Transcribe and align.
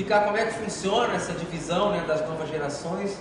explicar 0.00 0.24
como 0.24 0.38
é 0.38 0.46
que 0.46 0.54
funciona 0.54 1.14
essa 1.14 1.32
divisão 1.34 1.90
né, 1.90 2.02
das 2.06 2.26
novas 2.26 2.48
gerações. 2.48 3.18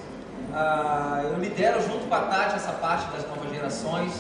Ah, 0.54 1.22
eu 1.26 1.38
lidero 1.38 1.82
junto 1.82 2.08
com 2.08 2.16
a 2.16 2.22
Tati 2.22 2.56
essa 2.56 2.72
parte 2.72 3.12
das 3.12 3.28
novas 3.28 3.52
gerações. 3.52 4.14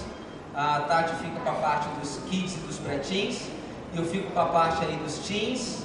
A 0.54 0.82
Tati 0.82 1.16
fica 1.16 1.40
com 1.40 1.50
a 1.50 1.54
parte 1.54 1.88
dos 2.00 2.20
kids 2.30 2.56
e 2.56 2.60
dos 2.60 2.78
pré-teens. 2.78 3.48
Eu 3.96 4.04
fico 4.04 4.30
com 4.32 4.40
a 4.40 4.48
parte 4.48 4.84
aí 4.84 4.98
dos 4.98 5.20
teens, 5.20 5.84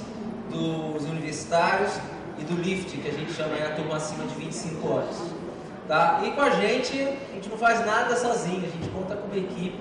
dos 0.49 1.03
universitários 1.05 1.93
e 2.37 2.43
do 2.43 2.61
lift, 2.61 2.97
que 2.97 3.07
a 3.07 3.13
gente 3.13 3.31
chama 3.31 3.55
aí 3.55 3.65
a 3.65 3.75
turma 3.75 3.95
acima 3.95 4.25
de 4.25 4.35
25 4.35 4.97
anos. 4.97 5.17
Tá? 5.87 6.21
E 6.25 6.31
com 6.31 6.41
a 6.41 6.49
gente, 6.49 6.99
a 6.99 7.35
gente 7.35 7.47
não 7.47 7.57
faz 7.57 7.85
nada 7.85 8.17
sozinho, 8.17 8.65
a 8.65 8.69
gente 8.69 8.89
conta 8.89 9.15
com 9.15 9.27
uma 9.27 9.37
equipe, 9.37 9.79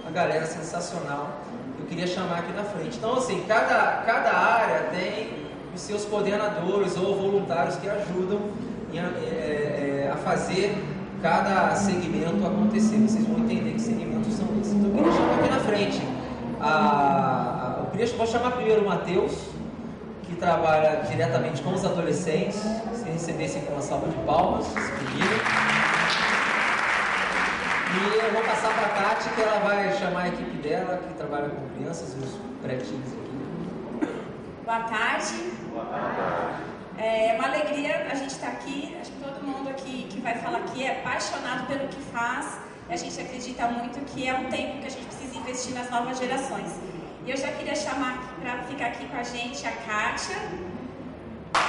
uma 0.00 0.10
galera 0.10 0.46
sensacional. 0.46 1.40
Eu 1.78 1.84
queria 1.84 2.06
chamar 2.06 2.38
aqui 2.38 2.52
na 2.52 2.64
frente. 2.64 2.96
Então, 2.96 3.16
assim, 3.16 3.44
cada, 3.46 4.02
cada 4.06 4.32
área 4.32 4.88
tem 4.90 5.39
os 5.74 5.80
seus 5.80 6.04
coordenadores 6.04 6.96
ou 6.96 7.16
voluntários 7.16 7.76
que 7.76 7.88
ajudam 7.88 8.40
a, 8.92 8.96
é, 8.96 10.06
é, 10.06 10.10
a 10.12 10.16
fazer 10.16 10.76
cada 11.22 11.74
segmento 11.74 12.46
acontecer. 12.46 12.96
Vocês 12.98 13.26
vão 13.26 13.38
entender 13.38 13.72
que 13.72 13.80
segmentos 13.80 14.34
são 14.34 14.46
esses. 14.60 14.74
Então, 14.74 14.90
queria 14.90 15.12
chamar 15.12 15.34
aqui 15.38 15.50
na 15.50 15.60
frente. 15.60 16.02
A, 16.60 16.68
a, 16.68 17.80
eu 17.80 17.86
queria, 17.90 18.06
vou 18.16 18.26
chamar 18.26 18.52
primeiro 18.52 18.82
o 18.82 18.88
Matheus, 18.88 19.32
que 20.24 20.34
trabalha 20.36 21.02
diretamente 21.08 21.62
com 21.62 21.72
os 21.72 21.84
adolescentes. 21.84 22.60
Se 22.94 23.08
recebessem 23.08 23.62
com 23.62 23.72
uma 23.72 23.82
salva 23.82 24.08
de 24.08 24.16
palmas, 24.24 24.66
se 24.66 24.78
E 27.92 28.24
eu 28.24 28.32
vou 28.32 28.42
passar 28.42 28.72
para 28.72 28.86
a 28.86 29.10
Tati, 29.10 29.28
que 29.30 29.40
ela 29.40 29.58
vai 29.60 29.92
chamar 29.98 30.22
a 30.22 30.28
equipe 30.28 30.58
dela, 30.58 31.00
que 31.08 31.14
trabalha 31.14 31.48
com 31.48 31.68
crianças 31.76 32.14
os 32.14 32.38
pré-teens 32.62 32.92
aqui. 32.92 33.30
Boa 34.64 34.80
tarde. 34.80 35.59
É 36.98 37.34
uma 37.34 37.46
alegria 37.46 38.08
a 38.10 38.14
gente 38.14 38.30
estar 38.30 38.48
aqui. 38.48 38.96
Acho 39.00 39.10
que 39.12 39.20
todo 39.22 39.42
mundo 39.42 39.70
aqui 39.70 40.06
que 40.10 40.20
vai 40.20 40.34
falar 40.34 40.58
aqui 40.58 40.84
é 40.84 41.00
apaixonado 41.00 41.66
pelo 41.66 41.88
que 41.88 42.00
faz. 42.12 42.58
A 42.88 42.96
gente 42.96 43.20
acredita 43.20 43.68
muito 43.68 44.04
que 44.06 44.28
é 44.28 44.34
um 44.34 44.50
tempo 44.50 44.80
que 44.80 44.86
a 44.86 44.90
gente 44.90 45.06
precisa 45.06 45.38
investir 45.38 45.74
nas 45.74 45.88
novas 45.90 46.18
gerações. 46.18 46.78
E 47.24 47.30
eu 47.30 47.36
já 47.36 47.48
queria 47.52 47.76
chamar 47.76 48.34
para 48.40 48.62
ficar 48.64 48.86
aqui 48.86 49.06
com 49.06 49.16
a 49.16 49.22
gente 49.22 49.66
a 49.66 49.72
Kátia, 49.72 50.36
a 51.54 51.68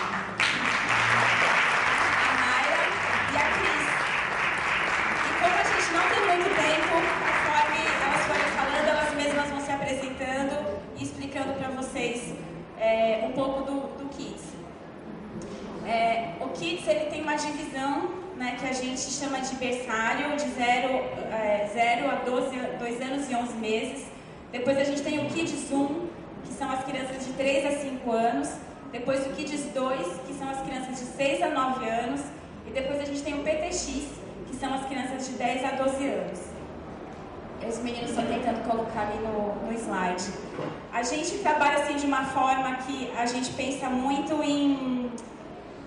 Mayra 2.42 2.84
e 3.32 3.38
a 3.38 3.46
Cris. 3.56 3.88
E 5.28 5.32
como 5.40 5.56
a 5.56 5.64
gente 5.64 5.90
não 5.94 6.06
tem 6.10 6.22
muito 6.28 6.50
tempo, 6.56 6.94
conforme 7.22 7.82
elas 8.04 8.24
forem 8.26 8.50
falando, 8.58 8.88
elas 8.90 9.14
mesmas 9.14 9.50
vão 9.50 9.62
se 9.62 9.72
apresentando 9.72 10.82
e 10.98 11.04
explicando 11.04 11.54
para 11.54 11.70
vocês 11.70 12.34
é, 12.82 13.28
um 13.28 13.31
pouco 13.42 13.64
do, 13.64 13.76
do 13.98 14.10
Kids. 14.10 14.44
É, 15.88 16.34
o 16.40 16.50
Kids 16.50 16.88
ele 16.88 17.10
tem 17.10 17.24
uma 17.24 17.36
divisão 17.36 18.12
né, 18.38 18.56
que 18.60 18.68
a 18.68 18.74
gente 18.74 19.02
chama 19.02 19.40
de 19.40 19.56
berçário, 19.56 20.36
de 20.36 20.48
0 20.50 20.88
é, 21.32 22.10
a 22.10 22.16
12, 22.24 22.58
2 22.78 23.02
anos 23.02 23.30
e 23.30 23.36
11 23.36 23.54
meses. 23.58 24.06
Depois 24.52 24.78
a 24.78 24.84
gente 24.84 25.02
tem 25.02 25.26
o 25.26 25.30
Kids 25.30 25.72
1, 25.72 26.08
que 26.44 26.54
são 26.54 26.70
as 26.72 26.84
crianças 26.84 27.26
de 27.26 27.34
3 27.34 27.66
a 27.66 27.80
5 27.80 28.12
anos. 28.12 28.50
Depois 28.92 29.26
o 29.26 29.30
Kids 29.32 29.64
2, 29.74 30.08
que 30.28 30.34
são 30.34 30.50
as 30.50 30.62
crianças 30.62 31.00
de 31.00 31.06
6 31.06 31.42
a 31.42 31.50
9 31.50 31.90
anos. 31.90 32.22
E 32.68 32.72
depois 32.72 33.00
a 33.00 33.06
gente 33.06 33.24
tem 33.24 33.34
o 33.40 33.44
PTX, 33.44 34.08
que 34.48 34.56
são 34.56 34.74
as 34.74 34.86
crianças 34.86 35.28
de 35.28 35.34
10 35.34 35.66
a 35.66 35.72
12 35.84 36.08
anos. 36.08 36.51
Os 37.68 37.78
meninos 37.80 38.10
estão 38.10 38.26
tentando 38.26 38.68
colocar 38.68 39.02
ali 39.02 39.20
no, 39.20 39.56
no 39.66 39.74
slide. 39.74 40.32
A 40.92 41.04
gente 41.04 41.38
trabalha 41.40 41.84
assim 41.84 41.96
de 41.96 42.06
uma 42.06 42.26
forma 42.26 42.76
que 42.78 43.12
a 43.16 43.26
gente 43.26 43.52
pensa 43.52 43.90
muito 43.90 44.42
em 44.44 45.12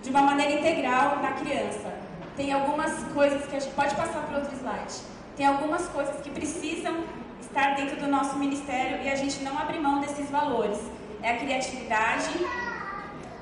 de 0.02 0.10
uma 0.10 0.22
maneira 0.22 0.52
integral 0.52 1.20
na 1.22 1.32
criança. 1.32 1.92
Tem 2.36 2.52
algumas 2.52 2.92
coisas 3.14 3.46
que 3.46 3.56
a 3.56 3.58
gente 3.58 3.74
pode 3.74 3.94
passar 3.94 4.22
para 4.22 4.38
outro 4.38 4.54
slide. 4.54 4.94
Tem 5.36 5.46
algumas 5.46 5.88
coisas 5.88 6.20
que 6.20 6.30
precisam 6.30 7.04
estar 7.40 7.74
dentro 7.74 7.96
do 7.96 8.06
nosso 8.08 8.36
ministério 8.36 9.02
e 9.02 9.08
a 9.08 9.16
gente 9.16 9.42
não 9.42 9.58
abre 9.58 9.78
mão 9.78 10.00
desses 10.00 10.30
valores. 10.30 10.78
É 11.22 11.32
a 11.32 11.38
criatividade, 11.38 12.30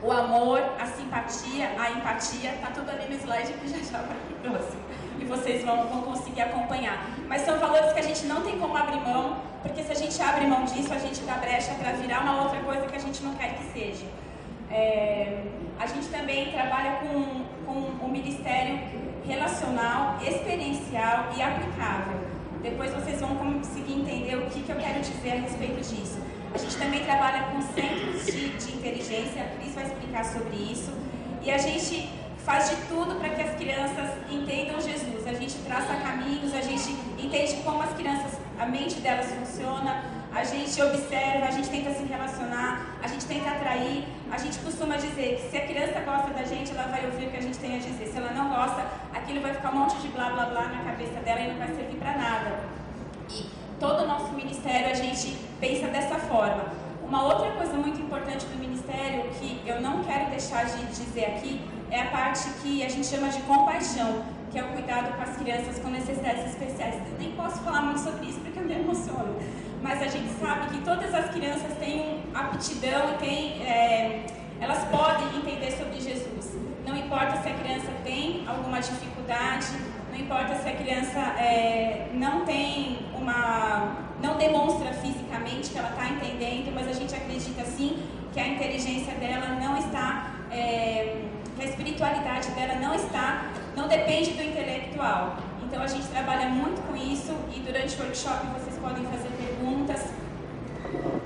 o 0.02 0.12
amor, 0.12 0.60
a 0.78 0.86
simpatia, 0.86 1.72
a 1.78 1.90
empatia, 1.90 2.52
tá 2.60 2.70
tudo 2.72 2.90
ali 2.90 3.08
no 3.08 3.16
slide 3.20 3.52
que 3.54 3.68
já 3.68 3.78
já 3.78 3.98
vai 3.98 4.16
pro 4.16 4.50
próximo. 4.50 4.82
E 5.22 5.24
vocês 5.24 5.64
vão, 5.64 5.86
vão 5.86 6.02
conseguir 6.02 6.42
acompanhar. 6.42 7.06
Mas 7.28 7.42
são 7.42 7.56
valores 7.56 7.92
que 7.92 8.00
a 8.00 8.02
gente 8.02 8.26
não 8.26 8.42
tem 8.42 8.58
como 8.58 8.76
abrir 8.76 9.00
mão, 9.00 9.36
porque 9.62 9.84
se 9.84 9.92
a 9.92 9.94
gente 9.94 10.20
abre 10.20 10.46
mão 10.46 10.64
disso, 10.64 10.92
a 10.92 10.98
gente 10.98 11.20
dá 11.20 11.34
brecha 11.34 11.72
para 11.74 11.92
virar 11.92 12.22
uma 12.22 12.42
outra 12.42 12.58
coisa 12.60 12.86
que 12.86 12.96
a 12.96 12.98
gente 12.98 13.22
não 13.22 13.32
quer 13.34 13.54
que 13.54 13.64
seja. 13.72 14.04
É, 14.68 15.44
a 15.78 15.86
gente 15.86 16.08
também 16.08 16.50
trabalha 16.50 16.98
com, 17.02 17.44
com 17.64 18.04
o 18.04 18.08
ministério 18.10 18.80
relacional, 19.24 20.18
experiencial 20.26 21.28
e 21.36 21.42
aplicável. 21.42 22.18
Depois 22.60 22.92
vocês 22.92 23.20
vão 23.20 23.36
conseguir 23.36 24.00
entender 24.00 24.34
o 24.36 24.46
que, 24.46 24.60
que 24.60 24.70
eu 24.70 24.76
quero 24.76 25.00
dizer 25.00 25.32
a 25.32 25.36
respeito 25.36 25.80
disso. 25.88 26.18
A 26.52 26.58
gente 26.58 26.76
também 26.76 27.04
trabalha 27.04 27.44
com 27.44 27.62
centros 27.62 28.26
de, 28.26 28.48
de 28.50 28.74
inteligência, 28.74 29.44
a 29.44 29.56
Cris 29.56 29.72
vai 29.72 29.84
explicar 29.84 30.24
sobre 30.24 30.56
isso. 30.56 30.92
E 31.42 31.50
a 31.50 31.58
gente 31.58 32.08
faz 32.44 32.70
de 32.70 32.76
tudo 32.88 33.14
para 33.16 33.30
que 33.30 33.42
as 33.42 33.54
crianças 33.56 34.10
entendam 34.30 34.80
Jesus. 34.80 35.26
A 35.26 35.32
gente 35.32 35.54
traça 35.58 35.94
caminhos, 35.96 36.54
a 36.54 36.60
gente 36.60 36.90
entende 37.18 37.54
como 37.64 37.82
as 37.82 37.92
crianças, 37.92 38.38
a 38.58 38.66
mente 38.66 38.96
delas 39.00 39.26
funciona, 39.26 40.04
a 40.34 40.44
gente 40.44 40.80
observa, 40.82 41.46
a 41.46 41.50
gente 41.50 41.68
tenta 41.68 41.92
se 41.92 42.04
relacionar, 42.04 42.96
a 43.02 43.06
gente 43.06 43.26
tenta 43.26 43.50
atrair. 43.50 44.04
A 44.30 44.38
gente 44.38 44.58
costuma 44.60 44.96
dizer 44.96 45.36
que 45.36 45.50
se 45.50 45.56
a 45.58 45.66
criança 45.66 46.00
gosta 46.00 46.30
da 46.30 46.42
gente, 46.44 46.70
ela 46.72 46.88
vai 46.88 47.04
ouvir 47.04 47.26
o 47.26 47.30
que 47.30 47.36
a 47.36 47.42
gente 47.42 47.58
tem 47.58 47.76
a 47.76 47.78
dizer. 47.78 48.06
Se 48.06 48.16
ela 48.16 48.32
não 48.32 48.48
gosta, 48.48 48.86
aquilo 49.12 49.42
vai 49.42 49.52
ficar 49.52 49.70
um 49.72 49.80
monte 49.80 49.96
de 49.98 50.08
blá 50.08 50.30
blá 50.30 50.46
blá 50.46 50.68
na 50.68 50.84
cabeça 50.84 51.20
dela 51.20 51.40
e 51.40 51.48
não 51.48 51.58
vai 51.58 51.68
servir 51.68 51.96
para 51.96 52.16
nada. 52.16 52.60
E 53.30 53.46
todo 53.78 54.04
o 54.04 54.06
nosso 54.06 54.32
ministério 54.32 54.90
a 54.90 54.94
gente 54.94 55.36
pensa 55.60 55.88
dessa 55.88 56.18
forma. 56.18 56.64
Uma 57.06 57.24
outra 57.24 57.50
coisa 57.52 57.74
muito 57.74 58.00
importante 58.00 58.46
do 58.46 58.58
ministério 58.58 59.24
que 59.38 59.60
eu 59.66 59.82
não 59.82 60.02
quero 60.02 60.30
deixar 60.30 60.64
de 60.64 60.82
dizer 60.86 61.26
aqui 61.26 61.60
é 61.92 62.00
a 62.00 62.06
parte 62.06 62.48
que 62.62 62.84
a 62.84 62.88
gente 62.88 63.06
chama 63.06 63.28
de 63.28 63.40
compaixão, 63.42 64.24
que 64.50 64.58
é 64.58 64.64
o 64.64 64.68
cuidado 64.68 65.14
com 65.16 65.22
as 65.22 65.36
crianças 65.36 65.78
com 65.78 65.88
necessidades 65.90 66.46
especiais. 66.46 66.96
Eu 66.96 67.18
nem 67.18 67.32
posso 67.32 67.58
falar 67.62 67.82
muito 67.82 68.00
sobre 68.00 68.26
isso 68.26 68.40
porque 68.40 68.58
eu 68.58 68.64
me 68.64 68.74
emociono 68.74 69.36
mas 69.82 70.00
a 70.00 70.06
gente 70.06 70.32
sabe 70.40 70.68
que 70.68 70.84
todas 70.84 71.12
as 71.12 71.30
crianças 71.30 71.76
têm 71.78 72.22
aptidão 72.32 73.14
e 73.14 73.18
têm, 73.18 73.62
é, 73.66 74.26
elas 74.60 74.84
podem 74.84 75.26
entender 75.36 75.72
sobre 75.72 76.00
Jesus. 76.00 76.56
Não 76.86 76.96
importa 76.96 77.42
se 77.42 77.48
a 77.48 77.54
criança 77.54 77.90
tem 78.04 78.44
alguma 78.46 78.80
dificuldade, 78.80 79.66
não 80.10 80.18
importa 80.18 80.54
se 80.54 80.68
a 80.68 80.76
criança 80.76 81.18
é, 81.18 82.10
não 82.14 82.44
tem 82.44 83.00
uma, 83.14 83.96
não 84.22 84.36
demonstra 84.36 84.92
fisicamente 84.92 85.70
que 85.70 85.78
ela 85.78 85.90
está 85.90 86.08
entendendo, 86.08 86.72
mas 86.72 86.88
a 86.88 86.92
gente 86.92 87.14
acredita 87.14 87.64
sim 87.64 87.98
que 88.32 88.38
a 88.38 88.46
inteligência 88.46 89.14
dela 89.14 89.58
não 89.60 89.76
está, 89.76 90.32
é, 90.50 91.24
a 91.62 91.66
espiritualidade 91.66 92.50
dela 92.50 92.74
não 92.74 92.94
está, 92.94 93.50
não 93.76 93.86
depende 93.86 94.32
do 94.32 94.42
intelectual. 94.42 95.36
Então 95.62 95.82
a 95.82 95.86
gente 95.86 96.06
trabalha 96.08 96.48
muito 96.48 96.82
com 96.86 96.96
isso 96.96 97.32
e 97.54 97.60
durante 97.60 97.96
o 97.96 98.02
workshop 98.02 98.46
vocês 98.58 98.76
podem 98.78 99.04
fazer 99.04 99.28
perguntas. 99.30 100.02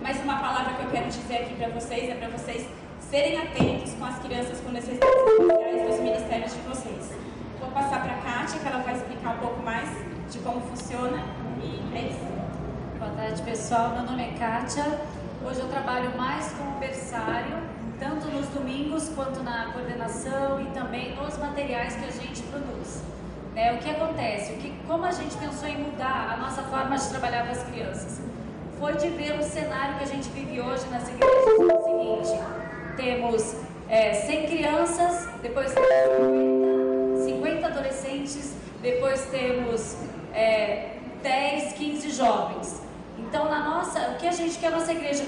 Mas 0.03 0.23
uma 0.23 0.39
palavra 0.39 0.75
que 0.75 0.85
eu 0.85 0.91
quero 0.91 1.09
dizer 1.09 1.37
aqui 1.39 1.55
para 1.55 1.69
vocês 1.69 2.09
é 2.11 2.15
para 2.15 2.29
vocês 2.29 2.69
serem 3.11 3.39
atentos 3.39 3.95
com 3.95 4.05
as 4.05 4.19
crianças 4.19 4.61
com 4.61 4.71
necessidades 4.71 5.17
especiais 5.17 5.89
dos 5.89 6.01
ministérios 6.01 6.53
de 6.53 6.61
vocês. 6.61 7.13
Vou 7.59 7.71
passar 7.71 8.03
para 8.03 8.13
a 8.13 8.19
Kátia, 8.19 8.61
que 8.61 8.69
ela 8.69 8.83
vai 8.83 8.95
explicar 8.95 9.31
um 9.37 9.39
pouco 9.39 9.63
mais 9.63 9.89
de 10.31 10.39
como 10.41 10.61
funciona. 10.61 11.25
E 11.63 11.97
é 11.97 12.09
isso. 12.09 12.27
Boa 12.99 13.11
tarde, 13.13 13.43
pessoal. 13.43 13.91
Meu 13.91 14.03
nome 14.03 14.23
é 14.23 14.39
Kátia. 14.39 15.01
Hoje 15.45 15.61
eu 15.61 15.69
trabalho 15.69 16.17
mais 16.17 16.53
com 16.53 16.65
o 16.65 16.79
berçário, 16.79 17.57
tanto 17.99 18.29
nos 18.29 18.47
domingos 18.49 19.09
quanto 19.11 19.43
na 19.43 19.73
coordenação 19.73 20.61
e 20.61 20.67
também 20.67 21.15
nos 21.17 21.37
materiais 21.39 21.95
que 21.97 22.05
a 22.05 22.11
gente 22.11 22.43
produz. 22.43 23.03
Né? 23.55 23.73
O 23.75 23.79
que 23.79 23.91
acontece? 23.91 24.53
O 24.53 24.57
que, 24.57 24.75
como 24.87 25.05
a 25.05 25.13
gente 25.13 25.37
pensou 25.37 25.69
em 25.69 25.79
mudar 25.79 26.35
a 26.35 26.37
nossa 26.37 26.63
forma 26.63 26.97
de 26.97 27.09
trabalhar 27.09 27.47
com 27.47 27.53
as 27.53 27.63
crianças? 27.65 28.21
Foi 28.79 28.93
de 28.95 29.09
ver 29.09 29.39
o 29.39 29.43
cenário 29.43 29.97
que 29.97 30.05
a 30.05 30.07
gente 30.07 30.29
vive 30.29 30.61
hoje 30.61 30.87
nas 30.91 31.09
igrejas. 31.09 31.47
É 31.47 31.75
o 31.75 32.23
seguinte: 32.25 32.97
temos 32.97 33.57
é, 33.89 34.13
100 34.13 34.47
crianças, 34.47 35.29
depois 35.41 35.73
temos 35.73 37.25
50, 37.25 37.67
adolescentes, 37.67 38.55
depois 38.83 39.25
temos 39.27 39.97
é, 40.35 40.97
10, 41.23 41.73
15 41.73 42.11
jovens. 42.11 42.83
Então, 43.19 43.49
na 43.49 43.61
nossa, 43.65 43.99
o 44.11 44.17
que 44.17 44.29
a 44.29 44.33
gente, 44.33 44.59
que 44.59 44.67
a 44.67 44.71
nossa 44.71 44.93
igreja 44.93 45.25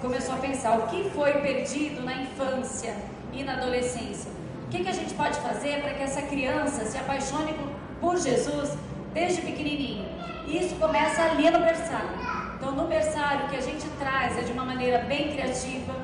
começou 0.00 0.34
a 0.34 0.38
pensar, 0.38 0.78
o 0.78 0.86
que 0.88 1.10
foi 1.10 1.32
perdido 1.34 2.02
na 2.02 2.14
infância 2.14 2.94
e 3.32 3.44
na 3.44 3.54
adolescência? 3.54 4.30
O 4.66 4.70
que, 4.70 4.82
que 4.82 4.88
a 4.88 4.92
gente 4.92 5.14
pode 5.14 5.38
fazer 5.40 5.80
para 5.82 5.94
que 5.94 6.02
essa 6.02 6.22
criança 6.22 6.84
se 6.84 6.96
apaixone 6.96 7.54
por 8.00 8.16
Jesus 8.16 8.76
desde 9.12 9.42
pequenininho? 9.42 10.06
Isso 10.46 10.74
começa 10.76 11.22
ali 11.22 11.50
no 11.50 11.60
berçário. 11.60 12.08
Então, 12.56 12.72
no 12.72 12.86
berçário, 12.86 13.46
o 13.46 13.48
que 13.48 13.56
a 13.56 13.60
gente 13.62 13.86
traz 13.98 14.38
é 14.38 14.42
de 14.42 14.52
uma 14.52 14.64
maneira 14.64 15.00
bem 15.00 15.32
criativa, 15.32 15.94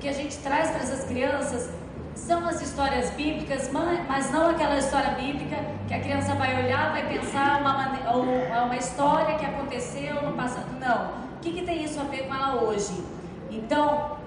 que 0.00 0.08
a 0.08 0.12
gente 0.12 0.36
traz 0.38 0.70
para 0.70 0.80
essas 0.80 1.04
crianças 1.04 1.70
são 2.14 2.46
as 2.46 2.60
histórias 2.60 3.10
bíblicas, 3.10 3.70
mas 3.72 4.30
não 4.30 4.50
aquela 4.50 4.76
história 4.76 5.10
bíblica 5.10 5.56
que 5.88 5.94
a 5.94 6.00
criança 6.00 6.34
vai 6.34 6.64
olhar, 6.64 6.92
vai 6.92 7.06
pensar 7.08 7.60
uma, 7.60 8.64
uma 8.64 8.76
história 8.76 9.36
que 9.36 9.44
aconteceu 9.44 10.22
no 10.22 10.32
passado. 10.32 10.66
Não. 10.78 11.30
O 11.36 11.40
que, 11.40 11.52
que 11.52 11.62
tem 11.62 11.82
isso 11.84 11.98
a 12.00 12.04
ver 12.04 12.26
com 12.26 12.34
ela 12.34 12.62
hoje? 12.62 13.02
Então, 13.50 14.18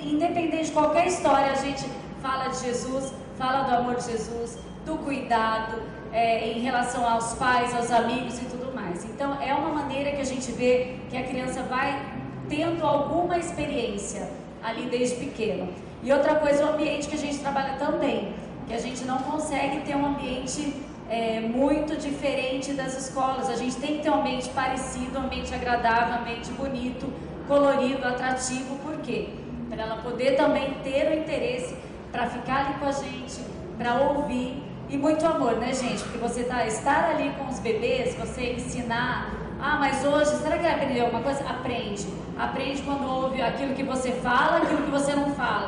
independente 0.00 0.66
de 0.66 0.72
qualquer 0.72 1.06
história, 1.06 1.52
a 1.52 1.56
gente 1.56 1.84
fala 2.22 2.48
de 2.48 2.60
Jesus, 2.60 3.12
fala 3.36 3.64
do 3.64 3.74
amor 3.76 3.96
de 3.96 4.04
Jesus, 4.04 4.58
do 4.84 4.96
cuidado 4.98 5.82
é, 6.12 6.48
em 6.48 6.60
relação 6.60 7.08
aos 7.08 7.34
pais, 7.34 7.74
aos 7.74 7.90
amigos 7.90 8.40
e 8.40 8.44
tudo 8.44 8.74
mais. 8.74 9.04
Então, 9.04 9.40
é 9.40 9.54
uma 9.54 9.70
maneira 9.70 10.12
que 10.12 10.20
a 10.20 10.24
gente 10.24 10.50
vê 10.52 10.96
que 11.08 11.16
a 11.16 11.24
criança 11.24 11.62
vai 11.62 12.00
tendo 12.48 12.84
alguma 12.84 13.38
experiência 13.38 14.28
ali 14.62 14.88
desde 14.88 15.16
pequeno. 15.16 15.68
E 16.02 16.12
outra 16.12 16.36
coisa, 16.36 16.64
o 16.64 16.70
ambiente 16.70 17.08
que 17.08 17.14
a 17.14 17.18
gente 17.18 17.38
trabalha 17.38 17.74
também, 17.74 18.32
que 18.66 18.74
a 18.74 18.78
gente 18.78 19.04
não 19.04 19.18
consegue 19.18 19.80
ter 19.80 19.94
um 19.94 20.06
ambiente 20.06 20.74
é, 21.08 21.40
muito 21.40 21.96
diferente 21.96 22.72
das 22.72 22.96
escolas. 22.96 23.50
A 23.50 23.56
gente 23.56 23.76
tem 23.76 23.96
que 23.96 24.04
ter 24.04 24.10
um 24.10 24.20
ambiente 24.20 24.48
parecido, 24.50 25.18
um 25.18 25.24
ambiente 25.24 25.52
agradável, 25.54 26.14
um 26.14 26.20
ambiente 26.20 26.50
bonito, 26.52 27.12
colorido, 27.46 28.06
atrativo. 28.06 28.76
Por 28.76 28.98
quê? 28.98 29.28
Para 29.68 29.82
ela 29.82 29.96
poder 29.96 30.36
também 30.36 30.74
ter 30.82 31.10
o 31.10 31.14
interesse 31.18 31.76
para 32.10 32.26
ficar 32.26 32.66
ali 32.66 32.74
com 32.74 32.86
a 32.86 32.92
gente, 32.92 33.40
para 33.76 33.94
ouvir 33.94 34.62
e 34.88 34.96
muito 34.96 35.24
amor, 35.26 35.56
né, 35.56 35.72
gente? 35.72 36.02
Porque 36.02 36.18
você 36.18 36.44
tá 36.44 36.66
estar 36.66 37.10
ali 37.10 37.30
com 37.38 37.46
os 37.46 37.60
bebês, 37.60 38.14
você 38.14 38.54
ensinar 38.54 39.40
ah, 39.62 39.76
mas 39.78 40.02
hoje, 40.02 40.30
será 40.42 40.56
que 40.56 40.66
aprendeu 40.66 41.04
alguma 41.04 41.22
coisa? 41.22 41.44
Aprende. 41.44 42.06
Aprende 42.38 42.80
quando 42.80 43.04
ouve 43.06 43.42
aquilo 43.42 43.74
que 43.74 43.82
você 43.82 44.10
fala, 44.12 44.56
aquilo 44.56 44.84
que 44.84 44.90
você 44.90 45.12
não 45.14 45.34
fala. 45.34 45.59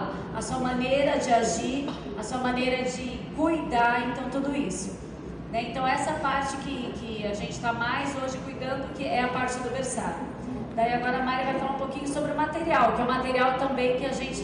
A 0.42 0.44
sua 0.44 0.58
maneira 0.58 1.20
de 1.20 1.32
agir, 1.32 1.88
a 2.18 2.22
sua 2.24 2.38
maneira 2.38 2.82
de 2.82 3.20
cuidar, 3.36 4.08
então 4.08 4.28
tudo 4.28 4.56
isso. 4.56 4.98
Né? 5.52 5.68
Então 5.70 5.86
essa 5.86 6.14
parte 6.14 6.56
que, 6.56 6.92
que 6.94 7.24
a 7.24 7.32
gente 7.32 7.52
está 7.52 7.72
mais 7.72 8.12
hoje 8.20 8.38
cuidando, 8.38 8.92
que 8.92 9.04
é 9.04 9.22
a 9.22 9.28
parte 9.28 9.56
do 9.60 9.70
berçário. 9.70 10.16
Daí 10.74 10.94
agora 10.94 11.18
a 11.18 11.22
Mari 11.22 11.44
vai 11.44 11.60
falar 11.60 11.74
um 11.74 11.78
pouquinho 11.78 12.08
sobre 12.08 12.32
o 12.32 12.36
material, 12.36 12.94
que 12.94 13.02
é 13.02 13.04
o 13.04 13.06
material 13.06 13.56
também 13.56 13.96
que 13.96 14.04
a 14.04 14.10
gente 14.10 14.42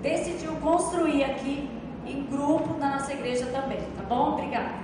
decidiu 0.00 0.52
construir 0.60 1.24
aqui 1.24 1.68
em 2.06 2.22
grupo 2.26 2.78
na 2.78 2.90
nossa 2.90 3.12
igreja 3.12 3.46
também, 3.46 3.80
tá 3.96 4.04
bom? 4.08 4.34
Obrigada. 4.34 4.74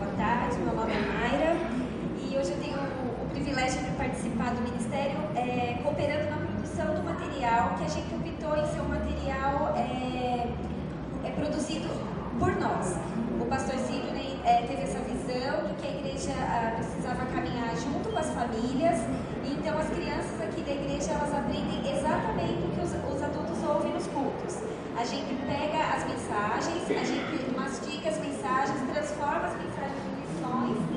Boa 0.00 0.10
tarde, 0.16 0.58
meu 0.58 0.74
nome 0.74 0.90
é 0.90 0.98
Mayra 0.98 1.76
hoje 2.38 2.50
eu 2.50 2.58
tenho 2.58 2.76
o 2.76 3.28
privilégio 3.30 3.80
de 3.82 3.90
participar 3.92 4.54
do 4.54 4.60
Ministério 4.60 5.16
é, 5.34 5.78
cooperando 5.82 6.30
na 6.30 6.36
produção 6.66 6.94
do 6.94 7.02
material 7.04 7.74
que 7.78 7.84
a 7.84 7.88
gente 7.88 8.12
optou 8.12 8.56
em 8.56 8.66
ser 8.66 8.80
um 8.80 8.88
material 8.88 9.74
é, 9.76 10.50
é 11.24 11.30
produzido 11.30 11.88
por 12.38 12.50
nós. 12.56 12.96
O 13.40 13.46
pastor 13.46 13.76
Sidney 13.78 14.40
é, 14.44 14.62
teve 14.66 14.82
essa 14.82 14.98
visão 14.98 15.68
de 15.68 15.74
que 15.74 15.86
a 15.86 15.90
igreja 15.90 16.32
a, 16.34 16.74
precisava 16.76 17.24
caminhar 17.26 17.70
junto 17.76 18.10
com 18.10 18.18
as 18.18 18.30
famílias, 18.30 18.98
então 19.44 19.78
as 19.78 19.88
crianças 19.90 20.40
aqui 20.42 20.62
da 20.62 20.72
igreja 20.72 21.12
elas 21.12 21.32
aprendem 21.32 21.80
exatamente 21.86 22.66
o 22.66 22.70
que 22.74 22.80
os, 22.80 22.90
os 23.14 23.22
adultos 23.22 23.62
ouvem 23.62 23.92
nos 23.92 24.06
cultos. 24.08 24.58
A 24.98 25.04
gente 25.04 25.34
pega 25.46 25.78
as 25.94 26.02
mensagens, 26.08 26.82
a 26.90 27.04
gente 27.04 27.54
mastiga 27.54 28.10
as 28.10 28.18
mensagens, 28.18 28.80
transforma 28.92 29.46
as 29.46 29.54
mensagens 29.54 30.02
em 30.02 30.16
lições 30.20 30.96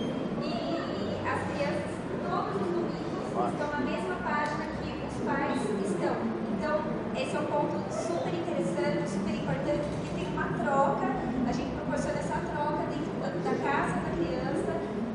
as 1.30 1.42
crianças 1.54 1.94
todos 2.26 2.56
os 2.56 2.74
domingos 2.74 3.20
estão 3.48 3.72
na 3.72 3.80
mesma 3.80 4.16
página 4.16 4.66
que 4.82 4.92
os 5.08 5.24
pais 5.24 5.62
estão. 5.86 6.16
Então, 6.58 6.76
esse 7.22 7.36
é 7.36 7.40
um 7.40 7.46
ponto 7.46 7.76
super 7.92 8.34
interessante, 8.34 9.10
super 9.10 9.36
importante, 9.36 9.84
porque 9.92 10.24
tem 10.24 10.28
uma 10.34 10.48
troca, 10.58 11.08
a 11.48 11.52
gente 11.52 11.72
proporciona 11.76 12.20
essa 12.20 12.40
troca 12.48 12.84
dentro 12.88 13.12
da 13.44 13.56
casa 13.64 14.00
da 14.00 14.12
criança 14.16 14.72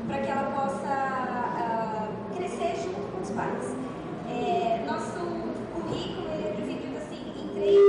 para 0.07 0.17
que 0.19 0.29
ela 0.29 0.51
possa 0.51 0.93
uh, 1.57 2.35
crescer 2.35 2.75
junto 2.83 3.01
com 3.11 3.21
os 3.21 3.29
pais. 3.31 3.75
É, 4.29 4.83
nosso 4.85 5.19
currículo 5.73 6.27
é 6.29 6.53
dividido 6.55 6.97
assim 6.97 7.33
em 7.35 7.47
três, 7.57 7.81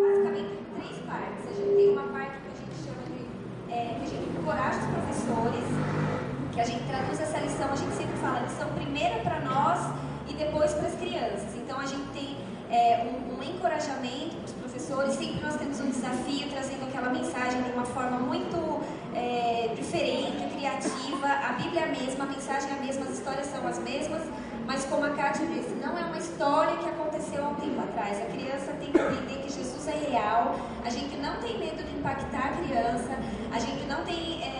basicamente 0.00 0.52
em 0.52 0.80
três 0.80 0.98
partes. 1.04 1.44
A 1.48 1.52
gente 1.52 1.76
tem 1.76 1.90
uma 1.92 2.08
parte 2.08 2.40
que 2.40 2.48
a 2.48 2.56
gente 2.56 2.76
chama 2.84 3.02
de 3.04 3.72
é, 3.72 3.96
que 3.98 4.04
a 4.04 4.08
gente 4.08 4.38
encoraja 4.38 4.78
os 4.78 4.86
professores 4.86 5.64
que 6.58 6.62
a 6.62 6.64
gente 6.64 6.82
traduz 6.88 7.20
essa 7.20 7.38
lição, 7.38 7.70
a 7.70 7.76
gente 7.76 7.94
sempre 7.94 8.16
fala 8.16 8.40
lição 8.40 8.68
primeiro 8.74 9.20
para 9.20 9.38
nós 9.38 9.94
e 10.26 10.34
depois 10.34 10.74
para 10.74 10.88
as 10.88 10.94
crianças. 10.96 11.54
Então 11.54 11.78
a 11.78 11.86
gente 11.86 12.04
tem 12.12 12.36
é, 12.68 13.06
um, 13.06 13.38
um, 13.38 13.42
encorajamento 13.44 14.34
para 14.34 14.44
os 14.44 14.52
professores, 14.52 15.14
sempre 15.14 15.40
nós 15.40 15.54
temos 15.54 15.78
um 15.78 15.88
desafio 15.88 16.48
trazendo 16.50 16.82
aquela 16.88 17.10
mensagem 17.10 17.62
de 17.62 17.70
uma 17.70 17.84
forma 17.84 18.18
muito 18.18 18.82
é, 19.14 19.72
diferente, 19.76 20.52
criativa. 20.52 21.28
A 21.28 21.52
Bíblia 21.52 21.82
é 21.82 21.84
a 21.84 21.88
mesma, 21.88 22.24
a 22.24 22.26
mensagem 22.26 22.70
é 22.70 22.74
a 22.74 22.80
mesma, 22.80 23.04
as 23.04 23.10
histórias 23.12 23.46
são 23.46 23.64
as 23.64 23.78
mesmas, 23.78 24.22
mas 24.66 24.84
como 24.86 25.04
a 25.04 25.10
Kátia 25.10 25.46
disse, 25.46 25.76
não 25.76 25.96
é 25.96 26.06
uma 26.06 26.18
história 26.18 26.76
que 26.78 26.88
aconteceu 26.88 27.44
há 27.44 27.50
um 27.50 27.54
tempo 27.54 27.80
atrás. 27.80 28.20
A 28.20 28.26
criança 28.26 28.72
tem 28.80 28.90
que 28.90 28.98
entender 28.98 29.42
que 29.44 29.52
Jesus 29.52 29.86
é 29.86 30.10
real, 30.10 30.58
a 30.84 30.90
gente 30.90 31.16
não 31.18 31.36
tem 31.36 31.56
medo 31.56 31.84
de 31.84 31.96
impactar 31.96 32.48
a 32.48 32.56
criança, 32.56 33.16
a 33.52 33.58
gente 33.60 33.86
não 33.86 34.04
tem. 34.04 34.42
É, 34.42 34.58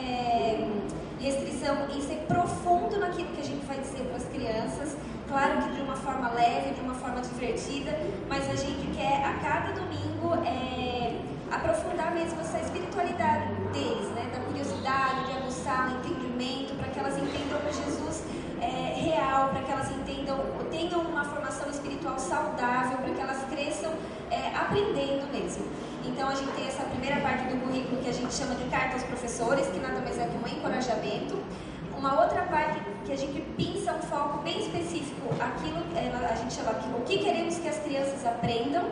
restrição 1.20 1.76
em 1.94 2.00
ser 2.00 2.25
profundo 2.26 2.98
naquilo 2.98 3.28
que 3.34 3.40
a 3.40 3.44
gente 3.44 3.64
vai 3.67 3.78
dizer 3.78 4.02
para 4.05 4.17
as 4.17 4.25
crianças, 4.25 4.96
claro 5.26 5.62
que 5.62 5.75
de 5.75 5.82
uma 5.82 5.96
forma 5.96 6.31
leve, 6.31 6.75
de 6.75 6.81
uma 6.81 6.94
forma 6.94 7.20
divertida, 7.20 7.98
mas 8.28 8.48
a 8.48 8.55
gente 8.55 8.96
quer 8.96 9.17
a 9.28 9.34
cada 9.40 9.72
domingo 9.72 10.34
é, 10.42 11.20
aprofundar 11.50 12.14
mesmo 12.14 12.40
essa 12.40 12.58
espiritualidade 12.60 13.52
deles, 13.72 14.08
né? 14.12 14.30
da 14.32 14.40
curiosidade, 14.40 15.26
de 15.26 15.32
aguçar 15.36 15.88
o 15.88 15.98
entendimento, 15.98 16.75
para 16.76 16.88
que 16.88 16.98
elas 16.98 17.16
entendam 17.19 17.58
o 17.58 17.72
Jesus 17.72 18.25
é, 18.60 18.94
real, 18.96 19.50
para 19.50 19.62
que 19.62 19.70
elas 19.70 19.90
entendam, 19.90 20.38
tenham 20.70 21.00
uma 21.02 21.25
formação 21.25 21.69
espiritual 21.69 22.19
saudável, 22.19 22.98
para 22.98 23.12
que 23.12 23.20
elas 23.20 23.44
cresçam 23.50 23.92
é, 24.30 24.56
aprendendo 24.56 25.31
mesmo. 25.31 25.66
Então 26.06 26.26
a 26.28 26.34
gente 26.34 26.50
tem 26.52 26.66
essa 26.66 26.84
primeira 26.84 27.20
parte 27.20 27.44
do 27.48 27.60
currículo 27.60 28.00
que 28.00 28.08
a 28.08 28.12
gente 28.12 28.32
chama 28.32 28.54
de 28.54 28.64
carta 28.70 28.94
aos 28.94 29.02
professores, 29.02 29.66
que 29.69 29.78
nada 29.78 30.00
mais 30.00 30.19
é 30.19 30.26
que 30.26 30.36
um 30.36 30.58
encorajamento. 30.58 31.38
Uma 31.98 32.22
outra 32.22 32.42
parte 32.42 32.81
que 33.04 33.12
a 33.12 33.16
gente 33.16 33.40
pinça 33.56 33.92
um 33.92 34.00
foco 34.02 34.38
bem 34.42 34.60
específico, 34.60 35.34
aquilo 35.40 35.78
a 36.28 36.34
gente 36.34 36.54
chama 36.54 36.72
o 36.96 37.00
que 37.02 37.19
queremos 37.19 37.58
que 37.58 37.69
as 37.69 37.78
crianças 37.78 38.24
aprendam, 38.26 38.84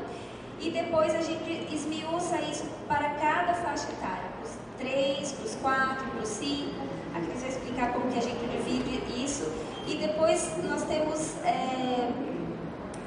e 0.61 0.71
depois 0.71 1.15
a 1.15 1.21
gente 1.21 1.75
esmiuça 1.75 2.41
isso 2.41 2.65
para 2.89 3.11
cada 3.11 3.55
faixa 3.55 3.89
etária, 3.93 4.31
para 4.37 4.45
os 4.45 4.57
3, 4.79 5.33
para 5.33 5.45
os 5.45 5.55
4, 5.57 6.11
para 6.11 6.23
os 6.23 6.29
5. 6.29 6.71
A 7.15 7.21
Cris 7.21 7.41
vai 7.41 7.51
explicar 7.51 7.93
como 7.93 8.11
que 8.11 8.19
a 8.19 8.23
gente 8.23 8.47
divide 8.47 9.25
isso. 9.25 9.51
E 9.87 9.97
depois 9.97 10.53
nós 10.65 10.83
temos 10.85 11.37
é, 11.45 12.11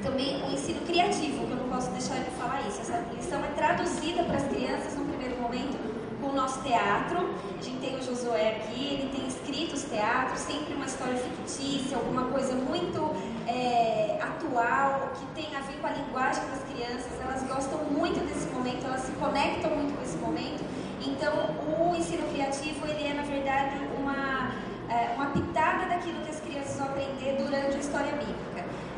também 0.02 0.42
o 0.44 0.52
ensino 0.52 0.80
criativo, 0.86 1.46
que 1.46 1.52
eu 1.52 1.56
não 1.56 1.68
posso 1.68 1.90
deixar 1.90 2.18
de 2.20 2.30
falar 2.30 2.60
isso. 2.68 2.80
Essa 2.80 3.04
lição 3.12 3.44
é 3.44 3.48
traduzida 3.48 4.22
para 4.24 4.36
as 4.36 4.44
crianças 4.44 4.96
no 4.96 5.04
primeiro 5.04 5.40
momento 5.40 5.89
o 6.30 6.34
nosso 6.34 6.62
teatro. 6.62 7.18
A 7.58 7.62
gente 7.62 7.78
tem 7.78 7.96
o 7.96 8.02
Josué 8.02 8.56
aqui, 8.56 8.94
ele 8.94 9.10
tem 9.14 9.26
escrito 9.26 9.74
os 9.74 9.82
teatros, 9.82 10.40
sempre 10.40 10.74
uma 10.74 10.86
história 10.86 11.16
fictícia, 11.16 11.96
alguma 11.96 12.24
coisa 12.24 12.54
muito 12.54 13.14
é, 13.46 14.18
atual, 14.20 15.12
que 15.18 15.26
tem 15.42 15.54
a 15.56 15.60
ver 15.60 15.74
com 15.80 15.86
a 15.86 15.90
linguagem 15.90 16.42
das 16.46 16.62
crianças. 16.64 17.20
Elas 17.20 17.42
gostam 17.46 17.78
muito 17.84 18.20
desse 18.26 18.48
momento, 18.48 18.86
elas 18.86 19.02
se 19.02 19.12
conectam 19.12 19.70
muito 19.76 19.96
com 19.96 20.02
esse 20.02 20.16
momento. 20.18 20.64
Então, 21.04 21.32
o 21.78 21.96
ensino 21.96 22.26
criativo, 22.28 22.86
ele 22.86 23.08
é, 23.08 23.14
na 23.14 23.22
verdade, 23.22 23.76
uma, 23.98 24.52
é, 24.88 25.14
uma 25.14 25.26
pitada 25.26 25.86
daquilo 25.86 26.20
que 26.22 26.30
as 26.30 26.40
crianças 26.40 26.76
vão 26.76 26.86
aprender 26.86 27.36
durante 27.38 27.76
a 27.76 27.80
história 27.80 28.12
bíblica 28.12 28.50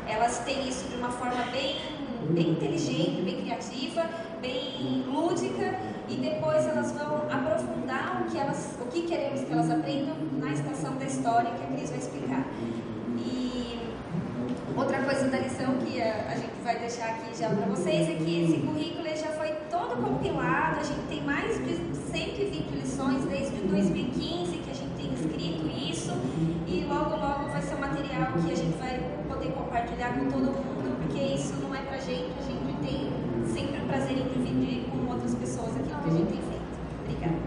elas 0.05 0.39
têm 0.39 0.67
isso 0.67 0.85
de 0.89 0.95
uma 0.95 1.09
forma 1.09 1.45
bem, 1.51 1.77
bem 2.29 2.49
inteligente, 2.49 3.21
bem 3.21 3.41
criativa, 3.41 4.03
bem 4.41 5.03
lúdica 5.07 5.79
e 6.09 6.15
depois 6.15 6.65
elas 6.67 6.91
vão 6.91 7.23
aprofundar 7.29 8.21
o 8.21 8.31
que, 8.31 8.37
elas, 8.37 8.77
o 8.81 8.85
que 8.85 9.03
queremos 9.03 9.41
que 9.41 9.51
elas 9.51 9.69
aprendam 9.69 10.15
na 10.39 10.51
estação 10.51 10.95
da 10.95 11.05
história 11.05 11.51
que 11.51 11.63
a 11.63 11.75
Cris 11.75 11.89
vai 11.89 11.99
explicar. 11.99 12.45
E 13.17 13.79
outra 14.75 15.01
coisa 15.03 15.27
da 15.29 15.39
lição 15.39 15.77
que 15.77 16.01
a, 16.01 16.31
a 16.31 16.35
gente 16.35 16.53
vai 16.63 16.79
deixar 16.79 17.05
aqui 17.05 17.37
já 17.37 17.49
para 17.49 17.65
vocês 17.67 18.09
é 18.09 18.15
que 18.15 18.43
esse 18.43 18.57
currículo 18.59 19.03
já 19.15 19.29
foi 19.37 19.49
todo 19.69 20.01
compilado, 20.03 20.79
a 20.79 20.83
gente 20.83 21.07
tem 21.07 21.21
mais 21.21 21.57
de 21.63 21.75
120 22.11 22.69
lições 22.71 23.23
desde 23.25 23.55
2015 23.57 24.57
que 24.57 24.71
a 24.71 24.73
gente 24.73 24.93
tem 24.97 25.13
escrito 25.13 25.67
isso 25.67 26.11
e 26.67 26.85
logo 26.89 27.15
logo 27.15 27.49
vai 27.49 27.61
ser 27.61 27.75
um 27.75 27.79
material 27.79 28.33
que 28.33 28.51
a 28.51 28.55
gente 28.55 28.77
vai 28.77 28.99
poder 29.27 29.51
compartilhar 29.51 30.13
com 30.13 30.25
todo 30.31 30.45
mundo, 30.45 30.97
porque 31.01 31.21
isso 31.21 31.53
não 31.61 31.73
é 31.73 31.81
pra 31.81 31.97
gente, 31.97 32.31
a 32.37 32.43
gente 32.43 32.77
tem 32.85 33.22
sempre 33.47 33.81
o 33.81 33.85
prazer 33.87 34.17
em 34.17 34.27
dividir 34.29 34.85
com 34.89 35.11
outras 35.11 35.35
pessoas 35.35 35.69
aquilo 35.75 36.01
que 36.01 36.09
a 36.09 36.13
gente 36.13 36.27
tem 36.27 36.41
feito. 36.41 36.63
Obrigada. 37.03 37.37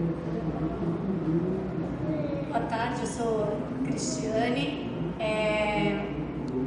Boa 2.48 2.60
tarde, 2.60 3.00
eu 3.00 3.06
sou 3.06 3.58
Cristiane, 3.84 4.90
é, 5.18 6.06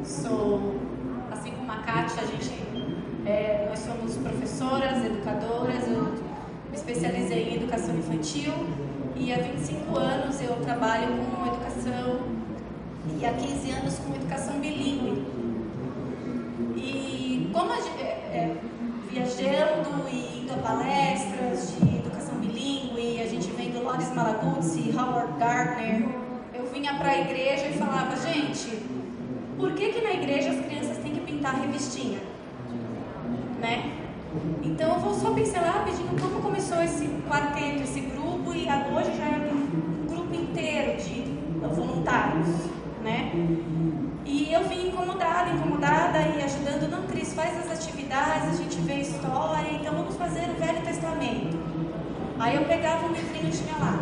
sou, 0.03 0.75
assim 1.31 1.51
como 1.51 1.71
a 1.71 1.77
Kátia, 1.77 2.24
a 2.24 2.25
gente 2.25 2.59
é, 3.25 3.69
professoras, 4.19 5.05
educadoras, 5.05 5.88
eu 5.88 6.03
me 6.03 6.75
especializei 6.75 7.50
em 7.50 7.55
educação 7.55 7.95
infantil 7.95 8.53
e 9.15 9.33
há 9.33 9.38
25 9.38 9.98
anos 9.98 10.41
eu 10.41 10.55
trabalho 10.57 11.07
com 11.07 11.48
educação 11.48 12.21
e 13.19 13.25
há 13.25 13.33
15 13.33 13.71
anos 13.71 14.00
com 14.00 14.15
educação 14.15 14.59
bilíngue. 14.59 15.25
E 16.75 17.50
como 17.53 17.71
a, 17.71 17.77
é, 17.77 18.01
é, 18.01 18.57
viajando 19.09 20.09
e 20.12 20.41
indo 20.41 20.53
a 20.53 20.57
palestras 20.70 21.74
de 21.82 21.98
educação 21.98 22.36
bilíngue, 22.36 23.20
a 23.20 23.28
gente 23.28 23.50
vendo 23.58 23.84
Loris 23.84 24.14
Malaguzzi, 24.14 24.94
Howard 24.96 25.34
Gardner, 25.40 26.08
eu 26.54 26.68
vinha 26.68 26.94
para 26.94 27.10
a 27.10 27.22
igreja 27.22 27.66
e 27.70 27.74
falava, 27.74 28.16
gente, 28.18 28.80
por 29.58 29.74
que, 29.74 29.90
que 29.90 30.02
na 30.02 30.12
igreja 30.12 30.52
as 30.52 30.64
crianças 30.64 30.98
têm 31.00 31.14
que 31.14 31.22
pintar 31.22 31.60
revistinha? 31.60 32.20
Né? 33.60 33.94
Então 34.64 34.94
eu 34.94 35.00
vou 35.00 35.14
só 35.16 35.34
pincelar 35.34 35.80
rapidinho 35.80 36.10
como 36.22 36.40
começou 36.40 36.84
esse 36.84 37.08
quarteto, 37.28 37.82
esse 37.82 38.02
grupo, 38.02 38.54
e 38.54 38.68
hoje 38.68 39.18
já 39.18 39.26
é 39.26 39.52
um 39.52 40.06
grupo 40.06 40.36
inteiro 40.36 41.02
de 41.02 41.24
voluntários, 41.68 42.48
né? 43.04 43.32
E 44.24 44.54
eu 44.54 44.64
vim 44.66 44.90
incomodada, 44.90 45.50
incomodada 45.50 46.20
e 46.20 46.44
ajudando, 46.44 46.92
não, 46.92 47.08
Cris, 47.08 47.28
faz 47.39 47.58
as 47.58 47.72
atividades, 47.72 48.60
a 48.60 48.63
gente 48.63 48.81
vê 48.81 48.93
a 48.93 49.00
história, 49.00 49.72
então 49.72 49.93
vamos 49.93 50.15
fazer 50.17 50.41
o 50.50 50.60
Velho 50.60 50.81
Testamento. 50.81 51.58
Aí 52.38 52.55
eu 52.58 52.65
pegava 52.65 53.05
um 53.05 53.13
livrinho 53.13 53.48
e 53.48 53.51
tinha 53.51 53.77
lá, 53.77 53.98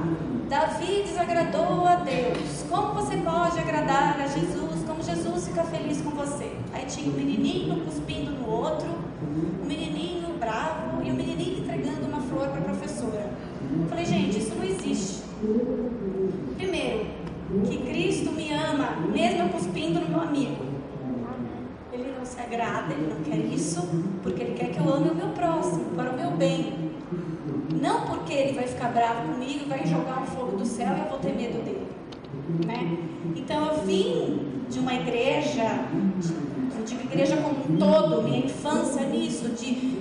Davi 0.49 1.03
desagradou 1.05 1.85
a 1.85 1.95
Deus, 1.97 2.65
como 2.67 2.93
você 2.93 3.15
pode 3.17 3.59
agradar 3.59 4.19
a 4.19 4.27
Jesus, 4.27 4.83
como 4.87 5.03
Jesus 5.03 5.47
fica 5.49 5.63
feliz 5.65 6.01
com 6.01 6.09
você? 6.11 6.51
Aí 6.73 6.85
tinha 6.85 7.11
um 7.11 7.15
menininho 7.15 7.85
cuspindo 7.85 8.31
no 8.31 8.49
outro, 8.49 8.87
um 9.21 9.67
menininho 9.67 10.35
bravo 10.39 11.03
e 11.03 11.11
um 11.11 11.15
menininho 11.15 11.59
entregando 11.59 12.07
uma 12.07 12.21
flor 12.21 12.47
para 12.47 12.59
a 12.59 12.63
professora. 12.63 13.29
Eu 13.79 13.87
falei, 13.87 14.05
gente, 14.05 14.39
isso 14.39 14.55
não 14.55 14.63
existe. 14.63 15.21
Primeiro, 16.55 17.05
que 17.67 17.77
Cristo 17.77 18.31
me 18.31 18.51
ama, 18.51 18.95
mesmo 19.13 19.49
cuspindo 19.49 19.99
no 19.99 20.09
meu 20.09 20.21
amigo. 20.21 20.66
Se 22.27 22.39
agrada, 22.41 22.93
ele 22.93 23.13
não 23.13 23.23
quer 23.23 23.37
isso, 23.37 23.87
porque 24.21 24.43
ele 24.43 24.53
quer 24.53 24.71
que 24.71 24.79
eu 24.79 24.93
ame 24.93 25.09
o 25.09 25.15
meu 25.15 25.29
próximo, 25.29 25.85
para 25.95 26.11
o 26.11 26.15
meu 26.15 26.31
bem. 26.31 26.91
Não 27.81 28.01
porque 28.01 28.33
ele 28.33 28.53
vai 28.53 28.67
ficar 28.67 28.89
bravo 28.89 29.31
comigo 29.31 29.69
vai 29.69 29.85
jogar 29.85 30.21
um 30.21 30.25
fogo 30.25 30.57
do 30.57 30.65
céu 30.65 30.93
e 30.95 30.99
eu 30.99 31.09
vou 31.09 31.19
ter 31.19 31.33
medo 31.33 31.63
dele. 31.63 31.87
Né? 32.65 32.97
Então 33.33 33.67
eu 33.67 33.81
vim 33.83 34.65
de 34.69 34.79
uma 34.79 34.93
igreja, 34.93 35.85
eu 36.77 36.83
digo 36.83 37.03
igreja 37.03 37.37
como 37.37 37.73
um 37.73 37.77
todo, 37.77 38.23
minha 38.23 38.39
infância 38.39 39.03
nisso, 39.03 39.47
de 39.49 39.97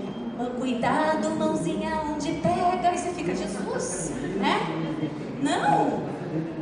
cuidado, 0.59 1.31
mãozinha 1.31 2.03
onde 2.13 2.33
pega, 2.33 2.93
e 2.93 2.99
você 2.99 3.11
fica, 3.11 3.35
Jesus, 3.35 4.13
né? 4.37 4.61
Não! 5.43 6.16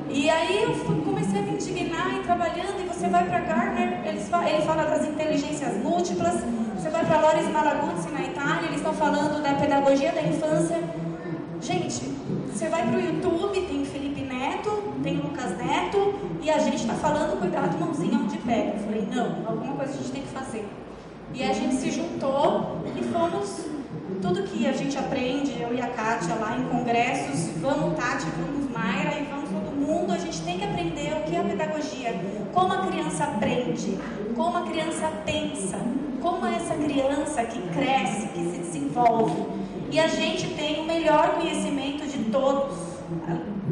E 0.09 0.29
aí 0.31 0.63
eu 0.63 0.75
comecei 1.03 1.41
a 1.41 1.43
me 1.43 1.53
indignar 1.53 2.15
e 2.15 2.23
trabalhando, 2.23 2.81
e 2.81 2.87
você 2.87 3.09
vai 3.09 3.25
para 3.25 3.41
Gardner, 3.41 4.07
eles, 4.07 4.29
ele 4.47 4.63
fala 4.63 4.85
das 4.85 5.07
inteligências 5.09 5.77
múltiplas, 5.83 6.35
você 6.77 6.91
vai 6.91 7.05
para 7.05 7.21
Loris 7.21 7.49
Malaguzzi 7.49 8.11
na 8.11 8.23
Itália, 8.23 8.67
eles 8.67 8.77
estão 8.77 8.93
falando 8.93 9.43
da 9.43 9.55
pedagogia 9.55 10.13
da 10.13 10.23
infância. 10.23 10.79
Gente, 11.61 12.05
você 12.53 12.69
vai 12.69 12.87
para 12.87 12.97
o 12.97 13.01
YouTube, 13.01 13.61
tem 13.63 13.85
Felipe 13.85 14.21
Neto, 14.21 14.95
tem 15.03 15.17
Lucas 15.17 15.57
Neto, 15.57 16.15
e 16.43 16.51
a 16.51 16.59
gente 16.59 16.77
está 16.77 16.95
falando, 16.95 17.39
cuidado, 17.41 17.79
mãozinha 17.79 18.19
onde 18.19 18.37
pega. 18.39 18.75
Eu 18.75 18.79
falei, 18.81 19.09
não, 19.11 19.47
alguma 19.47 19.75
coisa 19.75 19.93
a 19.93 19.97
gente 19.97 20.13
tem 20.13 20.23
que 20.23 20.29
fazer. 20.29 20.69
E 21.33 21.43
a 21.43 21.53
gente 21.53 21.75
se 21.77 21.91
juntou 21.91 22.83
e 22.95 23.03
fomos, 23.05 23.67
tudo 24.21 24.43
que 24.45 24.67
a 24.67 24.73
gente 24.73 24.97
aprende, 24.97 25.61
eu 25.61 25.75
e 25.75 25.81
a 25.81 25.89
Kátia 25.89 26.35
lá 26.35 26.57
em 26.57 26.65
congressos, 26.65 27.51
vamos 27.61 27.97
Tati, 27.99 28.27
vamos 28.37 28.71
Mayra 28.71 29.19
e 29.19 29.25
vamos 29.25 29.44
mundo, 29.85 30.13
a 30.13 30.19
gente 30.19 30.41
tem 30.43 30.59
que 30.59 30.65
aprender 30.65 31.13
o 31.13 31.23
que 31.23 31.37
é 31.37 31.41
a 31.41 31.45
pedagogia, 31.45 32.15
como 32.53 32.73
a 32.73 32.87
criança 32.87 33.25
aprende, 33.25 33.99
como 34.35 34.57
a 34.57 34.63
criança 34.63 35.11
pensa, 35.25 35.79
como 36.21 36.47
é 36.47 36.57
essa 36.57 36.75
criança 36.75 37.45
que 37.45 37.61
cresce, 37.69 38.29
que 38.29 38.45
se 38.51 38.59
desenvolve. 38.59 39.45
E 39.91 40.01
a 40.01 40.09
gente 40.09 40.49
tem 40.55 40.81
o 40.81 40.85
melhor 40.85 41.35
conhecimento 41.37 42.07
de 42.07 42.25
todos, 42.31 42.77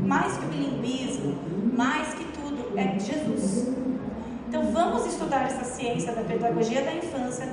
mais 0.03 0.37
que 0.37 0.45
o 0.45 0.49
bilinguismo, 0.49 1.35
mais 1.73 2.15
que 2.15 2.25
tudo, 2.25 2.79
é 2.79 2.99
Jesus. 2.99 3.69
Então 4.49 4.71
vamos 4.71 5.07
estudar 5.07 5.47
essa 5.47 5.65
ciência 5.65 6.13
da 6.13 6.23
pedagogia 6.23 6.83
da 6.83 6.95
infância. 6.95 7.49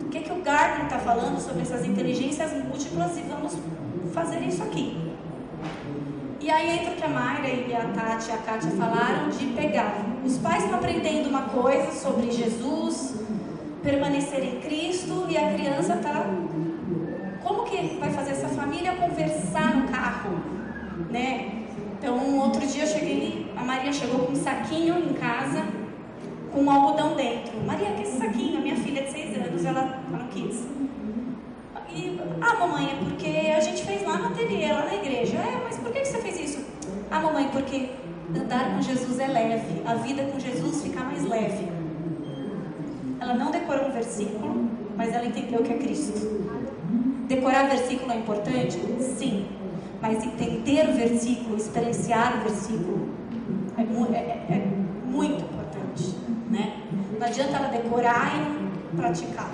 O 0.00 0.08
que, 0.08 0.20
que 0.20 0.32
o 0.32 0.42
Gardner 0.42 0.84
está 0.84 0.98
falando 0.98 1.38
sobre 1.40 1.62
essas 1.62 1.84
inteligências 1.84 2.52
múltiplas 2.52 3.16
e 3.18 3.22
vamos 3.22 3.56
fazer 4.12 4.40
isso 4.40 4.62
aqui. 4.62 5.07
E 6.48 6.50
aí 6.50 6.78
entra 6.78 6.92
o 6.92 6.96
que 6.96 7.04
a 7.04 7.08
Mayra 7.10 7.46
e 7.46 7.74
a 7.74 7.84
Tati 7.88 8.30
e 8.30 8.32
a 8.32 8.38
Kátia 8.38 8.70
falaram 8.70 9.28
de 9.28 9.48
pegar. 9.48 10.02
Os 10.24 10.38
pais 10.38 10.64
estão 10.64 10.78
aprendendo 10.78 11.28
uma 11.28 11.42
coisa 11.42 11.92
sobre 11.92 12.30
Jesus, 12.30 13.16
permanecer 13.82 14.42
em 14.42 14.58
Cristo, 14.58 15.26
e 15.28 15.36
a 15.36 15.52
criança 15.52 15.96
está. 15.96 16.24
Como 17.42 17.64
que 17.64 17.98
vai 18.00 18.10
fazer 18.14 18.30
essa 18.30 18.48
família 18.48 18.96
conversar 18.96 19.76
no 19.76 19.88
carro? 19.88 20.38
Né? 21.10 21.64
Então, 21.98 22.38
outro 22.38 22.66
dia 22.66 22.84
eu 22.84 22.88
cheguei, 22.88 23.52
a 23.54 23.62
Maria 23.62 23.92
chegou 23.92 24.20
com 24.20 24.32
um 24.32 24.34
saquinho 24.34 24.98
em 25.00 25.12
casa 25.12 25.66
com 26.50 26.62
um 26.62 26.70
algodão 26.70 27.14
dentro. 27.14 27.60
Maria, 27.66 27.90
que 27.90 28.00
é 28.00 28.04
esse 28.04 28.16
saquinho? 28.16 28.56
A 28.56 28.62
minha 28.62 28.76
filha 28.76 29.02
de 29.02 29.10
6 29.12 29.36
anos, 29.36 29.66
ela 29.66 30.00
no 30.10 30.28
Kids. 30.28 30.66
E, 31.98 32.20
ah, 32.40 32.54
mamãe, 32.54 32.92
é 32.92 33.04
porque 33.04 33.50
a 33.50 33.58
gente 33.58 33.84
fez 33.84 34.02
lá 34.06 34.18
no 34.18 34.28
ateliê, 34.28 34.72
lá 34.72 34.84
na 34.84 34.94
igreja. 34.94 35.36
É, 35.36 35.60
mas 35.64 35.76
por 35.78 35.90
que 35.90 36.04
você 36.04 36.18
fez 36.18 36.38
isso? 36.38 36.64
Ah, 37.10 37.18
mamãe, 37.18 37.48
porque 37.52 37.90
andar 38.36 38.74
com 38.74 38.82
Jesus 38.82 39.18
é 39.18 39.26
leve. 39.26 39.82
A 39.84 39.94
vida 39.94 40.22
com 40.24 40.38
Jesus 40.38 40.82
fica 40.84 41.02
mais 41.02 41.24
leve. 41.24 41.68
Ela 43.20 43.34
não 43.34 43.50
decorou 43.50 43.88
um 43.88 43.92
versículo, 43.92 44.70
mas 44.96 45.12
ela 45.12 45.26
entendeu 45.26 45.60
que 45.64 45.72
é 45.72 45.76
Cristo. 45.76 46.38
Decorar 47.26 47.68
versículo 47.68 48.12
é 48.12 48.16
importante? 48.18 48.78
Sim. 49.00 49.46
Mas 50.00 50.24
entender 50.24 50.88
o 50.88 50.92
versículo, 50.92 51.56
experienciar 51.56 52.38
o 52.38 52.40
versículo, 52.42 53.08
é, 53.76 54.16
é, 54.16 54.46
é 54.50 54.66
muito 55.04 55.42
importante. 55.42 56.14
Né? 56.48 56.80
Não 57.18 57.26
adianta 57.26 57.56
ela 57.56 57.68
decorar 57.68 58.32
e 58.36 58.96
praticar. 58.96 59.50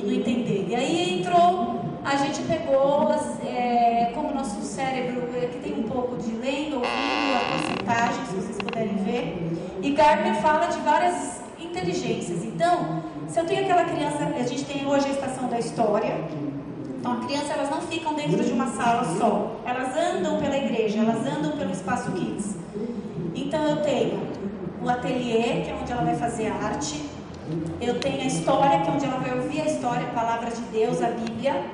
E 0.00 0.02
não 0.02 0.12
entender. 0.12 0.66
E 0.68 0.74
aí 0.74 1.20
entrou, 1.20 1.80
a 2.02 2.16
gente 2.16 2.40
pegou, 2.42 3.12
é, 3.44 4.12
como 4.14 4.34
nosso 4.34 4.62
cérebro, 4.62 5.22
aqui 5.36 5.58
tem 5.62 5.78
um 5.78 5.82
pouco 5.82 6.16
de 6.16 6.30
lendo, 6.36 6.76
ouvindo, 6.76 7.36
a 7.36 7.50
porcentagem, 7.50 8.26
se 8.26 8.34
vocês 8.34 8.56
puderem 8.56 8.96
ver. 8.96 9.52
E 9.82 9.90
Gardner 9.90 10.36
fala 10.36 10.66
de 10.68 10.78
várias 10.80 11.42
inteligências. 11.58 12.42
Então, 12.44 13.02
se 13.28 13.38
eu 13.38 13.44
tenho 13.44 13.64
aquela 13.64 13.84
criança, 13.84 14.24
a 14.24 14.42
gente 14.42 14.64
tem 14.64 14.86
hoje 14.86 15.06
a 15.06 15.10
estação 15.10 15.48
da 15.48 15.58
história. 15.58 16.24
Então, 16.98 17.12
a 17.12 17.16
criança, 17.26 17.52
elas 17.52 17.70
não 17.70 17.82
ficam 17.82 18.14
dentro 18.14 18.42
de 18.42 18.52
uma 18.52 18.68
sala 18.68 19.04
só. 19.18 19.56
Elas 19.66 19.94
andam 19.96 20.40
pela 20.40 20.56
igreja, 20.56 21.00
elas 21.00 21.26
andam 21.26 21.52
pelo 21.58 21.72
espaço 21.72 22.10
kids. 22.12 22.56
Então, 23.34 23.62
eu 23.68 23.82
tenho 23.82 24.20
o 24.82 24.88
ateliê, 24.88 25.62
que 25.62 25.70
é 25.70 25.78
onde 25.78 25.92
ela 25.92 26.04
vai 26.04 26.16
fazer 26.16 26.50
arte. 26.50 27.09
Eu 27.80 27.98
tenho 27.98 28.22
a 28.22 28.26
história, 28.26 28.80
que 28.80 28.88
é 28.88 28.92
onde 28.92 29.04
ela 29.04 29.18
vai 29.18 29.38
ouvir 29.38 29.60
a 29.60 29.66
história, 29.66 30.06
a 30.06 30.10
palavra 30.10 30.50
de 30.50 30.60
Deus, 30.72 31.02
a 31.02 31.08
Bíblia. 31.10 31.64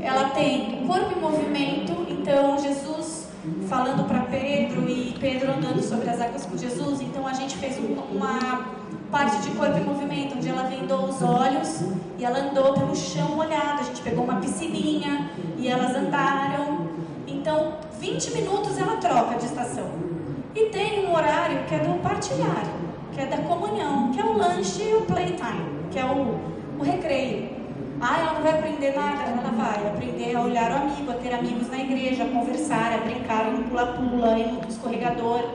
Ela 0.00 0.30
tem 0.30 0.82
o 0.82 0.86
corpo 0.86 1.18
em 1.18 1.20
movimento, 1.20 2.06
então 2.08 2.58
Jesus 2.58 3.28
falando 3.68 4.06
para 4.06 4.20
Pedro 4.20 4.88
e 4.88 5.16
Pedro 5.18 5.52
andando 5.52 5.82
sobre 5.82 6.08
as 6.08 6.20
águas 6.20 6.46
com 6.46 6.56
Jesus. 6.56 7.00
Então 7.00 7.26
a 7.26 7.32
gente 7.32 7.56
fez 7.56 7.78
uma 7.78 8.66
parte 9.10 9.42
de 9.42 9.50
corpo 9.50 9.76
em 9.76 9.84
movimento, 9.84 10.36
onde 10.36 10.48
ela 10.48 10.62
vendou 10.62 11.06
os 11.06 11.20
olhos 11.22 11.82
e 12.18 12.24
ela 12.24 12.38
andou 12.38 12.72
pelo 12.74 12.94
chão 12.94 13.36
molhado. 13.36 13.80
A 13.80 13.84
gente 13.84 14.00
pegou 14.02 14.24
uma 14.24 14.36
piscininha 14.36 15.30
e 15.58 15.68
elas 15.68 15.94
andaram. 15.94 16.86
Então, 17.26 17.74
20 17.98 18.30
minutos 18.32 18.78
ela 18.78 18.96
troca 18.96 19.36
de 19.38 19.46
estação. 19.46 19.90
E 20.54 20.66
tem 20.66 21.06
um 21.06 21.14
horário 21.14 21.64
que 21.66 21.74
é 21.74 21.78
do 21.78 22.00
partilhar, 22.02 22.64
que 23.12 23.20
é 23.20 23.26
da 23.26 23.38
comunhão, 23.38 24.10
que 24.10 24.20
é 24.20 24.24
o 24.24 24.36
lanche 24.36 24.82
e 24.82 24.94
o 24.94 25.02
playtime, 25.02 25.88
que 25.90 25.98
é 25.98 26.04
o, 26.04 26.38
o 26.78 26.82
recreio. 26.82 27.50
Ah, 28.00 28.18
ela 28.18 28.32
não 28.32 28.42
vai 28.42 28.58
aprender 28.58 28.96
nada? 28.96 29.22
Ela 29.22 29.50
vai 29.50 29.86
aprender 29.86 30.34
a 30.34 30.40
olhar 30.40 30.72
o 30.72 30.74
amigo, 30.76 31.10
a 31.10 31.14
ter 31.14 31.32
amigos 31.32 31.70
na 31.70 31.78
igreja, 31.78 32.24
a 32.24 32.28
conversar, 32.28 32.92
a 32.94 32.98
brincar 32.98 33.52
no 33.52 33.64
pula-pula, 33.64 34.36
no 34.36 34.68
escorregador. 34.68 35.50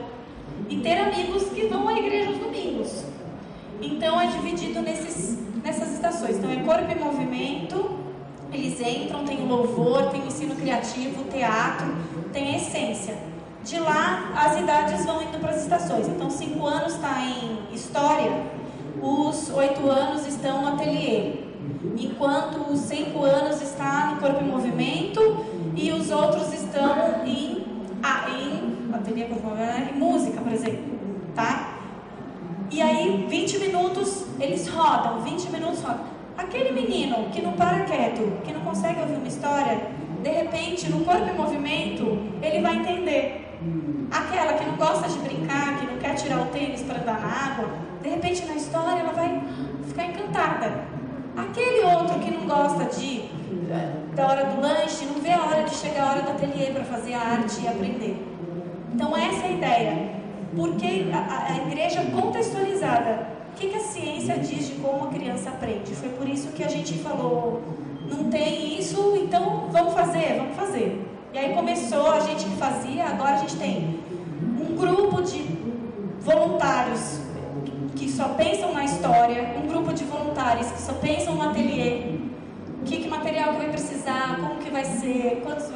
E 0.68 0.76
ter 0.76 0.98
amigos 0.98 1.44
que 1.50 1.66
vão 1.66 1.88
à 1.88 1.98
igreja 1.98 2.28
aos 2.30 2.38
domingos. 2.38 3.04
Então 3.82 4.20
é 4.20 4.28
dividido 4.28 4.80
nesses, 4.80 5.38
nessas 5.62 5.92
estações. 5.92 6.36
Então 6.36 6.50
é 6.50 6.56
corpo 6.56 6.90
em 6.90 6.98
movimento, 6.98 7.98
eles 8.52 8.80
entram, 8.80 9.24
tem 9.24 9.46
louvor, 9.46 10.10
tem 10.10 10.26
ensino 10.26 10.54
criativo, 10.54 11.24
teatro, 11.24 11.94
tem 12.32 12.56
essência. 12.56 13.14
De 13.68 13.78
lá, 13.78 14.32
as 14.34 14.58
idades 14.58 15.04
vão 15.04 15.20
indo 15.20 15.38
para 15.38 15.50
as 15.50 15.60
estações. 15.60 16.08
Então, 16.08 16.30
cinco 16.30 16.66
anos 16.66 16.94
está 16.94 17.20
em 17.20 17.74
história, 17.74 18.32
os 19.02 19.50
oito 19.50 19.90
anos 19.90 20.26
estão 20.26 20.62
no 20.62 20.68
ateliê. 20.68 21.48
enquanto 21.98 22.72
os 22.72 22.80
5 22.80 23.22
anos 23.24 23.60
está 23.60 24.12
no 24.12 24.20
corpo 24.20 24.42
em 24.42 24.48
movimento 24.48 25.44
e 25.76 25.92
os 25.92 26.10
outros 26.10 26.50
estão 26.54 27.26
em, 27.26 27.66
ah, 28.02 28.24
em, 28.30 28.88
ateliê, 28.94 29.26
em 29.26 29.98
música, 29.98 30.40
por 30.40 30.50
exemplo, 30.50 30.98
tá? 31.34 31.78
E 32.70 32.80
aí, 32.80 33.26
20 33.28 33.58
minutos 33.58 34.24
eles 34.40 34.66
rodam, 34.66 35.20
20 35.20 35.50
minutos 35.50 35.82
rodam. 35.82 36.06
Aquele 36.38 36.72
menino 36.72 37.28
que 37.30 37.42
não 37.42 37.52
para 37.52 37.84
quieto, 37.84 38.40
que 38.46 38.52
não 38.52 38.62
consegue 38.62 38.98
ouvir 39.00 39.16
uma 39.16 39.28
história, 39.28 39.88
de 40.22 40.30
repente, 40.30 40.88
no 40.88 41.04
corpo 41.04 41.28
em 41.28 41.34
movimento, 41.34 42.18
ele 42.40 42.62
vai 42.62 42.76
entender. 42.76 43.47
Aquela 44.10 44.52
que 44.54 44.64
não 44.64 44.76
gosta 44.76 45.08
de 45.08 45.18
brincar, 45.18 45.78
que 45.78 45.86
não 45.86 45.98
quer 45.98 46.14
tirar 46.14 46.42
o 46.42 46.46
tênis 46.46 46.82
para 46.82 47.00
andar 47.00 47.20
na 47.20 47.26
água, 47.26 47.68
de 48.02 48.08
repente 48.08 48.44
na 48.46 48.54
história 48.54 49.00
ela 49.00 49.12
vai 49.12 49.42
ficar 49.86 50.04
encantada. 50.04 50.84
Aquele 51.36 51.84
outro 51.84 52.18
que 52.18 52.30
não 52.30 52.46
gosta 52.46 52.84
de 52.96 53.28
da 54.14 54.26
hora 54.26 54.44
do 54.46 54.60
lanche, 54.60 55.04
não 55.04 55.20
vê 55.20 55.32
a 55.32 55.42
hora 55.44 55.62
de 55.62 55.74
chegar 55.74 56.02
a 56.02 56.10
hora 56.10 56.22
do 56.22 56.30
ateliê 56.30 56.72
para 56.72 56.84
fazer 56.84 57.14
a 57.14 57.20
arte 57.20 57.60
e 57.62 57.68
aprender. 57.68 58.16
Então 58.92 59.16
essa 59.16 59.46
é 59.46 59.48
a 59.48 59.52
ideia. 59.52 60.18
Porque 60.56 61.06
a, 61.12 61.52
a 61.52 61.56
igreja 61.66 62.02
contextualizada, 62.10 63.28
o 63.52 63.60
que, 63.60 63.68
que 63.68 63.76
a 63.76 63.80
ciência 63.80 64.38
diz 64.38 64.68
de 64.68 64.74
como 64.76 65.04
a 65.04 65.08
criança 65.08 65.50
aprende? 65.50 65.94
Foi 65.94 66.08
por 66.08 66.28
isso 66.28 66.48
que 66.52 66.64
a 66.64 66.68
gente 66.68 66.94
falou, 66.98 67.62
não 68.10 68.30
tem 68.30 68.78
isso, 68.78 69.14
então 69.22 69.68
vamos 69.70 69.94
fazer, 69.94 70.38
vamos 70.38 70.56
fazer. 70.56 71.06
E 71.38 71.40
aí 71.40 71.54
começou 71.54 72.10
a 72.10 72.18
gente 72.18 72.46
que 72.46 72.56
fazia, 72.56 73.04
agora 73.04 73.36
a 73.36 73.38
gente 73.38 73.54
tem 73.58 74.00
um 74.60 74.74
grupo 74.74 75.22
de 75.22 75.46
voluntários 76.20 77.20
que 77.94 78.10
só 78.10 78.30
pensam 78.30 78.74
na 78.74 78.84
história, 78.84 79.54
um 79.56 79.68
grupo 79.68 79.92
de 79.92 80.02
voluntários 80.02 80.68
que 80.72 80.82
só 80.82 80.94
pensam 80.94 81.36
no 81.36 81.42
ateliê, 81.48 82.16
o 82.80 82.84
que, 82.84 83.02
que 83.02 83.08
material 83.08 83.52
que 83.52 83.58
vai 83.58 83.68
precisar, 83.68 84.36
como 84.40 84.56
que 84.56 84.68
vai 84.68 84.84
ser, 84.84 85.40
quantos 85.44 85.66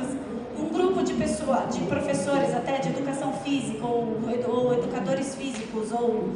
um 0.58 0.68
grupo 0.68 1.04
de 1.04 1.14
pessoas, 1.14 1.72
de 1.72 1.82
professores 1.82 2.52
até 2.56 2.78
de 2.78 2.88
educação 2.88 3.32
física 3.44 3.86
ou, 3.86 4.18
ou 4.48 4.74
educadores 4.74 5.36
físicos 5.36 5.92
ou 5.92 6.28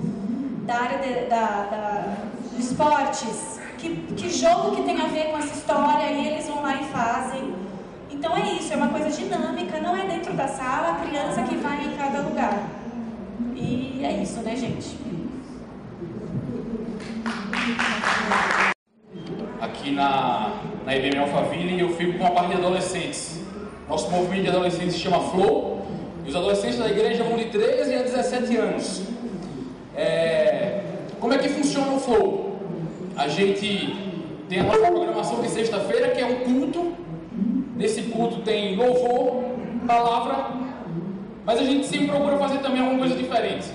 da 0.66 0.76
área 0.76 0.99
de, 0.99 1.28
da, 1.28 1.47
da, 1.64 2.16
de 2.54 2.62
esportes, 2.62 3.59
que, 3.76 3.88
que 4.16 4.30
jogo 4.30 4.76
que 4.76 4.83
tem 4.85 5.00
a 5.00 5.09
ver 5.09 5.33
com 5.33 5.38
essa 5.38 5.52
história 5.52 6.12
e 6.12 6.28
eles 6.28 6.47
vão 6.47 6.62
lá 6.62 6.80
e 6.80 6.85
fazem. 6.85 7.65
Então 8.18 8.35
é 8.35 8.54
isso, 8.54 8.73
é 8.73 8.76
uma 8.76 8.88
coisa 8.88 9.11
dinâmica, 9.11 9.78
não 9.78 9.94
é 9.94 10.06
dentro 10.06 10.32
da 10.32 10.49
sala, 10.49 10.92
a 10.92 11.06
criança 11.06 11.42
que 11.42 11.54
vai 11.56 11.85
em 11.85 11.96
cada 11.96 12.20
lugar. 12.23 12.66
E 13.54 14.00
é 14.02 14.23
isso, 14.23 14.40
né, 14.40 14.56
gente? 14.56 14.96
Aqui 19.61 19.90
na, 19.90 20.61
na 20.87 20.96
IBM 20.96 21.18
Alphaville 21.18 21.78
eu 21.78 21.90
fico 21.90 22.18
com 22.18 22.26
a 22.26 22.30
parte 22.30 22.52
de 22.52 22.56
adolescentes. 22.56 23.42
Nosso 23.87 24.11
movimento 24.11 24.44
de 24.44 24.49
adolescentes 24.49 24.94
se 24.94 25.00
chama 25.00 25.20
Flow. 25.20 25.87
E 26.25 26.30
os 26.30 26.35
adolescentes 26.35 26.78
da 26.78 26.88
igreja 26.88 27.23
vão 27.23 27.37
de 27.37 27.44
13 27.46 27.94
a 27.94 28.02
17 28.02 28.56
anos. 28.56 29.02
É, 29.94 30.80
como 31.20 31.35
é 31.35 31.38
que 31.38 31.50
funciona 31.50 31.92
o 31.92 32.00
Flow? 32.00 32.61
A 33.14 33.28
gente 33.28 33.94
tem 34.49 34.61
a 34.61 34.62
nossa 34.64 34.90
programação 34.90 35.42
de 35.42 35.49
sexta-feira, 35.49 36.08
que 36.08 36.20
é 36.20 36.26
um 36.26 36.37
culto. 36.37 37.05
Nesse 37.76 38.02
culto 38.04 38.40
tem 38.40 38.75
louvor, 38.75 39.45
palavra, 39.87 40.50
mas 41.45 41.61
a 41.61 41.62
gente 41.62 41.87
sempre 41.87 42.09
procura 42.09 42.38
fazer 42.38 42.59
também 42.59 42.80
alguma 42.80 43.00
coisa 43.00 43.14
diferente. 43.14 43.71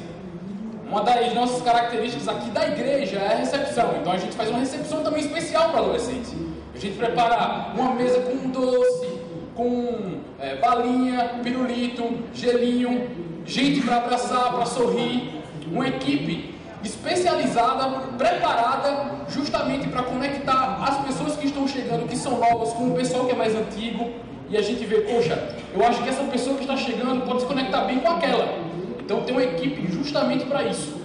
Uma 0.89 1.03
das 1.03 1.33
nossas 1.33 1.61
características 1.61 2.27
aqui 2.27 2.49
da 2.49 2.67
igreja 2.67 3.19
é 3.19 3.33
a 3.33 3.37
recepção. 3.37 3.95
Então 4.01 4.11
a 4.11 4.17
gente 4.17 4.35
faz 4.35 4.49
uma 4.49 4.59
recepção 4.59 5.03
também 5.03 5.21
especial 5.21 5.69
para 5.69 5.79
adolescentes. 5.81 6.33
A 6.75 6.77
gente 6.79 6.97
prepara 6.97 7.73
uma 7.75 7.93
mesa 7.93 8.19
com 8.21 8.49
doce, 8.49 9.07
com 9.55 10.17
é, 10.39 10.55
balinha, 10.55 11.39
pirulito, 11.43 12.03
gelinho, 12.33 13.07
gente 13.45 13.81
para 13.81 13.97
abraçar, 13.97 14.51
para 14.51 14.65
sorrir. 14.65 15.41
Uma 15.71 15.87
equipe 15.87 16.50
especializada, 16.83 17.87
preparada 18.17 19.11
justamente 19.29 19.87
para 19.87 20.03
conectar 20.03 20.83
as 20.83 21.05
pessoas 21.05 21.35
que 21.35 21.47
estão 21.47 21.67
chegando, 21.67 22.07
que 22.07 22.17
são 22.17 22.39
novas, 22.39 22.73
com 22.73 22.89
o 22.89 22.95
pessoal 22.95 23.25
que 23.25 23.31
é 23.31 23.35
mais 23.35 23.55
antigo. 23.55 24.09
E 24.49 24.57
a 24.57 24.61
gente 24.61 24.83
vê, 24.85 25.01
poxa, 25.01 25.55
eu 25.73 25.85
acho 25.85 26.03
que 26.03 26.09
essa 26.09 26.23
pessoa 26.23 26.57
que 26.57 26.63
está 26.63 26.75
chegando 26.75 27.25
pode 27.25 27.41
se 27.41 27.47
conectar 27.47 27.81
bem 27.83 27.99
com 27.99 28.09
aquela. 28.09 28.59
Então 28.99 29.21
tem 29.21 29.33
uma 29.33 29.43
equipe 29.43 29.91
justamente 29.91 30.45
para 30.45 30.63
isso. 30.63 30.99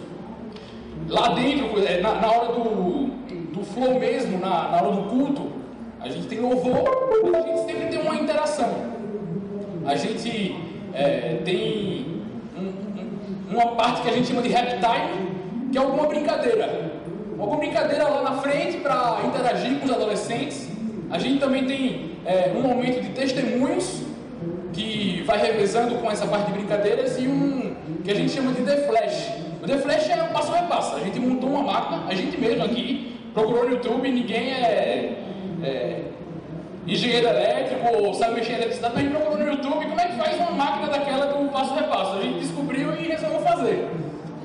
Lá 1.09 1.29
dentro, 1.29 1.85
é, 1.87 2.01
na, 2.01 2.15
na, 2.15 2.29
hora 2.29 2.53
do, 2.53 3.07
do 3.53 3.65
flow 3.65 4.01
mesmo, 4.01 4.39
na, 4.39 4.71
na 4.71 4.77
hora 4.83 4.91
do 4.91 5.03
culto, 5.09 5.53
a 6.01 6.09
gente 6.09 6.27
tem 6.27 6.41
louvor, 6.41 6.85
a 7.35 7.41
gente 7.41 7.67
sempre 7.67 7.87
tem 7.87 8.01
uma 8.01 8.17
interação. 8.17 8.97
A 9.85 9.95
gente 9.95 10.57
é, 10.93 11.41
tem 11.45 12.23
um, 12.57 12.63
um, 12.63 13.57
uma 13.57 13.77
parte 13.77 14.03
que 14.03 14.09
a 14.09 14.13
gente 14.13 14.27
chama 14.27 14.43
de 14.43 14.49
rap 14.49 14.81
time, 14.81 15.36
alguma 15.77 16.07
brincadeira. 16.07 16.93
Alguma 17.39 17.59
brincadeira 17.59 18.09
lá 18.09 18.23
na 18.23 18.33
frente 18.41 18.79
para 18.79 19.21
interagir 19.25 19.79
com 19.79 19.87
os 19.87 19.93
adolescentes. 19.93 20.69
A 21.11 21.19
gente 21.19 21.39
também 21.39 21.67
tem 21.67 22.13
é, 22.25 22.53
um 22.57 22.63
momento 22.63 23.03
de 23.03 23.11
testemunhos, 23.11 24.03
que 24.73 25.23
vai 25.27 25.39
revezando 25.39 25.95
com 25.97 26.11
essa 26.11 26.27
parte 26.27 26.47
de 26.47 26.59
brincadeiras, 26.59 27.19
e 27.19 27.27
um 27.29 27.75
que 28.05 28.11
a 28.11 28.15
gente 28.15 28.33
chama 28.33 28.53
de 28.53 28.63
The 28.63 28.77
Flash. 28.87 29.33
O 29.63 29.67
The 29.67 29.79
Flash 29.79 30.11
é 30.11 30.23
um 30.23 30.29
passo 30.29 30.55
a 30.55 30.63
passo. 30.63 30.97
A 30.97 31.01
gente 31.01 31.19
montou 31.19 31.49
uma 31.49 31.63
máquina, 31.63 32.05
a 32.09 32.15
gente 32.15 32.39
mesmo 32.39 32.65
aqui, 32.65 33.17
procurou 33.33 33.65
no 33.65 33.71
YouTube, 33.73 34.11
ninguém 34.11 34.53
é, 34.53 35.17
é 35.63 36.03
engenheiro 36.87 37.27
elétrico 37.27 37.97
ou 37.97 38.15
sabe 38.15 38.35
mexer 38.35 38.53
em 38.53 38.57
eletricidade, 38.57 38.95
mas 38.95 39.05
a 39.05 39.09
gente 39.09 39.17
procurou 39.17 39.45
no 39.45 39.53
YouTube 39.53 39.87
como 39.87 40.01
é 40.01 40.07
que 40.07 40.17
faz 40.17 40.37
uma 40.39 40.51
máquina 40.53 40.89
daquela 40.89 41.27
do 41.27 41.51
passo 41.51 41.73
a 41.73 41.81
repasso. 41.81 42.19
A 42.19 42.23
gente 42.23 42.41
descobriu 42.41 42.95
e 42.97 43.09
resolveu 43.09 43.41
fazer. 43.41 43.89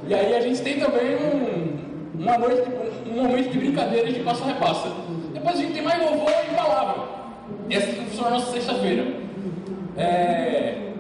E 0.08 0.14
aí 0.14 0.36
a 0.36 0.42
gente 0.42 0.62
tem 0.62 0.80
também 0.80 1.16
um, 1.16 2.20
uma 2.20 2.38
noite, 2.38 2.64
um 3.08 3.24
momento 3.24 3.52
de 3.52 3.58
brincadeiras 3.58 4.14
de 4.14 4.20
passo 4.22 4.44
a 4.44 4.48
repasso. 4.48 4.88
Depois 5.34 5.56
a 5.56 5.62
gente 5.62 5.74
tem 5.74 5.84
mais 5.84 6.00
louvor 6.02 6.32
e 6.50 6.56
palavra. 6.56 7.04
Essa 7.70 7.92
funciona 7.94 8.28
a 8.28 8.32
nossa 8.32 8.52
sexta-feira. 8.52 9.06
É... 9.98 10.92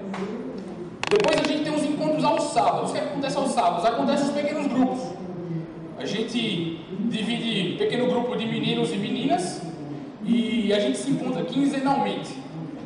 Depois 1.10 1.40
a 1.40 1.48
gente 1.48 1.64
tem 1.64 1.76
os 1.76 1.84
encontros 1.84 2.24
aos 2.24 2.44
sábados. 2.54 2.92
O 2.92 2.94
que 2.94 3.00
acontece 3.00 3.38
aos 3.38 3.52
sábados? 3.52 3.86
Acontece 3.86 4.24
os 4.24 4.32
pequenos 4.32 4.68
grupos. 4.68 5.00
A 5.98 6.06
gente 6.06 6.80
divide 7.10 7.78
pequeno 7.78 8.08
grupo 8.08 8.36
de 8.36 8.46
meninos 8.46 8.92
e 8.92 8.98
meninas 8.98 9.62
e 10.24 10.72
a 10.74 10.80
gente 10.80 10.98
se 10.98 11.12
encontra 11.12 11.44
quinzenalmente. 11.44 12.34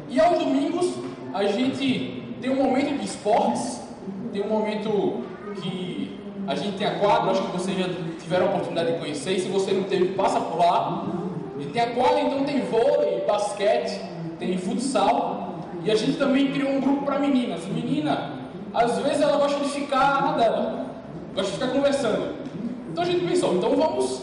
E 0.10 0.20
aos 0.20 0.40
domingos 0.40 0.94
a 1.34 1.44
gente 1.46 2.24
tem 2.42 2.50
um 2.50 2.64
momento 2.64 2.98
de 3.00 3.06
esportes, 3.06 3.82
tem 4.34 4.42
um 4.42 4.50
momento 4.50 5.24
que 5.62 5.85
a 6.48 6.56
gente 6.56 6.78
tem 6.78 6.88
a 6.88 7.00
quadra, 7.00 7.32
acho 7.32 7.42
que 7.44 7.52
vocês 7.52 7.78
já 7.78 7.88
tiveram 8.20 8.48
a 8.48 8.50
oportunidade 8.50 8.94
de 8.94 9.00
conhecer, 9.00 9.34
e 9.34 9.40
se 9.40 9.48
você 9.48 9.72
não 9.72 9.84
teve, 9.84 10.14
passa 10.14 10.40
por 10.40 10.60
lá. 10.60 11.06
E 11.60 11.66
tem 11.66 11.82
a 11.82 11.92
quadra, 11.92 12.22
então 12.22 12.44
tem 12.44 12.62
vôlei, 12.62 13.24
basquete, 13.26 14.02
tem 14.38 14.58
futsal, 14.58 15.60
e 15.84 15.92
a 15.92 15.96
gente 15.96 16.18
também 16.18 16.52
criou 16.52 16.72
um 16.72 16.82
grupo 16.82 17.06
para 17.06 17.20
meninas. 17.20 17.66
Menina, 17.66 18.32
às 18.74 18.98
vezes 19.00 19.22
ela 19.22 19.38
gosta 19.38 19.60
de 19.64 19.70
ficar 19.70 20.22
na 20.22 20.32
dela, 20.34 20.86
gosta 21.34 21.52
de 21.52 21.58
ficar 21.58 21.72
conversando. 21.72 22.36
Então 22.92 23.04
a 23.04 23.08
gente 23.08 23.26
pensou, 23.26 23.56
então 23.56 23.76
vamos 23.76 24.22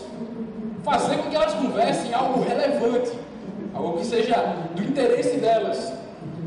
fazer 0.83 1.17
com 1.17 1.31
que 1.31 1.37
elas 1.37 1.55
conversem 1.55 2.13
algo 2.13 2.43
relevante, 2.43 3.13
algo 3.75 3.99
que 3.99 4.05
seja 4.05 4.35
do 4.75 4.83
interesse 4.83 5.39
delas. 5.39 5.93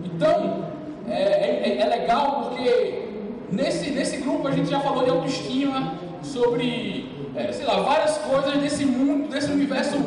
Então, 0.03 0.65
é, 1.07 1.21
é, 1.21 1.81
é, 1.81 1.85
legal 1.85 2.49
porque 2.49 3.04
nesse, 3.51 3.91
nesse 3.91 4.17
grupo 4.17 4.47
a 4.47 4.51
gente 4.51 4.69
já 4.69 4.79
falou 4.79 5.03
de 5.03 5.09
autoestima, 5.09 5.93
sobre, 6.25 7.09
é, 7.35 7.51
sei 7.51 7.65
lá, 7.65 7.81
várias 7.81 8.17
coisas 8.17 8.57
desse 8.57 8.85
mundo, 8.85 9.29
desse 9.29 9.51
universo 9.51 9.97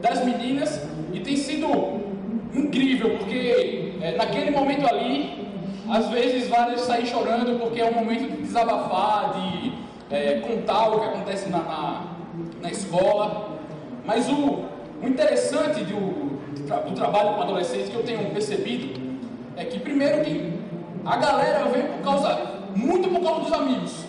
das 0.00 0.24
meninas, 0.24 0.80
e 1.12 1.20
tem 1.20 1.36
sido 1.36 2.00
incrível, 2.54 3.18
porque 3.18 3.94
é, 4.00 4.16
naquele 4.16 4.50
momento 4.50 4.86
ali, 4.86 5.46
às 5.88 6.08
vezes 6.08 6.48
várias 6.48 6.80
saem 6.80 7.06
chorando 7.06 7.58
porque 7.60 7.80
é 7.80 7.84
um 7.84 7.94
momento 7.94 8.30
de 8.30 8.42
desabafar, 8.42 9.34
de 9.34 9.72
é, 10.10 10.40
contar 10.40 10.88
o 10.88 11.00
que 11.00 11.06
acontece 11.06 11.48
na, 11.48 11.58
na, 11.58 12.04
na 12.62 12.70
escola. 12.70 13.58
Mas 14.04 14.28
o, 14.28 14.64
o 15.02 15.06
interessante 15.06 15.84
do, 15.84 16.38
do 16.88 16.94
trabalho 16.94 17.34
com 17.34 17.42
adolescentes 17.42 17.88
que 17.88 17.96
eu 17.96 18.02
tenho 18.02 18.30
percebido 18.30 19.00
é 19.56 19.64
que 19.64 19.78
primeiro 19.78 20.22
que 20.22 20.52
a 21.04 21.16
galera 21.16 21.64
vem 21.66 21.82
por 21.82 22.02
causa, 22.02 22.55
muito 22.76 23.08
por 23.08 23.22
causa 23.22 23.40
dos 23.40 23.52
amigos. 23.52 24.04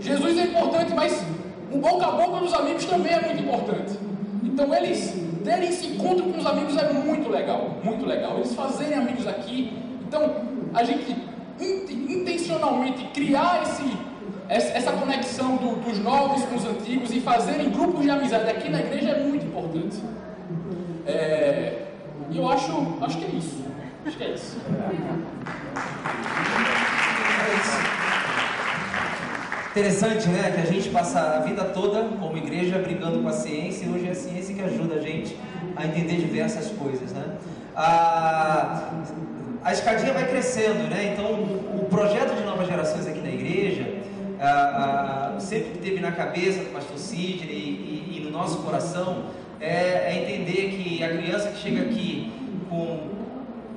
Jesus 0.00 0.38
é 0.38 0.42
importante, 0.44 0.92
mas 0.94 1.24
o 1.72 1.78
boca 1.78 2.06
a 2.06 2.10
boca 2.12 2.40
dos 2.40 2.54
amigos 2.54 2.84
também 2.84 3.12
é 3.12 3.20
muito 3.20 3.42
importante. 3.42 3.98
Então 4.42 4.74
eles 4.74 5.14
terem 5.42 5.68
esse 5.68 5.86
encontro 5.86 6.24
com 6.24 6.38
os 6.38 6.46
amigos 6.46 6.76
é 6.76 6.92
muito 6.92 7.28
legal, 7.30 7.78
muito 7.82 8.06
legal. 8.06 8.36
Eles 8.36 8.54
fazerem 8.54 8.98
amigos 8.98 9.26
aqui. 9.26 9.72
Então 10.06 10.34
a 10.74 10.84
gente 10.84 11.16
intencionalmente 11.60 13.04
criar 13.14 13.62
esse 13.62 14.14
essa 14.46 14.92
conexão 14.92 15.56
do, 15.56 15.76
dos 15.76 15.98
novos 15.98 16.44
com 16.44 16.56
os 16.56 16.66
antigos 16.66 17.10
e 17.14 17.20
fazerem 17.20 17.70
grupos 17.70 18.02
de 18.02 18.10
amizade 18.10 18.50
aqui 18.50 18.68
na 18.68 18.80
igreja 18.80 19.10
é 19.10 19.22
muito 19.22 19.46
importante. 19.46 19.96
E 22.30 22.38
eu 22.38 22.48
acho, 22.48 22.98
acho 23.00 23.18
que 23.18 23.24
é 23.24 23.28
isso. 23.28 23.64
Acho 24.04 24.16
que 24.18 24.24
é 24.24 24.30
isso. 24.34 24.56
Interessante, 29.70 30.28
né? 30.28 30.52
Que 30.54 30.60
a 30.60 30.72
gente 30.72 30.88
passa 30.90 31.18
a 31.20 31.40
vida 31.40 31.64
toda 31.64 32.04
como 32.20 32.36
igreja 32.36 32.78
brigando 32.78 33.18
com 33.18 33.28
a 33.28 33.32
ciência 33.32 33.86
e 33.86 33.88
hoje 33.88 34.06
é 34.06 34.10
a 34.12 34.14
ciência 34.14 34.54
que 34.54 34.62
ajuda 34.62 34.94
a 34.94 35.00
gente 35.00 35.36
a 35.74 35.84
entender 35.84 36.16
diversas 36.16 36.70
coisas, 36.70 37.10
né? 37.10 37.24
A, 37.74 38.92
a 39.64 39.72
escadinha 39.72 40.12
vai 40.12 40.28
crescendo, 40.28 40.88
né? 40.88 41.12
Então, 41.12 41.32
o 41.32 41.86
projeto 41.90 42.36
de 42.36 42.44
novas 42.44 42.68
gerações 42.68 43.08
aqui 43.08 43.20
na 43.20 43.30
igreja 43.30 43.98
a, 44.40 45.34
a, 45.36 45.40
sempre 45.40 45.78
teve 45.80 46.00
na 46.00 46.12
cabeça 46.12 46.60
do 46.60 46.72
pastor 46.72 46.96
Sidney 46.96 47.50
e, 47.50 48.12
e, 48.12 48.18
e 48.18 48.24
no 48.24 48.30
nosso 48.30 48.58
coração 48.58 49.24
é, 49.60 50.12
é 50.14 50.22
entender 50.22 50.70
que 50.70 51.02
a 51.02 51.08
criança 51.16 51.48
que 51.48 51.58
chega 51.58 51.82
aqui 51.82 52.32
com 52.68 53.13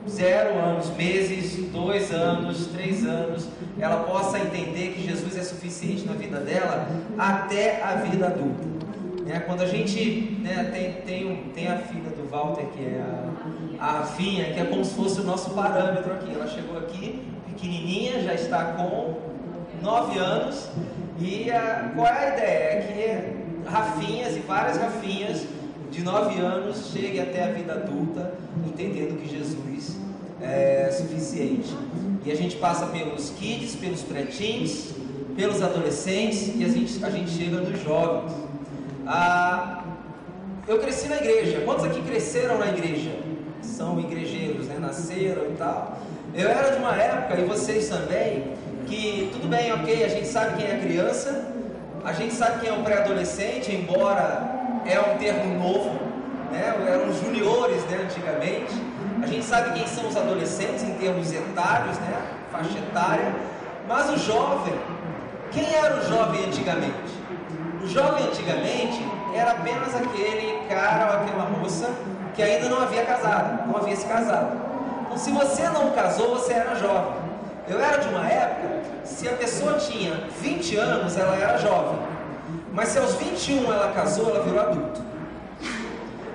zero 0.10 0.58
anos, 0.58 0.90
meses, 0.96 1.56
dois 1.72 2.12
anos, 2.12 2.68
três 2.68 3.06
anos, 3.06 3.48
ela 3.80 4.04
possa 4.04 4.40
entender 4.40 4.94
que 4.94 5.04
Jesus 5.04 5.38
é 5.38 5.44
suficiente 5.44 6.06
na 6.06 6.14
vida 6.14 6.40
dela 6.40 6.88
até 7.18 7.84
a 7.84 7.96
vida 7.96 8.28
adulta. 8.28 8.78
É, 9.30 9.40
quando 9.40 9.62
a 9.62 9.66
gente 9.66 10.38
né, 10.42 10.70
tem, 10.74 10.94
tem, 11.02 11.44
tem 11.54 11.68
a 11.68 11.78
filha 11.80 12.10
do 12.12 12.30
Walter, 12.30 12.66
que 12.68 12.84
é 12.84 13.04
a, 13.80 13.86
a 13.86 13.92
Rafinha, 14.00 14.54
que 14.54 14.60
é 14.60 14.66
como 14.66 14.86
se 14.86 14.94
fosse 14.94 15.20
o 15.20 15.24
nosso 15.24 15.50
parâmetro 15.50 16.14
aqui. 16.14 16.32
Ela 16.34 16.48
chegou 16.48 16.78
aqui 16.78 17.28
pequenininha, 17.48 18.24
já 18.24 18.34
está 18.34 18.64
com 18.74 19.16
nove 19.82 20.18
anos, 20.18 20.70
e 21.20 21.52
a, 21.52 21.92
qual 21.94 22.08
é 22.08 22.30
a 22.30 22.34
ideia? 22.38 22.64
É 22.64 23.34
que 23.64 23.70
Rafinhas 23.70 24.38
e 24.38 24.40
várias 24.40 24.78
Rafinhas 24.78 25.46
de 25.92 26.04
9 26.04 26.40
anos 26.40 26.92
chegue 26.92 27.20
até 27.20 27.44
a 27.44 27.52
vida 27.52 27.74
adulta 27.74 28.34
entendendo 28.66 29.20
que 29.22 29.28
Jesus 29.28 29.98
é 30.42 30.90
suficiente. 30.92 31.76
E 32.26 32.32
a 32.32 32.36
gente 32.36 32.58
passa 32.58 32.88
pelos 32.88 33.30
kids, 33.32 33.76
pelos 33.76 34.02
pretins, 34.02 34.92
pelos 35.36 35.62
adolescentes 35.62 36.52
e 36.56 36.64
a 36.64 36.68
gente, 36.68 37.04
a 37.04 37.10
gente 37.10 37.30
chega 37.30 37.58
nos 37.58 37.82
jovens. 37.82 38.34
Ah, 39.06 39.84
eu 40.68 40.80
cresci 40.80 41.08
na 41.08 41.18
igreja. 41.18 41.62
Quantos 41.62 41.86
aqui 41.86 42.02
cresceram 42.02 42.58
na 42.58 42.68
igreja? 42.68 43.12
São 43.62 44.00
igrejeiros, 44.00 44.68
né? 44.68 44.78
Nasceram 44.80 45.46
e 45.46 45.56
tal. 45.58 45.98
Eu 46.34 46.50
era 46.50 46.72
de 46.72 46.80
uma 46.80 46.96
época, 46.96 47.40
e 47.40 47.46
vocês 47.46 47.88
também, 47.88 48.54
que 48.86 49.30
tudo 49.32 49.48
bem, 49.48 49.72
ok, 49.72 50.04
a 50.04 50.08
gente 50.10 50.28
sabe 50.28 50.58
quem 50.58 50.68
é 50.68 50.78
criança, 50.78 51.52
a 52.04 52.14
gente 52.14 52.34
sabe 52.34 52.60
quem 52.62 52.70
é 52.70 52.74
um 52.74 52.84
pré-adolescente, 52.84 53.72
embora 53.72 54.57
é 54.90 55.00
um 55.00 55.18
termo 55.18 55.60
novo, 55.60 56.00
né? 56.52 56.74
eram 56.88 57.10
os 57.10 57.20
juniores 57.20 57.84
né, 57.86 58.00
antigamente. 58.04 58.74
A 59.22 59.28
gente 59.28 59.44
sabe 59.44 59.78
quem 59.78 59.88
são 59.88 60.08
os 60.08 60.16
adolescentes 60.16 60.84
em 60.84 60.94
termos 60.94 61.32
etários, 61.32 61.98
né? 62.00 62.22
faixa 62.52 62.78
etária, 62.78 63.34
mas 63.88 64.10
o 64.10 64.18
jovem, 64.18 64.74
quem 65.52 65.74
era 65.76 65.98
o 65.98 66.08
jovem 66.08 66.46
antigamente? 66.46 67.18
O 67.84 67.88
jovem 67.88 68.26
antigamente 68.26 69.06
era 69.34 69.52
apenas 69.52 69.96
aquele 69.96 70.62
cara 70.70 71.12
ou 71.12 71.20
aquela 71.22 71.50
moça 71.50 71.90
que 72.36 72.42
ainda 72.42 72.70
não 72.70 72.82
havia 72.82 73.04
casado, 73.04 73.68
não 73.68 73.78
havia 73.78 73.96
se 73.96 74.06
casado. 74.06 74.58
Então, 75.06 75.18
se 75.18 75.32
você 75.32 75.64
não 75.70 75.92
casou, 75.92 76.36
você 76.36 76.54
era 76.54 76.76
jovem. 76.76 77.14
Eu 77.68 77.80
era 77.80 77.98
de 77.98 78.08
uma 78.10 78.26
época, 78.28 78.68
se 79.04 79.28
a 79.28 79.34
pessoa 79.34 79.74
tinha 79.74 80.14
20 80.42 80.78
anos, 80.78 81.18
ela 81.18 81.36
era 81.36 81.58
jovem. 81.58 82.00
Mas 82.78 82.90
se 82.90 83.00
aos 83.00 83.16
21 83.16 83.74
ela 83.74 83.92
casou, 83.92 84.30
ela 84.30 84.44
virou 84.44 84.60
adulto. 84.60 85.02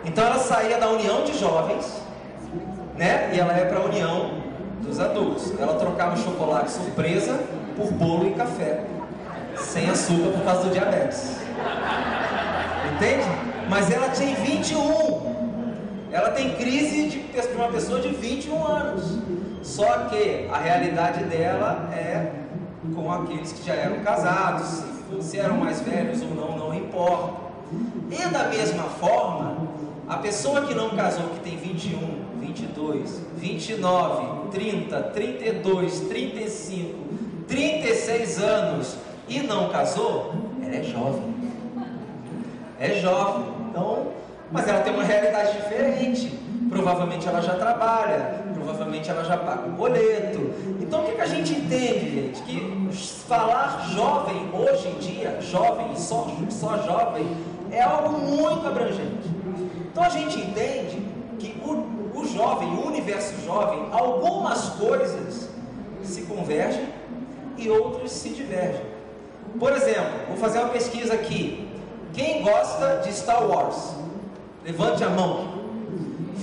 Então 0.05 0.25
ela 0.25 0.41
saía 0.41 0.77
da 0.77 0.89
união 0.89 1.23
de 1.23 1.39
jovens, 1.39 2.03
né? 2.99 3.31
E 3.33 3.39
ela 3.39 3.57
ia 3.57 3.67
para 3.67 3.79
a 3.79 3.85
união 3.85 4.43
dos 4.81 4.99
adultos. 4.99 5.53
Ela 5.57 5.75
trocava 5.75 6.17
chocolate 6.17 6.73
surpresa 6.73 7.39
por 7.77 7.93
bolo 7.93 8.27
e 8.27 8.33
café, 8.33 8.83
sem 9.57 9.89
açúcar 9.89 10.33
por 10.33 10.45
causa 10.45 10.65
do 10.65 10.71
diabetes. 10.71 11.37
Entende? 12.93 13.25
Mas 13.69 13.89
ela 13.93 14.09
tinha 14.09 14.35
21. 14.35 16.11
Ela 16.11 16.31
tem 16.31 16.57
crise 16.57 17.07
de 17.07 17.55
uma 17.55 17.69
pessoa 17.69 18.01
de 18.01 18.09
21 18.09 18.67
anos. 18.67 19.17
Só 19.63 19.87
que 20.11 20.49
a 20.53 20.59
realidade 20.59 21.23
dela 21.23 21.89
é 21.93 22.33
com 22.93 23.13
aqueles 23.13 23.53
que 23.53 23.65
já 23.65 23.75
eram 23.75 24.01
casados, 24.01 24.92
se 25.21 25.39
eram 25.39 25.57
mais 25.57 25.81
velhos 25.81 26.23
ou 26.23 26.29
não, 26.31 26.57
não 26.57 26.75
importa. 26.75 27.43
E 28.11 28.29
da 28.29 28.49
mesma 28.49 28.85
forma, 28.85 29.69
a 30.09 30.17
pessoa 30.19 30.63
que 30.63 30.75
não 30.75 30.91
casou, 30.91 31.25
que 31.31 31.41
tem 31.41 31.57
21, 31.57 32.39
22, 32.41 33.21
29, 33.37 34.51
30, 34.51 35.03
32, 35.03 36.01
35, 36.01 36.99
36 37.49 38.39
anos 38.43 38.97
e 39.29 39.41
não 39.41 39.69
casou, 39.71 40.35
ela 40.63 40.77
é 40.77 40.83
jovem. 40.83 41.35
É 42.79 43.01
jovem. 43.01 43.45
Então, 43.71 44.09
mas 44.51 44.69
ela 44.69 44.81
tem 44.81 44.93
uma 44.93 45.05
realidade 45.05 45.53
diferente. 45.53 46.39
Provavelmente 46.69 47.27
ela 47.29 47.41
já 47.41 47.55
trabalha, 47.55 48.42
provavelmente 48.63 49.11
ela 49.11 49.25
já 49.25 49.37
paga 49.37 49.69
o 49.69 49.73
boleto. 49.73 50.55
Então 50.81 51.01
o 51.01 51.05
que, 51.05 51.13
que 51.13 51.21
a 51.21 51.27
gente 51.27 51.53
entende, 51.53 52.11
gente? 52.11 52.43
Que 52.43 52.89
falar 53.27 53.89
jovem 53.95 54.49
hoje 54.53 54.89
em 54.89 54.99
dia, 54.99 55.39
jovem, 55.41 55.97
só, 55.97 56.29
só 56.51 56.79
jovem, 56.83 57.27
é 57.71 57.83
algo 57.83 58.19
muito 58.19 58.67
abrangente. 58.67 59.29
Então 59.91 60.03
a 60.03 60.09
gente 60.09 60.39
entende 60.39 61.03
que 61.39 61.61
o, 61.65 62.19
o 62.19 62.27
jovem, 62.27 62.69
o 62.69 62.87
universo 62.87 63.35
jovem, 63.45 63.87
algumas 63.91 64.71
coisas 64.71 65.49
se 66.03 66.23
convergem 66.23 66.89
e 67.57 67.69
outras 67.69 68.13
se 68.13 68.31
divergem. 68.31 68.85
Por 69.59 69.73
exemplo, 69.73 70.13
vou 70.29 70.37
fazer 70.37 70.59
uma 70.61 70.69
pesquisa 70.69 71.15
aqui. 71.15 71.69
Quem 72.13 72.43
gosta 72.43 72.99
de 72.99 73.13
Star 73.13 73.47
Wars? 73.47 73.95
Levante 74.65 75.03
a 75.03 75.09
mão. 75.09 75.63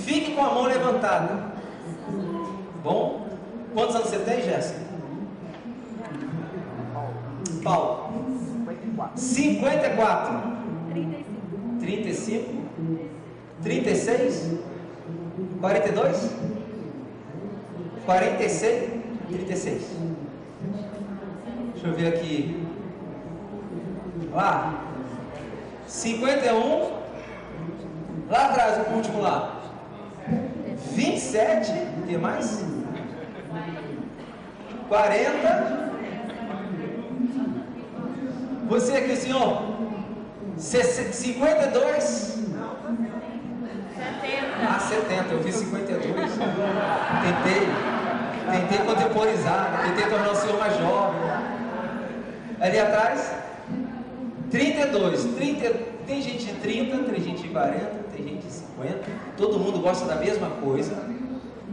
Fique 0.04 0.32
com 0.32 0.44
a 0.44 0.50
mão 0.50 0.64
levantada. 0.64 1.49
Bom? 2.82 3.26
Quantos 3.74 3.94
anos 3.96 4.08
você 4.08 4.18
tem, 4.20 4.42
Jéssica? 4.42 4.80
Paulo? 7.62 8.10
54. 9.14 10.42
35. 11.80 12.54
36. 13.62 14.58
42. 15.60 16.30
46. 18.06 18.90
36. 19.30 19.82
Deixa 21.72 21.86
eu 21.86 21.94
ver 21.94 22.08
aqui. 22.08 22.66
Lá. 24.32 24.84
51. 25.86 27.00
Lá 28.28 28.46
atrás, 28.46 28.86
o 28.88 28.94
último 28.94 29.20
lá. 29.20 29.59
27. 30.92 31.72
O 32.02 32.06
que 32.06 32.18
mais? 32.18 32.64
40. 34.88 35.90
Você 38.68 38.96
aqui, 38.96 39.16
senhor? 39.16 39.62
52? 40.56 42.04
70. 42.04 42.60
Ah, 44.62 44.78
70. 44.78 45.32
Eu 45.32 45.42
vi 45.42 45.52
52. 45.52 46.14
Tentei. 46.14 47.68
Tentei 48.50 48.78
contemporizar. 48.86 49.70
Né? 49.72 49.78
Tentei 49.88 50.10
tornar 50.10 50.30
o 50.32 50.36
senhor 50.36 50.58
mais 50.58 50.76
jovem. 50.76 51.20
Ali 52.60 52.78
atrás? 52.78 53.32
32. 54.50 55.24
30, 55.24 55.89
tem 56.10 56.20
gente 56.20 56.44
de 56.44 56.54
30, 56.54 56.98
tem 57.04 57.22
gente 57.22 57.42
de 57.42 57.48
40, 57.50 57.86
tem 58.12 58.26
gente 58.26 58.44
de 58.44 58.52
50. 58.52 58.98
Todo 59.36 59.60
mundo 59.60 59.78
gosta 59.78 60.04
da 60.06 60.16
mesma 60.16 60.48
coisa. 60.60 60.96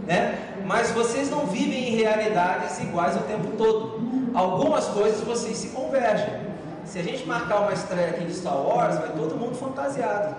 Né? 0.06 0.38
Mas 0.64 0.92
vocês 0.92 1.32
não 1.32 1.48
vivem 1.48 1.90
em 1.90 1.96
realidades 1.96 2.80
iguais 2.80 3.16
o 3.16 3.22
tempo 3.22 3.58
todo. 3.58 4.00
Algumas 4.36 4.86
coisas 4.90 5.22
vocês 5.22 5.58
se 5.58 5.70
convergem. 5.70 6.46
Se 6.86 7.00
a 7.00 7.04
gente 7.04 7.26
marcar 7.26 7.62
uma 7.62 7.74
estreia 7.74 8.12
aqui 8.12 8.26
de 8.26 8.34
Star 8.36 8.56
Wars, 8.56 8.98
vai 9.00 9.10
todo 9.10 9.36
mundo 9.36 9.56
fantasiado. 9.56 10.36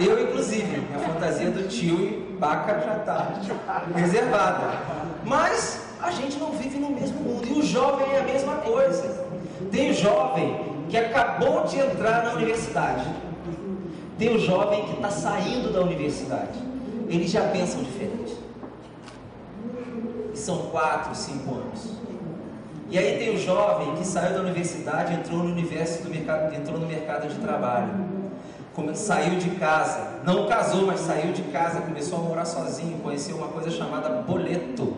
Eu, 0.00 0.22
inclusive, 0.22 0.80
a 0.94 0.98
fantasia 1.00 1.50
do 1.50 1.68
tio 1.68 2.00
e 2.00 2.36
Baca 2.38 2.80
já 2.80 2.96
está 2.98 3.84
reservada. 3.94 4.78
Mas 5.24 5.82
a 6.00 6.10
gente 6.12 6.38
não 6.38 6.52
vive 6.52 6.78
no 6.78 6.90
mesmo 6.90 7.18
mundo. 7.20 7.46
E 7.48 7.52
o 7.52 7.62
jovem 7.62 8.06
é 8.12 8.20
a 8.20 8.24
mesma 8.24 8.56
coisa. 8.58 9.26
Tem 9.70 9.92
jovem 9.92 10.72
que 10.92 10.98
acabou 10.98 11.64
de 11.64 11.78
entrar 11.78 12.22
na 12.22 12.34
universidade. 12.34 13.06
Tem 14.18 14.36
o 14.36 14.38
jovem 14.38 14.84
que 14.84 14.92
está 14.92 15.10
saindo 15.10 15.72
da 15.72 15.80
universidade. 15.80 16.58
Eles 17.08 17.30
já 17.30 17.48
pensam 17.48 17.82
diferente. 17.82 18.36
E 20.34 20.36
são 20.36 20.66
quatro, 20.66 21.14
cinco 21.14 21.54
anos. 21.54 21.94
E 22.90 22.98
aí 22.98 23.18
tem 23.18 23.34
o 23.34 23.38
jovem 23.38 23.96
que 23.96 24.06
saiu 24.06 24.34
da 24.34 24.40
universidade, 24.40 25.14
entrou 25.14 25.38
no 25.38 25.50
universo 25.50 26.02
do 26.02 26.10
mercado, 26.10 26.54
entrou 26.54 26.78
no 26.78 26.86
mercado 26.86 27.26
de 27.26 27.36
trabalho. 27.36 27.88
saiu 28.92 29.38
de 29.38 29.48
casa, 29.52 30.20
não 30.26 30.46
casou, 30.46 30.84
mas 30.84 31.00
saiu 31.00 31.32
de 31.32 31.42
casa, 31.44 31.80
começou 31.80 32.18
a 32.18 32.22
morar 32.22 32.44
sozinho, 32.44 32.98
conheceu 32.98 33.36
uma 33.36 33.48
coisa 33.48 33.70
chamada 33.70 34.10
boleto. 34.10 34.94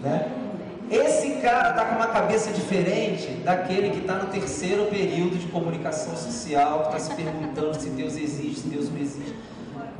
Né? 0.00 0.45
Esse 0.90 1.40
cara 1.40 1.70
está 1.70 1.84
com 1.86 1.96
uma 1.96 2.06
cabeça 2.06 2.52
diferente 2.52 3.28
daquele 3.44 3.90
que 3.90 3.98
está 3.98 4.14
no 4.14 4.26
terceiro 4.28 4.86
período 4.86 5.36
de 5.36 5.46
comunicação 5.48 6.16
social, 6.16 6.82
que 6.82 6.96
está 6.96 7.10
se 7.10 7.14
perguntando 7.14 7.74
se 7.74 7.90
Deus 7.90 8.16
existe, 8.16 8.60
se 8.60 8.68
Deus 8.68 8.88
não 8.90 9.00
existe. 9.00 9.34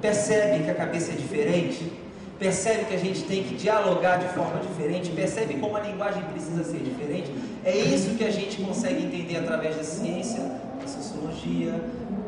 Percebe 0.00 0.62
que 0.62 0.70
a 0.70 0.74
cabeça 0.74 1.10
é 1.10 1.16
diferente? 1.16 1.92
Percebe 2.38 2.84
que 2.84 2.94
a 2.94 2.98
gente 2.98 3.24
tem 3.24 3.42
que 3.42 3.56
dialogar 3.56 4.18
de 4.18 4.28
forma 4.28 4.60
diferente? 4.60 5.10
Percebe 5.10 5.54
como 5.54 5.76
a 5.76 5.80
linguagem 5.80 6.22
precisa 6.24 6.62
ser 6.62 6.78
diferente? 6.78 7.32
É 7.64 7.76
isso 7.76 8.14
que 8.14 8.24
a 8.24 8.30
gente 8.30 8.62
consegue 8.62 9.04
entender 9.04 9.38
através 9.38 9.74
da 9.74 9.82
ciência, 9.82 10.40
da 10.80 10.86
sociologia, 10.86 11.80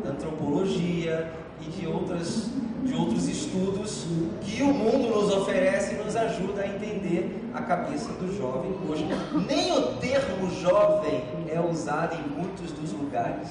da 0.03 0.11
antropologia 0.11 1.31
e 1.61 1.71
de, 1.71 1.87
outras, 1.87 2.51
de 2.85 2.95
outros 2.95 3.29
estudos 3.29 4.07
que 4.43 4.63
o 4.63 4.73
mundo 4.73 5.15
nos 5.15 5.33
oferece 5.35 5.95
e 5.95 5.99
nos 5.99 6.17
ajuda 6.17 6.63
a 6.63 6.67
entender 6.67 7.49
a 7.55 7.63
cabeça 7.63 8.13
do 8.13 8.37
jovem 8.37 8.73
hoje. 8.89 9.07
Nem 9.47 9.73
o 9.73 9.97
termo 9.97 10.51
jovem 10.61 11.23
é 11.49 11.61
usado 11.61 12.17
em 12.17 12.39
muitos 12.39 12.73
dos 12.73 12.93
lugares. 12.93 13.49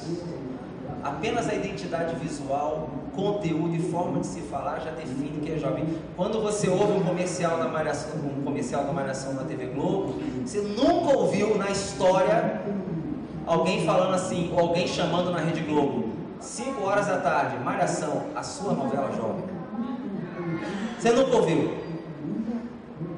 Apenas 1.03 1.47
a 1.47 1.53
identidade 1.53 2.15
visual, 2.15 2.89
conteúdo 3.15 3.75
e 3.75 3.79
forma 3.79 4.19
de 4.19 4.27
se 4.27 4.41
falar 4.41 4.79
já 4.79 4.91
define 4.91 5.39
que 5.41 5.51
é 5.51 5.57
jovem. 5.57 5.85
Quando 6.15 6.41
você 6.41 6.69
ouve 6.69 6.93
um 6.93 7.03
comercial 7.03 7.57
da 7.57 7.67
Malhação, 7.67 8.11
um 8.37 8.43
comercial 8.43 8.83
da 8.83 8.93
Malhação 8.93 9.33
na 9.33 9.43
TV 9.43 9.67
Globo, 9.67 10.15
você 10.45 10.59
nunca 10.59 11.17
ouviu 11.17 11.57
na 11.57 11.69
história 11.69 12.61
alguém 13.45 13.85
falando 13.85 14.13
assim, 14.13 14.51
ou 14.53 14.59
alguém 14.59 14.87
chamando 14.87 15.31
na 15.31 15.39
Rede 15.39 15.61
Globo, 15.61 16.06
5 16.39 16.83
horas 16.83 17.07
da 17.07 17.17
tarde, 17.17 17.57
Malhação, 17.63 18.25
a 18.35 18.43
sua 18.43 18.73
novela 18.73 19.11
jovem. 19.15 19.43
Você 20.99 21.11
nunca 21.11 21.35
ouviu. 21.35 21.77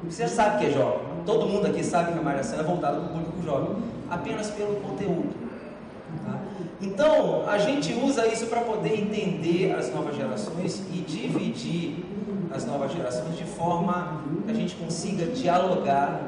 Você 0.08 0.26
sabe 0.26 0.58
que 0.58 0.66
é 0.66 0.70
jovem. 0.70 1.00
Todo 1.24 1.46
mundo 1.46 1.66
aqui 1.66 1.84
sabe 1.84 2.12
que 2.12 2.18
a 2.18 2.22
Malhação 2.22 2.60
é 2.60 2.62
voltada 2.62 2.98
para 2.98 3.06
o 3.06 3.08
público 3.08 3.42
jovem, 3.44 3.76
apenas 4.10 4.50
pelo 4.50 4.76
conteúdo. 4.76 5.28
Tá? 6.26 6.38
Então, 6.80 7.48
a 7.48 7.58
gente 7.58 7.92
usa 7.92 8.26
isso 8.26 8.46
para 8.46 8.62
poder 8.62 8.98
entender 8.98 9.72
as 9.72 9.92
novas 9.94 10.16
gerações 10.16 10.82
e 10.92 10.98
dividir 10.98 12.04
as 12.52 12.66
novas 12.66 12.92
gerações 12.92 13.36
de 13.36 13.44
forma 13.44 14.22
que 14.44 14.50
a 14.50 14.54
gente 14.54 14.74
consiga 14.74 15.26
dialogar, 15.26 16.20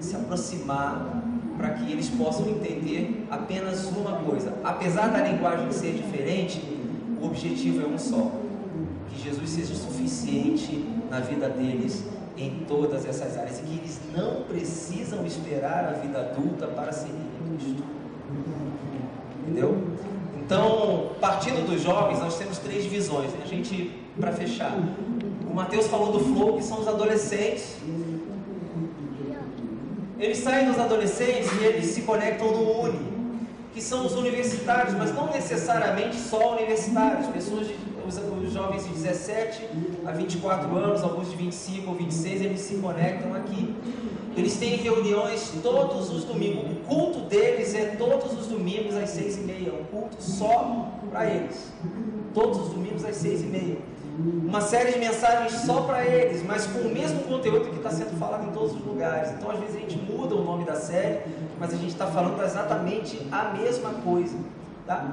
se 0.00 0.16
aproximar, 0.16 1.22
para 1.56 1.70
que 1.70 1.90
eles 1.90 2.08
possam 2.10 2.48
entender 2.48 3.26
apenas 3.30 3.84
uma 3.86 4.18
coisa. 4.18 4.52
Apesar 4.62 5.08
da 5.08 5.22
linguagem 5.26 5.70
ser 5.72 5.94
diferente, 5.94 6.60
o 7.20 7.26
objetivo 7.26 7.82
é 7.82 7.86
um 7.86 7.98
só: 7.98 8.30
que 9.08 9.22
Jesus 9.22 9.50
seja 9.50 9.74
suficiente 9.74 10.84
na 11.10 11.20
vida 11.20 11.48
deles 11.48 12.04
em 12.36 12.64
todas 12.68 13.06
essas 13.06 13.36
áreas 13.38 13.60
e 13.60 13.62
que 13.62 13.78
eles 13.78 14.00
não 14.14 14.42
precisam 14.42 15.24
esperar 15.24 15.86
a 15.86 15.92
vida 15.92 16.18
adulta 16.18 16.66
para 16.66 16.92
seguir 16.92 17.26
Cristo. 17.58 17.82
Entendeu? 19.42 19.76
Então, 20.44 21.12
partindo 21.20 21.66
dos 21.66 21.82
jovens, 21.82 22.20
nós 22.20 22.36
temos 22.38 22.58
três 22.58 22.84
visões. 22.86 23.32
Né? 23.32 23.40
A 23.42 23.46
gente, 23.46 23.92
para 24.20 24.32
fechar, 24.32 24.76
o 25.48 25.54
Mateus 25.54 25.86
falou 25.86 26.12
do 26.12 26.20
flow, 26.20 26.56
que 26.56 26.64
são 26.64 26.80
os 26.80 26.88
adolescentes. 26.88 27.76
Eles 30.18 30.38
saem 30.38 30.66
dos 30.66 30.78
adolescentes 30.78 31.50
e 31.60 31.64
eles 31.64 31.86
se 31.86 32.00
conectam 32.02 32.50
no 32.50 32.80
Uni, 32.84 32.98
que 33.74 33.82
são 33.82 34.06
os 34.06 34.14
universitários, 34.14 34.94
mas 34.94 35.14
não 35.14 35.26
necessariamente 35.26 36.16
só 36.16 36.52
universitários, 36.52 37.26
pessoas 37.26 37.66
de, 37.66 37.76
os, 38.06 38.52
jovens 38.52 38.84
de 38.84 38.90
17 38.90 39.68
a 40.06 40.12
24 40.12 40.74
anos, 40.74 41.02
alguns 41.02 41.30
de 41.30 41.36
25 41.36 41.90
ou 41.90 41.96
26, 41.96 42.40
eles 42.42 42.60
se 42.60 42.76
conectam 42.76 43.34
aqui. 43.34 43.74
Eles 44.34 44.56
têm 44.56 44.76
reuniões 44.76 45.52
todos 45.62 46.10
os 46.10 46.24
domingos. 46.24 46.70
O 46.70 46.74
culto 46.86 47.20
deles 47.20 47.74
é 47.74 47.96
todos 47.98 48.38
os 48.38 48.46
domingos 48.46 48.94
às 48.94 49.10
seis 49.10 49.36
e 49.36 49.40
meia. 49.40 49.72
Um 49.72 49.84
culto 49.84 50.16
só 50.20 50.92
para 51.10 51.26
eles. 51.26 51.72
Todos 52.34 52.66
os 52.66 52.68
domingos 52.68 53.04
às 53.04 53.16
seis 53.16 53.42
e 53.42 53.46
meia. 53.46 53.78
Uma 54.18 54.62
série 54.62 54.92
de 54.92 54.98
mensagens 54.98 55.52
só 55.60 55.82
para 55.82 56.04
eles, 56.04 56.42
mas 56.42 56.66
com 56.66 56.78
o 56.80 56.92
mesmo 56.92 57.20
conteúdo 57.24 57.68
que 57.68 57.76
está 57.76 57.90
sendo 57.90 58.18
falado 58.18 58.48
em 58.48 58.52
todos 58.52 58.72
os 58.72 58.84
lugares. 58.84 59.32
Então, 59.32 59.50
às 59.50 59.58
vezes, 59.58 59.76
a 59.76 59.80
gente 59.80 59.98
muda 59.98 60.34
o 60.34 60.42
nome 60.42 60.64
da 60.64 60.74
série, 60.74 61.20
mas 61.60 61.74
a 61.74 61.76
gente 61.76 61.90
está 61.90 62.06
falando 62.06 62.42
exatamente 62.42 63.20
a 63.30 63.52
mesma 63.52 63.90
coisa. 64.02 64.36
Tá? 64.86 65.06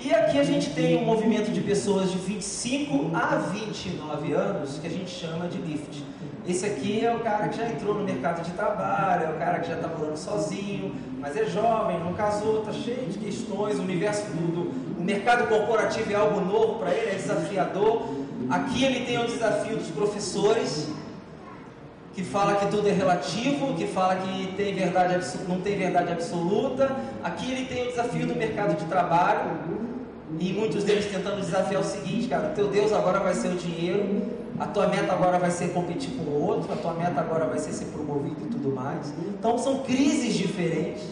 E 0.00 0.12
aqui 0.12 0.40
a 0.40 0.42
gente 0.42 0.70
tem 0.70 0.96
um 0.96 1.04
movimento 1.04 1.52
de 1.52 1.60
pessoas 1.60 2.10
de 2.10 2.18
25 2.18 3.14
a 3.14 3.36
29 3.36 4.32
anos 4.32 4.78
que 4.78 4.86
a 4.86 4.90
gente 4.90 5.10
chama 5.10 5.46
de 5.46 5.58
lift. 5.58 6.02
Esse 6.48 6.66
aqui 6.66 7.04
é 7.04 7.14
o 7.14 7.20
cara 7.20 7.48
que 7.48 7.56
já 7.56 7.68
entrou 7.68 7.94
no 7.94 8.02
mercado 8.02 8.42
de 8.42 8.50
trabalho, 8.52 9.26
é 9.26 9.30
o 9.30 9.38
cara 9.38 9.60
que 9.60 9.68
já 9.68 9.76
está 9.76 9.86
morando 9.86 10.16
sozinho, 10.16 10.92
mas 11.20 11.36
é 11.36 11.44
jovem, 11.44 12.00
não 12.00 12.14
casou, 12.14 12.60
está 12.60 12.72
cheio 12.72 13.06
de 13.06 13.18
questões, 13.18 13.78
o 13.78 13.82
universo 13.82 14.26
do, 14.32 14.52
do 14.52 14.82
o 15.02 15.04
mercado 15.04 15.48
corporativo 15.48 16.12
é 16.12 16.14
algo 16.14 16.40
novo 16.40 16.78
para 16.78 16.92
ele, 16.92 17.10
é 17.10 17.14
desafiador. 17.14 18.21
Aqui 18.52 18.84
ele 18.84 19.06
tem 19.06 19.18
o 19.18 19.24
desafio 19.24 19.78
dos 19.78 19.88
professores, 19.88 20.88
que 22.14 22.22
fala 22.22 22.56
que 22.56 22.66
tudo 22.66 22.86
é 22.86 22.92
relativo, 22.92 23.72
que 23.72 23.86
fala 23.86 24.16
que 24.16 24.52
tem 24.58 24.74
verdade, 24.74 25.26
não 25.48 25.62
tem 25.62 25.78
verdade 25.78 26.12
absoluta. 26.12 26.94
Aqui 27.24 27.50
ele 27.50 27.64
tem 27.64 27.84
o 27.84 27.86
desafio 27.86 28.26
do 28.26 28.36
mercado 28.36 28.76
de 28.76 28.84
trabalho, 28.84 29.52
e 30.38 30.52
muitos 30.52 30.84
deles 30.84 31.06
tentando 31.06 31.40
desafiar 31.40 31.80
o 31.80 31.84
seguinte, 31.84 32.28
cara, 32.28 32.50
teu 32.50 32.68
Deus 32.68 32.92
agora 32.92 33.20
vai 33.20 33.32
ser 33.32 33.48
o 33.48 33.56
dinheiro, 33.56 34.22
a 34.60 34.66
tua 34.66 34.86
meta 34.86 35.14
agora 35.14 35.38
vai 35.38 35.50
ser 35.50 35.72
competir 35.72 36.10
com 36.10 36.24
o 36.24 36.42
outro, 36.42 36.70
a 36.74 36.76
tua 36.76 36.92
meta 36.92 37.22
agora 37.22 37.46
vai 37.46 37.58
ser 37.58 37.72
ser 37.72 37.86
promovido 37.86 38.36
e 38.42 38.48
tudo 38.48 38.74
mais. 38.74 39.14
Então 39.28 39.56
são 39.56 39.78
crises 39.78 40.34
diferentes, 40.34 41.04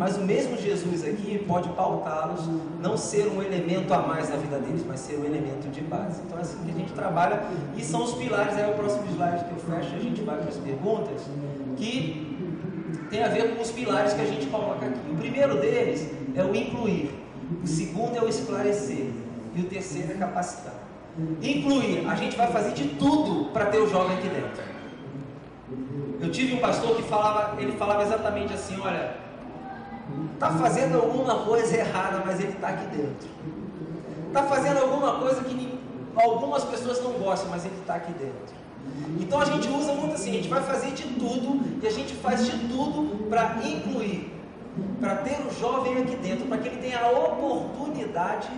mas 0.00 0.16
o 0.16 0.22
mesmo 0.22 0.56
Jesus 0.56 1.04
aqui 1.04 1.44
pode 1.46 1.68
pautá-los, 1.68 2.40
não 2.80 2.96
ser 2.96 3.26
um 3.26 3.42
elemento 3.42 3.92
a 3.92 3.98
mais 3.98 4.30
na 4.30 4.36
vida 4.36 4.58
deles, 4.58 4.82
mas 4.88 4.98
ser 4.98 5.18
um 5.18 5.26
elemento 5.26 5.68
de 5.70 5.82
base. 5.82 6.22
Então 6.24 6.38
é 6.38 6.40
assim 6.40 6.56
que 6.64 6.70
a 6.70 6.74
gente 6.74 6.90
trabalha 6.94 7.42
e 7.76 7.84
são 7.84 8.04
os 8.04 8.14
pilares. 8.14 8.56
Aí 8.56 8.62
é 8.62 8.68
o 8.68 8.78
próximo 8.78 9.04
slide 9.12 9.44
que 9.44 9.50
eu 9.50 9.58
fecho, 9.58 9.94
a 9.94 9.98
gente 9.98 10.22
vai 10.22 10.38
para 10.38 10.48
as 10.48 10.56
perguntas, 10.56 11.20
que 11.76 12.48
tem 13.10 13.22
a 13.22 13.28
ver 13.28 13.54
com 13.54 13.60
os 13.60 13.70
pilares 13.72 14.14
que 14.14 14.22
a 14.22 14.24
gente 14.24 14.46
coloca 14.46 14.86
aqui. 14.86 14.98
O 15.10 15.16
primeiro 15.16 15.60
deles 15.60 16.10
é 16.34 16.42
o 16.42 16.56
incluir, 16.56 17.14
o 17.62 17.66
segundo 17.66 18.16
é 18.16 18.22
o 18.22 18.26
esclarecer 18.26 19.10
e 19.54 19.60
o 19.60 19.64
terceiro 19.64 20.12
é 20.12 20.14
capacitar. 20.14 20.72
Incluir, 21.42 22.08
a 22.08 22.14
gente 22.14 22.38
vai 22.38 22.50
fazer 22.50 22.72
de 22.72 22.88
tudo 22.94 23.52
para 23.52 23.66
ter 23.66 23.80
o 23.80 23.86
jovem 23.86 24.16
aqui 24.16 24.30
dentro. 24.30 24.62
Eu 26.22 26.30
tive 26.30 26.54
um 26.54 26.58
pastor 26.58 26.96
que 26.96 27.02
falava, 27.02 27.60
ele 27.60 27.72
falava 27.72 28.02
exatamente 28.02 28.54
assim, 28.54 28.80
olha, 28.80 29.28
está 30.34 30.50
fazendo 30.52 30.96
alguma 30.96 31.44
coisa 31.44 31.76
errada, 31.76 32.22
mas 32.24 32.40
ele 32.40 32.52
está 32.52 32.68
aqui 32.68 32.86
dentro. 32.96 33.28
Está 34.28 34.44
fazendo 34.44 34.78
alguma 34.78 35.18
coisa 35.18 35.42
que 35.42 35.78
algumas 36.16 36.64
pessoas 36.64 37.02
não 37.02 37.12
gostam, 37.12 37.50
mas 37.50 37.64
ele 37.64 37.76
está 37.80 37.96
aqui 37.96 38.12
dentro. 38.12 38.60
Então 39.20 39.40
a 39.40 39.44
gente 39.44 39.68
usa 39.68 39.92
muito 39.92 40.14
assim, 40.14 40.30
a 40.30 40.34
gente 40.34 40.48
vai 40.48 40.62
fazer 40.62 40.92
de 40.92 41.02
tudo 41.02 41.60
e 41.82 41.86
a 41.86 41.90
gente 41.90 42.14
faz 42.14 42.46
de 42.46 42.68
tudo 42.68 43.28
para 43.28 43.58
incluir, 43.64 44.32
para 44.98 45.16
ter 45.16 45.40
o 45.46 45.60
jovem 45.60 45.98
aqui 45.98 46.16
dentro, 46.16 46.46
para 46.46 46.58
que 46.58 46.68
ele 46.68 46.80
tenha 46.80 47.00
a 47.00 47.10
oportunidade 47.10 48.48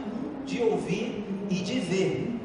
de 0.46 0.62
ouvir 0.62 1.26
e 1.50 1.54
de 1.56 1.80
ver. 1.80 2.38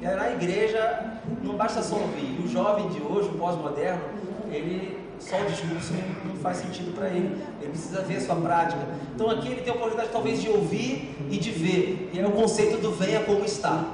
E 0.00 0.04
na 0.04 0.30
igreja 0.30 1.20
não 1.42 1.56
basta 1.56 1.82
só 1.82 1.96
ouvir. 1.96 2.40
O 2.42 2.48
jovem 2.48 2.88
de 2.88 3.02
hoje, 3.02 3.28
o 3.28 3.38
pós-moderno, 3.38 4.02
ele 4.50 4.99
só 5.20 5.40
o 5.40 5.44
discurso 5.44 5.92
não, 6.24 6.34
faz 6.36 6.56
sentido 6.56 6.94
para 6.94 7.08
ele. 7.08 7.36
Ele 7.60 7.70
precisa 7.70 8.02
ver 8.02 8.16
a 8.16 8.20
sua 8.20 8.36
prática. 8.36 8.82
Então 9.14 9.30
aqui 9.30 9.48
ele 9.48 9.60
tem 9.60 9.72
a 9.72 9.76
oportunidade 9.76 10.10
talvez 10.12 10.40
de 10.40 10.48
ouvir 10.48 11.14
e 11.30 11.36
de 11.36 11.50
ver. 11.50 12.10
E 12.12 12.18
é 12.18 12.26
o 12.26 12.32
conceito 12.32 12.80
do 12.80 12.90
venha 12.92 13.20
como 13.20 13.44
está. 13.44 13.84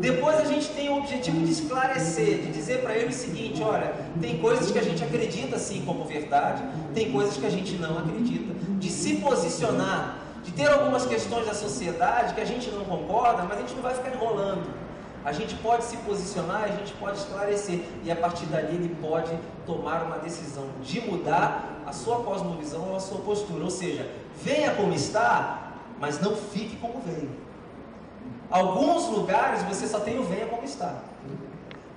Depois 0.00 0.36
a 0.40 0.44
gente 0.44 0.68
tem 0.70 0.88
o 0.88 0.96
objetivo 0.96 1.44
de 1.44 1.52
esclarecer, 1.52 2.38
de 2.38 2.52
dizer 2.52 2.82
para 2.82 2.96
ele 2.96 3.10
o 3.10 3.12
seguinte: 3.12 3.62
olha, 3.62 3.94
tem 4.20 4.38
coisas 4.38 4.70
que 4.70 4.78
a 4.78 4.82
gente 4.82 5.04
acredita 5.04 5.58
sim 5.58 5.82
como 5.86 6.04
verdade, 6.04 6.62
tem 6.92 7.12
coisas 7.12 7.36
que 7.36 7.46
a 7.46 7.50
gente 7.50 7.74
não 7.74 7.98
acredita. 7.98 8.52
De 8.80 8.90
se 8.90 9.16
posicionar 9.16 10.22
de 10.44 10.50
ter 10.52 10.66
algumas 10.66 11.06
questões 11.06 11.46
da 11.46 11.54
sociedade 11.54 12.34
que 12.34 12.40
a 12.40 12.44
gente 12.44 12.68
não 12.70 12.84
concorda, 12.84 13.44
mas 13.44 13.58
a 13.58 13.60
gente 13.60 13.74
não 13.74 13.82
vai 13.82 13.94
ficar 13.94 14.12
enrolando. 14.12 14.81
A 15.24 15.32
gente 15.32 15.54
pode 15.56 15.84
se 15.84 15.96
posicionar, 15.98 16.64
a 16.64 16.68
gente 16.68 16.92
pode 16.94 17.18
esclarecer 17.18 17.80
e 18.02 18.10
a 18.10 18.16
partir 18.16 18.46
dali 18.46 18.74
ele 18.74 18.96
pode 19.00 19.32
tomar 19.64 20.02
uma 20.02 20.18
decisão 20.18 20.64
de 20.82 21.00
mudar 21.00 21.82
a 21.86 21.92
sua 21.92 22.24
cosmovisão 22.24 22.90
ou 22.90 22.96
a 22.96 23.00
sua 23.00 23.20
postura. 23.20 23.62
Ou 23.62 23.70
seja, 23.70 24.10
venha 24.42 24.72
como 24.74 24.92
está, 24.92 25.74
mas 26.00 26.20
não 26.20 26.34
fique 26.34 26.76
como 26.76 27.00
veio. 27.00 27.30
Alguns 28.50 29.08
lugares 29.08 29.62
você 29.62 29.86
só 29.86 30.00
tem 30.00 30.18
o 30.18 30.24
venha 30.24 30.46
como 30.46 30.64
está. 30.64 31.02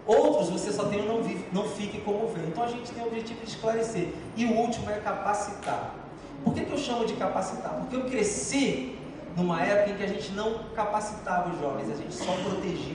Outros 0.06 0.50
você 0.50 0.72
só 0.72 0.86
tem 0.86 1.02
o 1.02 1.06
não, 1.06 1.24
vive, 1.24 1.48
não 1.52 1.68
fique 1.68 2.00
como 2.02 2.28
veio. 2.28 2.48
Então 2.48 2.64
a 2.64 2.68
gente 2.68 2.92
tem 2.92 3.04
o 3.04 3.08
objetivo 3.08 3.42
de 3.42 3.50
esclarecer. 3.50 4.14
E 4.38 4.46
o 4.46 4.54
último 4.54 4.90
é 4.92 5.00
capacitar. 5.00 5.96
Por 6.44 6.54
que, 6.54 6.64
que 6.64 6.72
eu 6.72 6.78
chamo 6.78 7.06
de 7.06 7.14
capacitar? 7.14 7.72
Porque 7.72 7.96
eu 7.96 8.06
cresci 8.06 9.00
numa 9.36 9.62
época 9.62 9.92
em 9.92 9.98
que 9.98 10.04
a 10.04 10.08
gente 10.08 10.32
não 10.32 10.60
capacitava 10.76 11.50
os 11.50 11.60
jovens, 11.60 11.92
a 11.92 11.96
gente 11.96 12.14
só 12.14 12.32
protegia. 12.44 12.95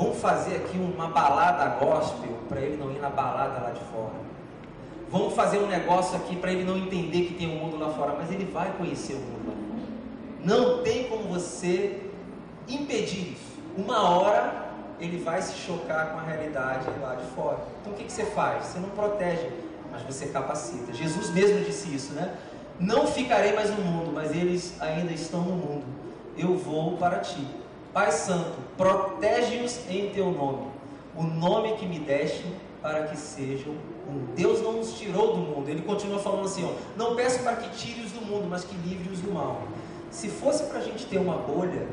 Vamos 0.00 0.18
fazer 0.18 0.56
aqui 0.56 0.78
uma 0.78 1.08
balada 1.08 1.76
gospel 1.76 2.38
para 2.48 2.58
ele 2.58 2.78
não 2.78 2.90
ir 2.90 2.98
na 3.00 3.10
balada 3.10 3.60
lá 3.60 3.70
de 3.70 3.80
fora. 3.80 4.14
Vamos 5.10 5.34
fazer 5.34 5.58
um 5.58 5.66
negócio 5.66 6.16
aqui 6.16 6.36
para 6.36 6.50
ele 6.50 6.64
não 6.64 6.74
entender 6.78 7.26
que 7.26 7.34
tem 7.34 7.54
um 7.54 7.66
mundo 7.66 7.78
lá 7.78 7.90
fora, 7.90 8.14
mas 8.16 8.32
ele 8.32 8.46
vai 8.46 8.72
conhecer 8.78 9.12
o 9.12 9.18
mundo. 9.18 9.52
Não 10.42 10.82
tem 10.82 11.04
como 11.04 11.24
você 11.24 12.00
impedir 12.66 13.32
isso. 13.34 13.60
Uma 13.76 14.08
hora 14.08 14.70
ele 14.98 15.18
vai 15.18 15.42
se 15.42 15.52
chocar 15.58 16.12
com 16.12 16.20
a 16.20 16.22
realidade 16.22 16.86
lá 16.98 17.16
de 17.16 17.26
fora. 17.34 17.58
Então 17.82 17.92
o 17.92 17.96
que, 17.96 18.04
que 18.04 18.12
você 18.12 18.24
faz? 18.24 18.64
Você 18.64 18.78
não 18.78 18.88
protege, 18.88 19.50
mas 19.92 20.00
você 20.00 20.28
capacita. 20.28 20.94
Jesus 20.94 21.28
mesmo 21.28 21.62
disse 21.62 21.94
isso, 21.94 22.14
né? 22.14 22.38
Não 22.78 23.06
ficarei 23.06 23.52
mais 23.52 23.68
no 23.68 23.84
mundo, 23.84 24.12
mas 24.14 24.30
eles 24.34 24.80
ainda 24.80 25.12
estão 25.12 25.42
no 25.42 25.56
mundo. 25.56 25.84
Eu 26.38 26.56
vou 26.56 26.96
para 26.96 27.18
ti. 27.18 27.46
Pai 27.92 28.12
Santo, 28.12 28.56
protege-os 28.76 29.80
em 29.90 30.10
teu 30.10 30.30
nome, 30.30 30.68
o 31.16 31.24
nome 31.24 31.74
que 31.74 31.86
me 31.86 31.98
deste 31.98 32.44
para 32.80 33.08
que 33.08 33.16
sejam 33.16 33.74
um. 34.08 34.32
Deus 34.36 34.62
não 34.62 34.74
nos 34.74 34.94
tirou 34.94 35.34
do 35.34 35.38
mundo. 35.38 35.68
Ele 35.68 35.82
continua 35.82 36.20
falando 36.20 36.44
assim: 36.44 36.64
ó, 36.64 36.72
não 36.96 37.16
peço 37.16 37.42
para 37.42 37.56
que 37.56 37.68
tire-os 37.76 38.12
do 38.12 38.24
mundo, 38.24 38.46
mas 38.48 38.64
que 38.64 38.76
livre-os 38.76 39.20
do 39.20 39.32
mal. 39.32 39.62
Se 40.08 40.28
fosse 40.28 40.64
para 40.64 40.78
a 40.78 40.82
gente 40.82 41.04
ter 41.06 41.18
uma 41.18 41.36
bolha 41.36 41.86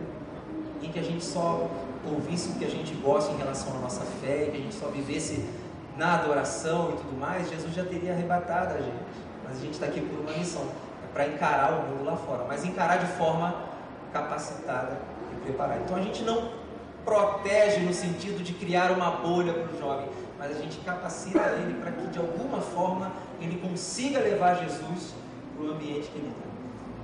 em 0.83 0.91
que 0.91 0.99
a 0.99 1.03
gente 1.03 1.25
só 1.25 1.67
ouvisse 2.05 2.49
o 2.49 2.53
que 2.53 2.65
a 2.65 2.69
gente 2.69 2.93
gosta 2.95 3.33
em 3.33 3.37
relação 3.37 3.75
à 3.75 3.79
nossa 3.79 4.05
fé, 4.21 4.49
que 4.51 4.57
a 4.57 4.61
gente 4.61 4.75
só 4.75 4.87
vivesse 4.87 5.43
na 5.97 6.13
adoração 6.13 6.91
e 6.91 6.97
tudo 6.97 7.19
mais, 7.19 7.49
Jesus 7.49 7.73
já 7.73 7.83
teria 7.83 8.13
arrebatado 8.13 8.75
a 8.75 8.77
gente. 8.77 9.03
Mas 9.43 9.57
a 9.57 9.61
gente 9.61 9.73
está 9.73 9.87
aqui 9.87 10.01
por 10.01 10.19
uma 10.19 10.37
missão, 10.37 10.61
é 11.03 11.11
para 11.11 11.27
encarar 11.27 11.73
o 11.73 11.89
mundo 11.89 12.05
lá 12.05 12.15
fora, 12.15 12.45
mas 12.47 12.63
encarar 12.63 12.97
de 12.97 13.07
forma 13.13 13.55
capacitada 14.13 15.16
preparada. 15.37 15.81
Então 15.83 15.97
a 15.97 16.01
gente 16.01 16.23
não 16.23 16.49
protege 17.05 17.79
no 17.79 17.93
sentido 17.93 18.43
de 18.43 18.53
criar 18.53 18.91
uma 18.91 19.11
bolha 19.11 19.53
para 19.53 19.73
o 19.73 19.79
jovem, 19.79 20.09
mas 20.37 20.51
a 20.51 20.59
gente 20.59 20.77
capacita 20.79 21.39
ele 21.61 21.79
para 21.81 21.91
que 21.91 22.07
de 22.07 22.19
alguma 22.19 22.59
forma 22.59 23.11
ele 23.39 23.57
consiga 23.59 24.19
levar 24.19 24.55
Jesus 24.55 25.13
para 25.55 25.65
o 25.65 25.71
ambiente 25.71 26.09
que 26.09 26.17
ele 26.17 26.27
está. 26.27 26.47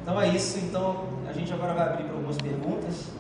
Então 0.02 0.20
é 0.20 0.28
isso. 0.28 0.60
Então 0.60 1.06
a 1.28 1.32
gente 1.32 1.52
agora 1.54 1.74
vai 1.74 1.88
abrir 1.88 2.04
para 2.04 2.14
algumas 2.14 2.38
perguntas. 2.38 3.12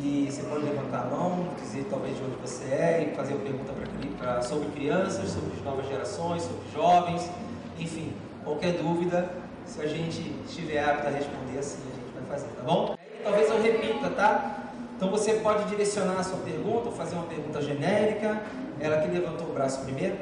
E 0.00 0.28
você 0.30 0.42
pode 0.44 0.64
levantar 0.64 1.00
a 1.00 1.04
mão, 1.06 1.48
dizer 1.60 1.84
talvez 1.90 2.16
de 2.16 2.22
onde 2.22 2.36
você 2.36 2.64
é 2.66 3.10
e 3.10 3.16
fazer 3.16 3.34
uma 3.34 3.42
pergunta 3.42 3.72
pra, 3.72 4.32
pra, 4.34 4.42
sobre 4.42 4.68
crianças, 4.68 5.28
sobre 5.30 5.60
novas 5.64 5.88
gerações, 5.88 6.42
sobre 6.42 6.70
jovens, 6.72 7.28
enfim, 7.76 8.12
qualquer 8.44 8.74
dúvida, 8.74 9.28
se 9.66 9.80
a 9.80 9.86
gente 9.88 10.34
estiver 10.46 10.84
apto 10.84 11.08
a 11.08 11.10
responder 11.10 11.58
assim, 11.58 11.82
a 11.82 11.96
gente 11.96 12.14
vai 12.14 12.38
fazer, 12.38 12.48
tá 12.54 12.62
bom? 12.62 12.97
Talvez 13.28 13.50
eu 13.50 13.60
repita, 13.60 14.08
tá? 14.08 14.56
Então 14.96 15.10
você 15.10 15.34
pode 15.34 15.64
direcionar 15.64 16.18
a 16.18 16.24
sua 16.24 16.38
pergunta, 16.38 16.90
fazer 16.92 17.14
uma 17.14 17.26
pergunta 17.26 17.60
genérica. 17.60 18.40
Ela 18.80 19.02
que 19.02 19.08
levantou 19.08 19.50
o 19.50 19.52
braço 19.52 19.82
primeiro. 19.82 20.16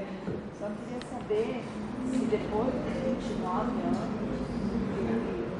Só 0.58 0.66
queria 0.66 0.98
saber 1.08 1.62
se 2.10 2.24
depois 2.24 2.66
dos 2.66 3.02
29 3.04 3.60
anos, 3.60 3.98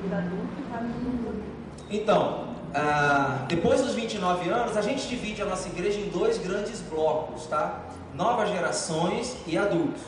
vida 0.03 0.17
adulto, 0.17 0.61
está 0.65 0.81
no 0.81 1.43
Então, 1.89 2.49
ah, 2.75 3.45
depois 3.47 3.81
dos 3.81 3.95
29 3.95 4.51
anos, 4.51 4.77
a 4.77 4.83
gente 4.83 5.07
divide 5.07 5.41
a 5.41 5.45
nossa 5.45 5.69
igreja 5.69 6.01
em 6.01 6.09
dois 6.09 6.39
grandes 6.39 6.81
blocos, 6.81 7.47
tá? 7.47 7.83
Novas 8.13 8.49
gerações 8.49 9.37
e 9.47 9.57
adultos. 9.57 10.03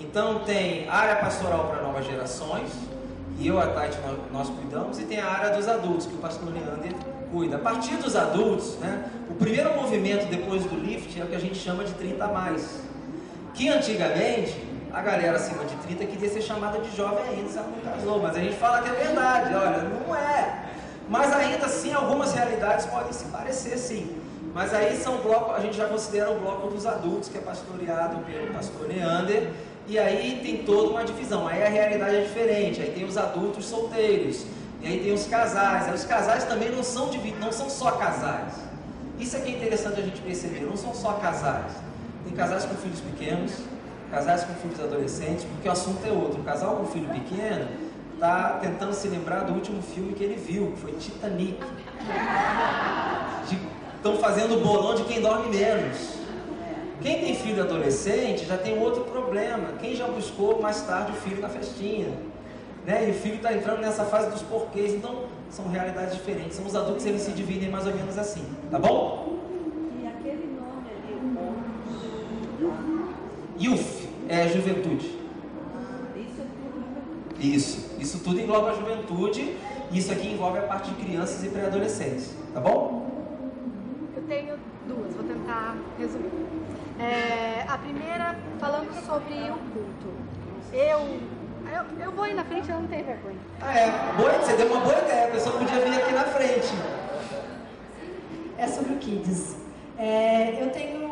Então 0.00 0.40
tem 0.40 0.88
área 0.88 1.14
pastoral 1.14 1.68
para 1.68 1.80
novas 1.80 2.04
gerações, 2.04 2.72
eu, 3.46 3.58
a 3.60 3.66
Tati, 3.66 3.98
nós, 4.32 4.48
cuidamos, 4.48 4.98
e 4.98 5.04
tem 5.04 5.20
a 5.20 5.26
área 5.26 5.50
dos 5.50 5.68
adultos, 5.68 6.06
que 6.06 6.14
o 6.14 6.18
pastor 6.18 6.48
Leander 6.52 6.94
cuida. 7.30 7.56
A 7.56 7.58
partir 7.58 7.96
dos 7.96 8.14
adultos, 8.14 8.76
né, 8.78 9.10
o 9.30 9.34
primeiro 9.34 9.74
movimento 9.74 10.28
depois 10.28 10.64
do 10.64 10.76
lift 10.76 11.18
é 11.18 11.24
o 11.24 11.26
que 11.26 11.34
a 11.34 11.40
gente 11.40 11.56
chama 11.56 11.84
de 11.84 11.92
30 11.94 12.24
a 12.24 12.28
mais. 12.28 12.80
Que 13.54 13.68
antigamente, 13.68 14.54
a 14.92 15.00
galera 15.00 15.36
acima 15.36 15.64
de 15.64 15.74
30 15.76 16.04
queria 16.06 16.28
ser 16.28 16.42
chamada 16.42 16.78
de 16.78 16.94
jovem 16.96 17.24
ainda, 17.28 17.48
se 17.48 17.56
não 17.56 17.92
casou, 17.92 18.22
mas 18.22 18.36
a 18.36 18.40
gente 18.40 18.56
fala 18.56 18.82
que 18.82 18.90
é 18.90 18.92
verdade, 18.92 19.54
olha, 19.54 19.78
não 19.78 20.14
é. 20.14 20.66
Mas 21.08 21.32
ainda 21.32 21.66
assim, 21.66 21.92
algumas 21.92 22.32
realidades 22.34 22.86
podem 22.86 23.12
se 23.12 23.24
parecer 23.26 23.76
sim. 23.78 24.22
Mas 24.54 24.74
aí 24.74 24.96
são 24.96 25.16
bloco, 25.18 25.52
a 25.52 25.60
gente 25.60 25.76
já 25.76 25.86
considera 25.86 26.30
o 26.30 26.38
bloco 26.38 26.68
dos 26.68 26.86
adultos, 26.86 27.28
que 27.30 27.38
é 27.38 27.40
pastoreado 27.40 28.18
pelo 28.18 28.52
pastor 28.52 28.86
Neander, 28.86 29.50
e 29.88 29.98
aí 29.98 30.40
tem 30.42 30.58
toda 30.64 30.90
uma 30.90 31.04
divisão. 31.04 31.46
Aí 31.46 31.62
a 31.62 31.68
realidade 31.68 32.16
é 32.16 32.20
diferente. 32.22 32.80
Aí 32.80 32.90
tem 32.90 33.04
os 33.04 33.16
adultos 33.16 33.64
solteiros, 33.64 34.46
e 34.80 34.86
aí 34.86 35.00
tem 35.00 35.12
os 35.12 35.26
casais. 35.26 35.88
Aí 35.88 35.94
os 35.94 36.04
casais 36.04 36.44
também 36.44 36.70
não 36.70 36.82
são 36.82 37.10
não 37.40 37.52
são 37.52 37.68
só 37.68 37.92
casais. 37.92 38.54
Isso 39.18 39.36
é 39.36 39.40
que 39.40 39.52
é 39.52 39.56
interessante 39.56 40.00
a 40.00 40.02
gente 40.02 40.20
perceber, 40.20 40.60
não 40.60 40.76
são 40.76 40.94
só 40.94 41.12
casais. 41.14 41.72
Tem 42.24 42.32
casais 42.32 42.64
com 42.64 42.74
filhos 42.74 43.00
pequenos, 43.00 43.52
casais 44.10 44.44
com 44.44 44.54
filhos 44.54 44.80
adolescentes, 44.80 45.44
porque 45.44 45.68
o 45.68 45.72
assunto 45.72 46.04
é 46.06 46.10
outro. 46.10 46.40
O 46.40 46.44
casal 46.44 46.76
com 46.76 46.86
filho 46.86 47.08
pequeno 47.08 47.68
está 48.14 48.58
tentando 48.60 48.92
se 48.94 49.08
lembrar 49.08 49.40
do 49.40 49.52
último 49.52 49.82
filme 49.82 50.12
que 50.14 50.22
ele 50.22 50.36
viu, 50.36 50.72
que 50.72 50.80
foi 50.80 50.92
Titanic. 50.92 51.58
Estão 53.96 54.16
fazendo 54.18 54.62
bolão 54.62 54.94
de 54.94 55.04
quem 55.04 55.20
dorme 55.20 55.56
menos. 55.56 56.21
Quem 57.02 57.20
tem 57.20 57.34
filho 57.34 57.62
adolescente 57.62 58.46
já 58.46 58.56
tem 58.56 58.78
outro 58.78 59.04
problema. 59.04 59.72
Quem 59.80 59.96
já 59.96 60.06
buscou 60.06 60.62
mais 60.62 60.82
tarde 60.82 61.12
o 61.12 61.14
filho 61.16 61.40
na 61.40 61.48
festinha? 61.48 62.08
Né? 62.86 63.08
E 63.08 63.10
o 63.10 63.14
filho 63.14 63.36
está 63.36 63.52
entrando 63.52 63.80
nessa 63.80 64.04
fase 64.04 64.30
dos 64.30 64.42
porquês. 64.42 64.94
Então, 64.94 65.24
são 65.50 65.68
realidades 65.68 66.14
diferentes. 66.14 66.56
São 66.56 66.64
os 66.66 66.76
adultos, 66.76 67.04
eles 67.04 67.22
se 67.22 67.32
dividem 67.32 67.68
mais 67.70 67.86
ou 67.86 67.94
menos 67.94 68.16
assim. 68.16 68.44
Tá 68.70 68.78
bom? 68.78 69.38
E 70.00 70.06
aquele 70.06 70.56
nome 70.56 70.86
ali, 70.90 71.18
Youth, 73.64 74.08
é 74.28 74.48
juventude. 74.48 75.22
Isso, 77.40 77.96
isso 77.98 78.20
tudo 78.20 78.40
engloba 78.40 78.70
a 78.70 78.74
juventude. 78.74 79.56
Isso 79.92 80.12
aqui 80.12 80.28
envolve 80.28 80.58
a 80.58 80.62
parte 80.62 80.90
de 80.90 81.04
crianças 81.04 81.44
e 81.44 81.48
pré-adolescentes, 81.48 82.32
tá 82.54 82.60
bom? 82.60 83.10
Eu 84.16 84.22
tenho 84.22 84.54
duas, 84.88 85.12
vou 85.12 85.24
tentar 85.24 85.76
resumir. 85.98 86.30
É, 86.98 87.64
a 87.68 87.78
primeira, 87.78 88.36
falando 88.60 88.92
sobre 89.06 89.34
o 89.50 89.58
culto. 89.72 90.12
Eu, 90.72 91.20
eu, 91.70 92.04
eu 92.04 92.12
vou 92.12 92.26
ir 92.26 92.34
na 92.34 92.44
frente, 92.44 92.70
eu 92.70 92.80
não 92.80 92.86
tenho 92.86 93.04
vergonha. 93.04 93.36
Ah, 93.60 93.78
é. 93.78 93.90
Boa, 94.16 94.32
você 94.32 94.56
deu 94.56 94.66
uma 94.66 94.80
boa 94.80 94.98
ideia, 94.98 95.28
a 95.28 95.30
pessoa 95.30 95.58
podia 95.58 95.80
vir 95.80 95.94
aqui 95.94 96.12
na 96.12 96.24
frente. 96.24 96.72
É 98.58 98.66
sobre 98.66 98.92
o 98.94 98.96
Kids. 98.98 99.56
É, 99.98 100.62
eu 100.62 100.70
tenho 100.70 101.06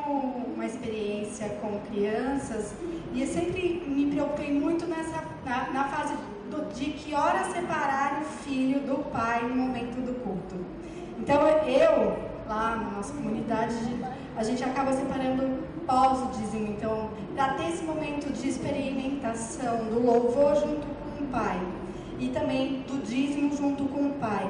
uma 0.54 0.64
experiência 0.64 1.48
com 1.60 1.78
crianças 1.90 2.74
e 3.12 3.22
eu 3.22 3.26
sempre 3.26 3.82
me 3.86 4.10
preocupei 4.10 4.52
muito 4.52 4.86
nessa, 4.86 5.22
na, 5.44 5.70
na 5.70 5.84
fase 5.84 6.14
do, 6.50 6.72
de 6.74 6.90
que 6.90 7.14
hora 7.14 7.44
separar 7.44 8.20
o 8.20 8.24
filho 8.24 8.80
do 8.80 9.04
pai 9.10 9.42
no 9.42 9.54
momento 9.54 10.00
do 10.04 10.14
culto. 10.22 10.56
Então 11.18 11.46
eu, 11.66 12.18
lá 12.48 12.76
na 12.76 12.90
nossa 12.96 13.12
comunidade, 13.12 13.76
a 14.36 14.42
gente 14.42 14.64
acaba 14.64 14.92
separando 14.92 15.62
pós 15.90 16.22
o 16.22 16.26
dízimo. 16.38 16.68
Então, 16.68 17.10
para 17.34 17.54
ter 17.54 17.68
esse 17.68 17.82
momento 17.82 18.32
de 18.32 18.48
experimentação 18.48 19.78
do 19.86 20.00
louvor 20.00 20.54
junto 20.54 20.86
com 20.86 21.24
o 21.24 21.26
pai 21.26 21.60
e 22.20 22.28
também 22.28 22.84
do 22.86 23.02
dízimo 23.04 23.56
junto 23.56 23.84
com 23.86 24.06
o 24.06 24.12
pai. 24.12 24.48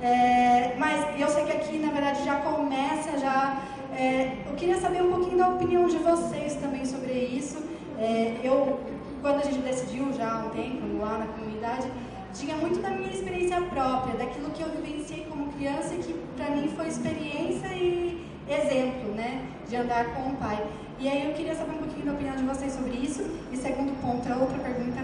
É, 0.00 0.74
mas 0.78 1.20
eu 1.20 1.28
sei 1.28 1.44
que 1.44 1.52
aqui, 1.52 1.78
na 1.78 1.92
verdade, 1.92 2.24
já 2.24 2.36
começa 2.36 3.18
já. 3.18 3.60
É, 3.94 4.38
eu 4.46 4.54
queria 4.54 4.80
saber 4.80 5.02
um 5.02 5.10
pouquinho 5.10 5.36
da 5.36 5.48
opinião 5.48 5.86
de 5.86 5.98
vocês 5.98 6.54
também 6.54 6.84
sobre 6.86 7.12
isso. 7.12 7.58
É, 7.98 8.36
eu, 8.42 8.78
quando 9.20 9.40
a 9.40 9.44
gente 9.44 9.58
decidiu 9.58 10.12
já 10.12 10.32
há 10.32 10.46
um 10.46 10.50
tempo 10.50 10.86
lá 11.00 11.18
na 11.18 11.26
comunidade, 11.26 11.88
tinha 12.32 12.54
muito 12.56 12.80
da 12.80 12.90
minha 12.90 13.10
experiência 13.10 13.60
própria, 13.62 14.14
daquilo 14.16 14.50
que 14.50 14.62
eu 14.62 14.68
vivenciei 14.68 15.26
como 15.28 15.52
criança 15.52 15.94
e 15.94 15.98
que 15.98 16.14
para 16.36 16.50
mim 16.50 16.68
foi 16.76 16.86
experiência 16.86 17.66
e 17.74 18.07
exemplo, 18.52 19.12
né, 19.14 19.42
de 19.68 19.76
andar 19.76 20.04
com 20.14 20.30
o 20.30 20.36
pai. 20.36 20.62
E 20.98 21.08
aí 21.08 21.28
eu 21.28 21.34
queria 21.34 21.54
saber 21.54 21.72
um 21.72 21.78
pouquinho 21.78 22.06
da 22.06 22.12
opinião 22.12 22.36
de 22.36 22.42
vocês 22.44 22.72
sobre 22.72 22.90
isso. 22.90 23.22
E 23.52 23.56
segundo 23.56 23.92
ponto 24.00 24.28
é 24.28 24.34
outra 24.34 24.58
pergunta 24.58 25.00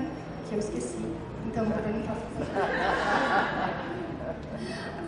que 0.48 0.54
eu 0.54 0.58
esqueci. 0.58 1.04
Então 1.46 1.64
vou 1.64 1.78
perguntar. 1.78 2.16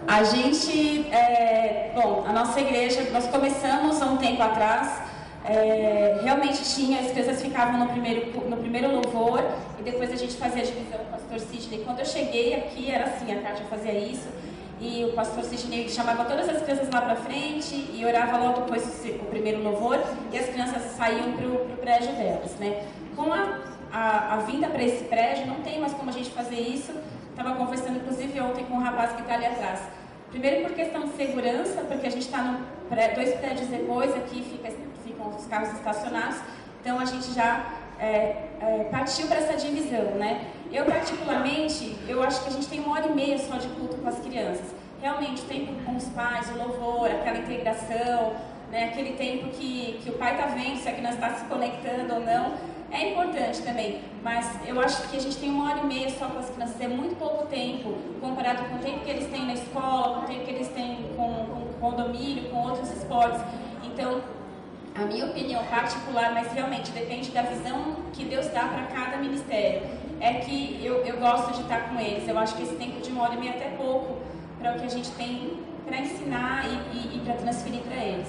A 0.07 0.23
gente, 0.23 1.11
é, 1.11 1.91
bom, 1.93 2.25
a 2.25 2.33
nossa 2.33 2.61
igreja, 2.61 3.11
nós 3.13 3.27
começamos 3.27 4.01
há 4.01 4.07
um 4.07 4.17
tempo 4.19 4.41
atrás 4.41 5.03
é, 5.49 6.19
realmente 6.23 6.63
tinha, 6.75 7.01
as 7.01 7.13
crianças 7.13 7.41
ficavam 7.41 7.79
no 7.79 7.89
primeiro, 7.89 8.49
no 8.49 8.57
primeiro 8.57 8.93
louvor 8.93 9.45
e 9.79 9.83
depois 9.83 10.13
a 10.13 10.17
gente 10.17 10.35
fazia 10.37 10.63
a 10.63 10.65
divisão 10.65 10.99
com 10.99 11.05
o 11.05 11.11
pastor 11.11 11.41
Sidney. 11.41 11.83
Quando 11.85 12.01
eu 12.01 12.05
cheguei 12.05 12.55
aqui, 12.55 12.91
era 12.91 13.05
assim, 13.05 13.33
a 13.33 13.41
Kátia 13.41 13.65
fazia 13.67 13.93
isso 13.93 14.29
e 14.81 15.05
o 15.05 15.13
pastor 15.13 15.43
Sidney 15.45 15.89
chamava 15.89 16.25
todas 16.25 16.49
as 16.49 16.63
crianças 16.63 16.91
lá 16.91 17.01
para 17.01 17.17
frente 17.17 17.75
e 17.75 18.05
orava 18.05 18.37
logo 18.37 18.61
depois 18.61 18.85
o 19.05 19.25
primeiro 19.27 19.63
louvor 19.63 19.99
e 20.33 20.39
as 20.39 20.47
crianças 20.47 20.83
saíam 20.97 21.33
para 21.33 21.47
o 21.47 21.77
prédio 21.79 22.13
delas, 22.15 22.55
né? 22.57 22.85
Com 23.15 23.33
a, 23.33 23.59
a, 23.91 24.35
a 24.35 24.37
vinda 24.39 24.69
para 24.69 24.83
esse 24.83 25.05
prédio, 25.05 25.47
não 25.47 25.63
tem 25.63 25.81
mais 25.81 25.95
como 25.95 26.11
a 26.11 26.13
gente 26.13 26.31
fazer 26.31 26.61
isso. 26.61 26.93
Estava 27.31 27.55
conversando, 27.55 27.97
inclusive, 27.97 28.41
ontem 28.41 28.65
com 28.65 28.75
um 28.75 28.81
rapaz 28.81 29.13
que 29.13 29.23
está 29.23 29.35
ali 29.35 29.47
atrás. 29.47 29.81
Primeiro 30.31 30.67
por 30.67 30.75
questão 30.75 31.05
de 31.05 31.17
segurança, 31.17 31.83
porque 31.83 32.07
a 32.07 32.11
gente 32.11 32.27
está 32.27 32.61
dois 33.15 33.35
prédios 33.37 33.69
depois, 33.69 34.15
aqui 34.15 34.43
fica, 34.43 34.71
ficam 35.05 35.29
os 35.35 35.47
carros 35.47 35.73
estacionados, 35.73 36.39
então 36.81 36.99
a 36.99 37.05
gente 37.05 37.33
já 37.33 37.65
é, 37.99 38.37
é, 38.61 38.89
partiu 38.91 39.27
para 39.27 39.39
essa 39.39 39.55
divisão, 39.55 40.17
né? 40.17 40.47
Eu, 40.73 40.85
particularmente, 40.85 41.97
eu 42.09 42.23
acho 42.23 42.43
que 42.43 42.49
a 42.49 42.53
gente 42.53 42.67
tem 42.67 42.81
uma 42.81 42.95
hora 42.95 43.07
e 43.09 43.13
meia 43.13 43.39
só 43.39 43.57
de 43.57 43.69
culto 43.69 43.97
com 43.97 44.09
as 44.09 44.19
crianças. 44.19 44.75
Realmente, 45.01 45.43
o 45.43 45.45
tempo 45.45 45.73
com 45.85 45.97
os 45.97 46.05
pais, 46.07 46.51
o 46.51 46.59
louvor, 46.59 47.11
aquela 47.11 47.39
integração, 47.39 48.35
né? 48.71 48.87
aquele 48.87 49.13
tempo 49.13 49.49
que, 49.51 50.01
que 50.03 50.11
o 50.11 50.15
pai 50.15 50.33
está 50.33 50.47
vendo 50.47 50.79
se 50.79 50.89
a 50.89 50.93
criança 50.93 51.15
está 51.15 51.35
se 51.35 51.45
conectando 51.45 52.15
ou 52.15 52.21
não, 52.21 52.55
é 52.91 53.11
importante 53.11 53.63
também. 53.63 54.01
Mas 54.23 54.59
eu 54.67 54.81
acho 54.81 55.09
que 55.09 55.17
a 55.17 55.21
gente 55.21 55.37
tem 55.37 55.51
uma 55.51 55.71
hora 55.71 55.81
e 55.81 55.87
meia 55.87 56.11
só 56.11 56.27
com 56.27 56.39
as 56.39 56.51
crianças, 56.51 56.81
é 56.81 56.89
muito 56.89 57.17
pouco 57.17 57.47
tempo 57.47 57.95
comparado 58.21 58.65
com 58.65 58.77
o 58.77 58.79
tempo 58.79 59.05
que 59.05 59.11
eles 59.11 59.29
têm 59.29 59.47
na 59.47 59.55
escola, 59.55 60.19
com 60.19 60.25
o 60.25 60.27
tempo 60.27 60.45
que 60.45 60.51
eles 60.51 60.69
têm 60.69 61.11
com, 61.17 61.47
com 61.47 61.67
condomínio, 61.81 62.51
com 62.51 62.57
outros 62.63 62.91
esportes. 62.91 63.41
Então, 63.85 64.21
a 64.95 65.05
minha 65.05 65.27
opinião 65.27 65.63
particular, 65.67 66.33
mas 66.33 66.51
realmente 66.53 66.91
depende 66.91 67.31
da 67.31 67.43
visão 67.43 67.97
que 68.13 68.25
Deus 68.25 68.47
dá 68.49 68.65
para 68.65 68.85
cada 68.87 69.19
ministério, 69.19 69.83
é 70.21 70.35
que 70.35 70.81
eu, 70.83 71.05
eu 71.05 71.19
gosto 71.19 71.53
de 71.53 71.63
estar 71.63 71.91
com 71.91 72.01
eles. 72.01 72.29
Eu 72.29 72.39
acho 72.39 72.57
que 72.57 72.63
esse 72.63 72.75
tempo 72.77 73.01
de 73.01 73.11
uma 73.11 73.23
hora 73.23 73.35
e 73.35 73.39
meia 73.39 73.51
é 73.51 73.57
até 73.57 73.69
pouco 73.77 74.17
para 74.59 74.73
o 74.73 74.79
que 74.79 74.87
a 74.87 74.91
gente 74.91 75.11
tem 75.13 75.59
para 75.87 76.01
ensinar 76.01 76.65
e, 76.67 76.97
e, 76.97 77.17
e 77.17 77.21
para 77.25 77.35
transferir 77.35 77.81
para 77.81 77.97
eles. 77.97 78.29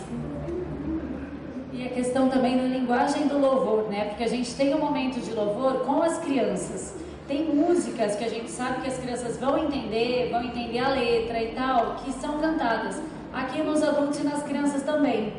E 1.74 1.86
a 1.86 1.90
questão 1.90 2.30
também 2.30 2.58
da 2.58 2.64
linguagem 2.64 3.28
do 3.28 3.38
louvor, 3.38 3.90
né? 3.90 4.06
Porque 4.06 4.24
a 4.24 4.28
gente 4.28 4.54
tem 4.56 4.74
um 4.74 4.80
momento 4.80 5.20
de 5.20 5.32
louvor 5.32 5.86
com 5.86 6.02
as 6.02 6.18
crianças. 6.20 6.96
Tem 7.28 7.44
músicas 7.44 8.16
que 8.16 8.24
a 8.24 8.30
gente 8.30 8.50
sabe 8.50 8.82
que 8.82 8.88
as 8.88 8.98
crianças 8.98 9.38
vão 9.38 9.58
entender, 9.58 10.30
vão 10.32 10.44
entender 10.44 10.80
a 10.80 10.90
letra 10.90 11.42
e 11.42 11.50
tal, 11.54 11.96
que 11.96 12.12
são 12.14 12.40
cantadas. 12.40 13.02
Aqui 13.34 13.62
nos 13.62 13.84
adultos 13.84 14.20
e 14.20 14.24
nas 14.24 14.42
crianças 14.44 14.84
também. 14.84 15.34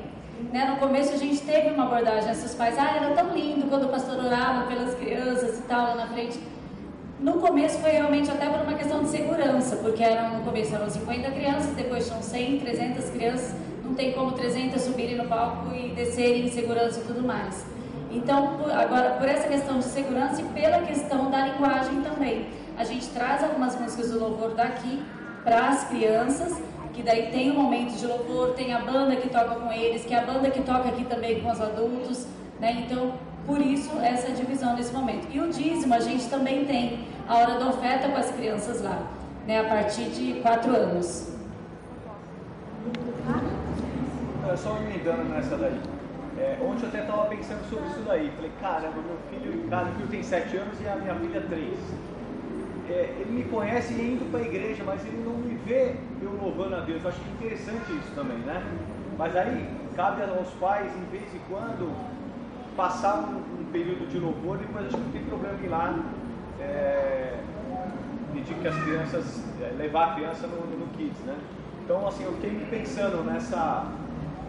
Né? 0.52 0.64
No 0.64 0.76
começo 0.76 1.12
a 1.12 1.16
gente 1.16 1.40
teve 1.42 1.70
uma 1.70 1.84
abordagem, 1.84 2.30
esses 2.30 2.54
pais, 2.54 2.76
ah, 2.78 2.96
era 2.96 3.14
tão 3.14 3.34
lindo 3.34 3.66
quando 3.68 3.84
o 3.84 3.88
pastor 3.88 4.24
orava 4.24 4.66
pelas 4.66 4.94
crianças 4.94 5.58
e 5.58 5.62
tal 5.62 5.88
lá 5.88 5.94
na 5.94 6.06
frente. 6.08 6.38
No 7.20 7.34
começo 7.34 7.78
foi 7.80 7.90
realmente 7.90 8.30
até 8.30 8.46
por 8.46 8.60
uma 8.60 8.74
questão 8.74 9.02
de 9.02 9.08
segurança, 9.08 9.76
porque 9.76 10.02
eram, 10.02 10.38
no 10.38 10.44
começo 10.44 10.74
eram 10.74 10.88
50 10.88 11.30
crianças, 11.32 11.74
depois 11.74 12.06
tinham 12.06 12.22
100, 12.22 12.60
300 12.60 13.10
crianças, 13.10 13.54
não 13.84 13.94
tem 13.94 14.12
como 14.12 14.32
300 14.32 14.80
subirem 14.80 15.16
no 15.16 15.26
palco 15.26 15.74
e 15.74 15.88
descerem 15.88 16.46
em 16.46 16.50
segurança 16.50 17.00
e 17.00 17.04
tudo 17.04 17.26
mais. 17.26 17.66
Então, 18.10 18.58
agora, 18.72 19.10
por 19.18 19.28
essa 19.28 19.48
questão 19.48 19.78
de 19.78 19.84
segurança 19.84 20.40
e 20.40 20.44
pela 20.44 20.78
questão 20.82 21.30
da 21.30 21.46
linguagem 21.46 22.00
também, 22.02 22.46
a 22.76 22.84
gente 22.84 23.08
traz 23.08 23.42
algumas 23.42 23.78
músicas 23.78 24.12
do 24.12 24.20
louvor 24.20 24.54
daqui 24.54 25.02
para 25.42 25.68
as 25.68 25.84
crianças 25.88 26.56
que 26.98 27.04
daí 27.04 27.30
tem 27.30 27.52
um 27.52 27.54
momento 27.54 27.96
de 27.96 28.04
louvor, 28.08 28.54
tem 28.54 28.74
a 28.74 28.80
banda 28.80 29.14
que 29.14 29.28
toca 29.28 29.54
com 29.54 29.70
eles, 29.70 30.04
que 30.04 30.12
é 30.12 30.18
a 30.18 30.26
banda 30.26 30.50
que 30.50 30.60
toca 30.62 30.88
aqui 30.88 31.04
também 31.04 31.40
com 31.40 31.48
os 31.48 31.60
adultos, 31.60 32.26
né? 32.58 32.84
Então, 32.84 33.12
por 33.46 33.60
isso 33.60 33.96
essa 34.00 34.32
divisão 34.32 34.74
nesse 34.74 34.92
momento. 34.92 35.28
E 35.32 35.38
o 35.38 35.48
dízimo 35.48 35.94
a 35.94 36.00
gente 36.00 36.28
também 36.28 36.64
tem 36.64 37.06
a 37.28 37.36
hora 37.36 37.56
da 37.56 37.68
oferta 37.68 38.08
com 38.08 38.16
as 38.16 38.32
crianças 38.32 38.82
lá, 38.82 39.06
né? 39.46 39.60
A 39.60 39.64
partir 39.68 40.06
de 40.06 40.40
quatro 40.40 40.74
anos. 40.74 41.32
É, 44.50 44.56
só 44.56 44.76
emendando 44.78 45.22
nessa 45.22 45.56
daí. 45.56 45.80
É, 46.36 46.58
ontem 46.60 46.82
eu 46.82 46.88
até 46.88 47.02
estava 47.02 47.26
pensando 47.26 47.70
sobre 47.70 47.86
isso 47.90 48.00
daí. 48.08 48.32
Falei, 48.34 48.50
caramba, 48.60 48.96
meu 49.06 49.18
filho, 49.30 49.68
cara, 49.70 49.84
meu 49.84 49.94
filho 49.94 50.08
tem 50.08 50.22
sete 50.24 50.56
anos 50.56 50.80
e 50.80 50.88
a 50.88 50.96
minha 50.96 51.14
filha 51.14 51.44
três 51.48 51.78
é, 52.90 53.14
ele 53.18 53.30
me 53.30 53.44
conhece 53.44 53.92
indo 53.94 54.30
para 54.30 54.40
a 54.40 54.42
igreja, 54.42 54.82
mas 54.84 55.04
ele 55.04 55.22
não 55.24 55.34
me 55.34 55.54
vê 55.66 55.94
eu 56.22 56.30
louvando 56.40 56.76
a 56.76 56.80
Deus. 56.80 57.02
Eu 57.02 57.10
acho 57.10 57.20
que 57.20 57.30
interessante 57.30 57.92
isso 57.92 58.12
também, 58.14 58.38
né? 58.38 58.62
Mas 59.18 59.36
aí 59.36 59.68
cabe 59.94 60.22
aos 60.22 60.48
pais, 60.60 60.90
em 60.96 61.04
vez 61.10 61.30
de 61.32 61.38
quando, 61.48 61.92
passar 62.76 63.16
um, 63.16 63.60
um 63.60 63.64
período 63.72 64.08
de 64.08 64.18
louvor, 64.18 64.58
depois 64.58 64.86
acho 64.86 64.96
que 64.96 65.02
não 65.02 65.10
tem 65.10 65.24
problema 65.24 65.58
ir 65.62 65.68
lá 65.68 65.98
é, 66.60 67.38
pedir 68.32 68.54
que 68.54 68.68
as 68.68 68.76
crianças, 68.82 69.42
é, 69.60 69.74
levar 69.76 70.12
a 70.12 70.14
criança 70.14 70.46
no, 70.46 70.78
no 70.78 70.86
Kids, 70.96 71.20
né? 71.20 71.36
Então, 71.84 72.06
assim, 72.06 72.24
eu 72.24 72.32
fiquei 72.34 72.66
pensando 72.70 73.24
nessa. 73.24 73.86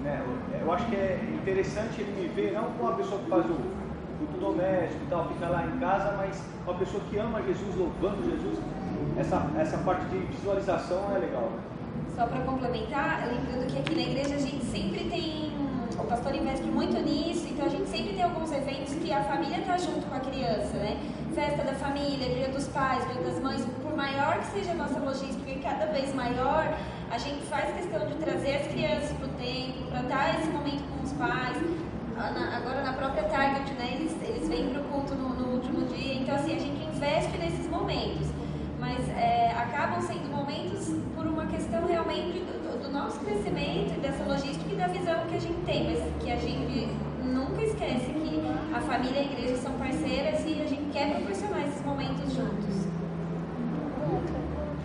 Né, 0.04 0.24
eu 0.62 0.72
acho 0.72 0.86
que 0.86 0.96
é 0.96 1.20
interessante 1.34 2.02
ele 2.02 2.22
me 2.22 2.28
ver, 2.28 2.54
não 2.54 2.64
como 2.64 2.84
uma 2.84 2.94
pessoa 2.94 3.22
que 3.22 3.30
faz 3.30 3.46
o 3.46 3.79
culto 4.20 4.38
doméstico 4.38 5.02
e 5.04 5.10
tal, 5.10 5.28
fica 5.30 5.48
lá 5.48 5.66
em 5.66 5.80
casa, 5.80 6.14
mas 6.18 6.44
uma 6.66 6.76
pessoa 6.76 7.02
que 7.10 7.18
ama 7.18 7.42
Jesus, 7.42 7.76
louvando 7.76 8.30
Jesus, 8.30 8.60
essa, 9.18 9.50
essa 9.58 9.78
parte 9.80 10.06
de 10.06 10.18
visualização 10.18 11.16
é 11.16 11.20
legal. 11.20 11.50
Né? 11.50 11.60
Só 12.16 12.26
para 12.28 12.42
complementar, 12.42 13.28
lembrando 13.28 13.66
que 13.68 13.80
aqui 13.80 13.96
na 13.96 14.02
igreja 14.02 14.36
a 14.36 14.40
gente 14.40 14.66
sempre 14.66 15.06
tem, 15.10 15.54
o 15.98 16.04
pastor 16.04 16.36
investe 16.36 16.66
muito 16.66 17.00
nisso, 17.02 17.48
então 17.50 17.66
a 17.66 17.70
gente 17.70 17.88
sempre 17.88 18.14
tem 18.14 18.24
alguns 18.24 18.52
eventos 18.52 18.94
que 18.96 19.12
a 19.12 19.24
família 19.24 19.60
está 19.60 19.78
junto 19.78 20.06
com 20.06 20.16
a 20.16 20.20
criança, 20.20 20.74
né? 20.78 21.00
Festa 21.34 21.64
da 21.64 21.74
família, 21.74 22.28
dia 22.28 22.50
dos 22.50 22.68
pais, 22.68 23.06
dia 23.12 23.22
das 23.22 23.40
mães, 23.40 23.66
por 23.82 23.96
maior 23.96 24.40
que 24.40 24.48
seja 24.48 24.72
a 24.72 24.76
nossa 24.76 25.00
logística 25.00 25.50
e 25.50 25.60
cada 25.60 25.86
vez 25.86 26.14
maior, 26.14 26.78
a 27.10 27.18
gente 27.18 27.42
faz 27.46 27.74
questão 27.74 28.06
de 28.06 28.16
trazer 28.16 28.58
as 28.58 28.68
crianças 28.68 29.12
para 29.14 29.26
o 29.26 29.30
tempo, 29.30 30.08
para 30.08 30.40
esse 30.40 30.50
momento 30.50 30.84
com 30.90 31.04
os 31.04 31.14
pais, 31.14 31.58
na, 32.28 32.58
agora 32.58 32.84
na 32.84 32.94
própria 32.94 33.24
Target, 33.24 33.74
né, 33.76 33.94
eles, 33.96 34.16
eles 34.22 34.48
vêm 34.50 34.70
para 34.70 34.82
o 34.82 34.84
culto 34.86 35.16
no, 35.16 35.30
no, 35.30 35.54
último 35.54 35.86
dia, 35.88 36.16
então 36.16 36.36
assim, 36.36 36.56
a 36.56 36.60
gente 36.60 36.84
investe 36.84 37.38
nesses 37.38 37.68
momentos, 37.70 38.28
mas 38.78 39.08
é, 39.10 39.54
acabam 39.54 40.02
sendo 40.02 40.30
momentos 40.30 40.94
por 41.16 41.26
uma 41.26 41.46
questão 41.46 41.88
realmente 41.88 42.40
do, 42.40 42.84
do, 42.84 42.92
nosso 42.92 43.20
crescimento 43.20 43.94
e 43.96 44.00
dessa 44.02 44.24
logística 44.26 44.72
e 44.72 44.76
da 44.76 44.88
visão 44.88 45.16
que 45.30 45.38
a 45.38 45.40
gente 45.40 45.62
tem, 45.66 45.86
mas 45.86 46.24
que 46.24 46.32
a 46.32 46.36
gente 46.36 46.90
nunca 47.24 47.64
esquece 47.64 48.06
que 48.06 48.42
a 48.74 48.82
família 48.82 49.22
e 49.22 49.30
a 49.30 49.32
igreja 49.32 49.58
são 49.58 49.72
parceiras 49.74 50.42
e 50.46 50.62
a 50.62 50.66
gente 50.66 50.92
quer 50.92 51.16
proporcionar 51.16 51.68
esses 51.68 51.84
momentos 51.86 52.34
juntos. 52.34 52.88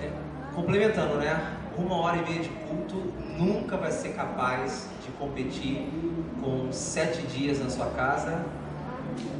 É, 0.01 0.11
complementando, 0.55 1.17
né? 1.17 1.57
Uma 1.77 1.97
hora 1.97 2.19
e 2.19 2.23
meia 2.23 2.41
de 2.41 2.49
culto 2.49 2.97
nunca 3.37 3.77
vai 3.77 3.91
ser 3.91 4.11
capaz 4.11 4.89
de 5.05 5.11
competir 5.13 5.89
com 6.45 6.71
sete 6.71 7.23
dias 7.23 7.59
na 7.59 7.71
sua 7.71 7.87
casa, 7.87 8.45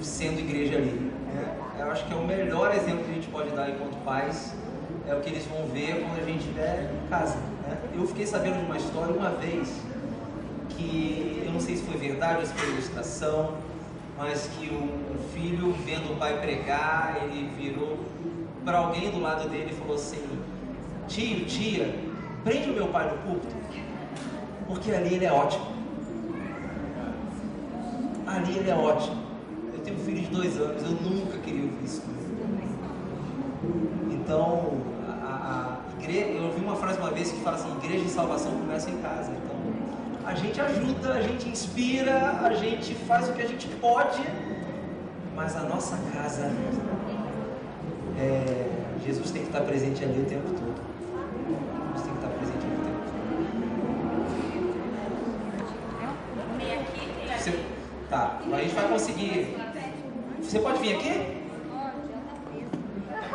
sendo 0.01 0.41
igreja 0.41 0.79
ali. 0.79 1.13
É, 1.37 1.83
eu 1.83 1.91
acho 1.91 2.07
que 2.07 2.13
é 2.13 2.17
o 2.17 2.27
melhor 2.27 2.75
exemplo 2.75 3.05
que 3.05 3.11
a 3.11 3.15
gente 3.15 3.29
pode 3.29 3.51
dar 3.51 3.69
enquanto 3.69 4.03
pais, 4.05 4.55
é 5.07 5.15
o 5.15 5.21
que 5.21 5.29
eles 5.29 5.45
vão 5.45 5.67
ver 5.67 6.03
quando 6.03 6.23
a 6.23 6.25
gente 6.25 6.41
estiver 6.41 6.91
em 6.91 7.09
casa. 7.09 7.37
Né? 7.37 7.77
Eu 7.95 8.07
fiquei 8.07 8.27
sabendo 8.27 8.59
de 8.59 8.65
uma 8.65 8.77
história 8.77 9.15
uma 9.15 9.31
vez, 9.31 9.81
que 10.71 11.43
eu 11.45 11.53
não 11.53 11.61
sei 11.61 11.77
se 11.77 11.83
foi 11.83 11.99
verdade 11.99 12.41
ou 12.41 12.47
se 12.47 12.55
foi 12.55 12.71
ilustração, 12.71 13.55
mas 14.17 14.49
que 14.57 14.71
um 14.71 15.19
filho, 15.35 15.75
vendo 15.85 16.15
o 16.15 16.17
pai 16.17 16.41
pregar, 16.41 17.19
ele 17.23 17.51
virou 17.57 17.99
para 18.65 18.79
alguém 18.79 19.11
do 19.11 19.21
lado 19.21 19.49
dele 19.49 19.71
e 19.73 19.75
falou 19.75 19.97
assim: 19.97 20.23
Tio, 21.07 21.45
tia, 21.45 21.95
prende 22.43 22.71
o 22.71 22.73
meu 22.73 22.89
pai 22.89 23.11
no 23.11 23.19
púlpito, 23.19 23.55
porque 24.67 24.91
ali 24.91 25.17
ele 25.17 25.27
é 25.27 25.33
ótimo 25.33 25.74
ali 28.35 28.59
ele 28.59 28.71
é 28.71 28.75
ótimo. 28.75 29.23
Eu 29.73 29.81
tenho 29.81 29.97
um 29.97 30.05
filho 30.05 30.23
de 30.23 30.29
dois 30.29 30.57
anos, 30.59 30.83
eu 30.83 30.91
nunca 30.91 31.39
queria 31.39 31.63
ouvir 31.63 31.85
isso. 31.85 32.03
Então, 34.11 34.79
a, 35.07 35.79
a 35.93 36.03
igreja, 36.03 36.29
eu 36.31 36.45
ouvi 36.45 36.61
uma 36.63 36.77
frase 36.77 36.99
uma 36.99 37.11
vez 37.11 37.31
que 37.31 37.41
fala 37.41 37.57
assim: 37.57 37.71
igreja 37.83 38.05
de 38.05 38.11
salvação 38.11 38.53
começa 38.53 38.91
em 38.91 38.99
casa. 38.99 39.31
Então, 39.31 39.57
a 40.27 40.35
gente 40.35 40.61
ajuda, 40.61 41.13
a 41.13 41.21
gente 41.21 41.49
inspira, 41.49 42.41
a 42.43 42.55
gente 42.55 42.95
faz 42.95 43.29
o 43.29 43.33
que 43.33 43.43
a 43.43 43.47
gente 43.47 43.69
pode, 43.77 44.23
mas 45.37 45.55
a 45.57 45.63
nossa 45.65 45.99
casa, 46.15 46.51
é, 48.19 48.71
Jesus 49.05 49.31
tem 49.31 49.43
que 49.43 49.49
estar 49.49 49.61
presente 49.61 50.03
ali 50.03 50.21
o 50.21 50.25
tempo 50.25 50.49
todo. 50.49 50.64
Conseguir. 58.95 59.57
Você 60.41 60.61
pode 60.61 60.79
vir 60.79 60.95
aqui? 60.95 61.43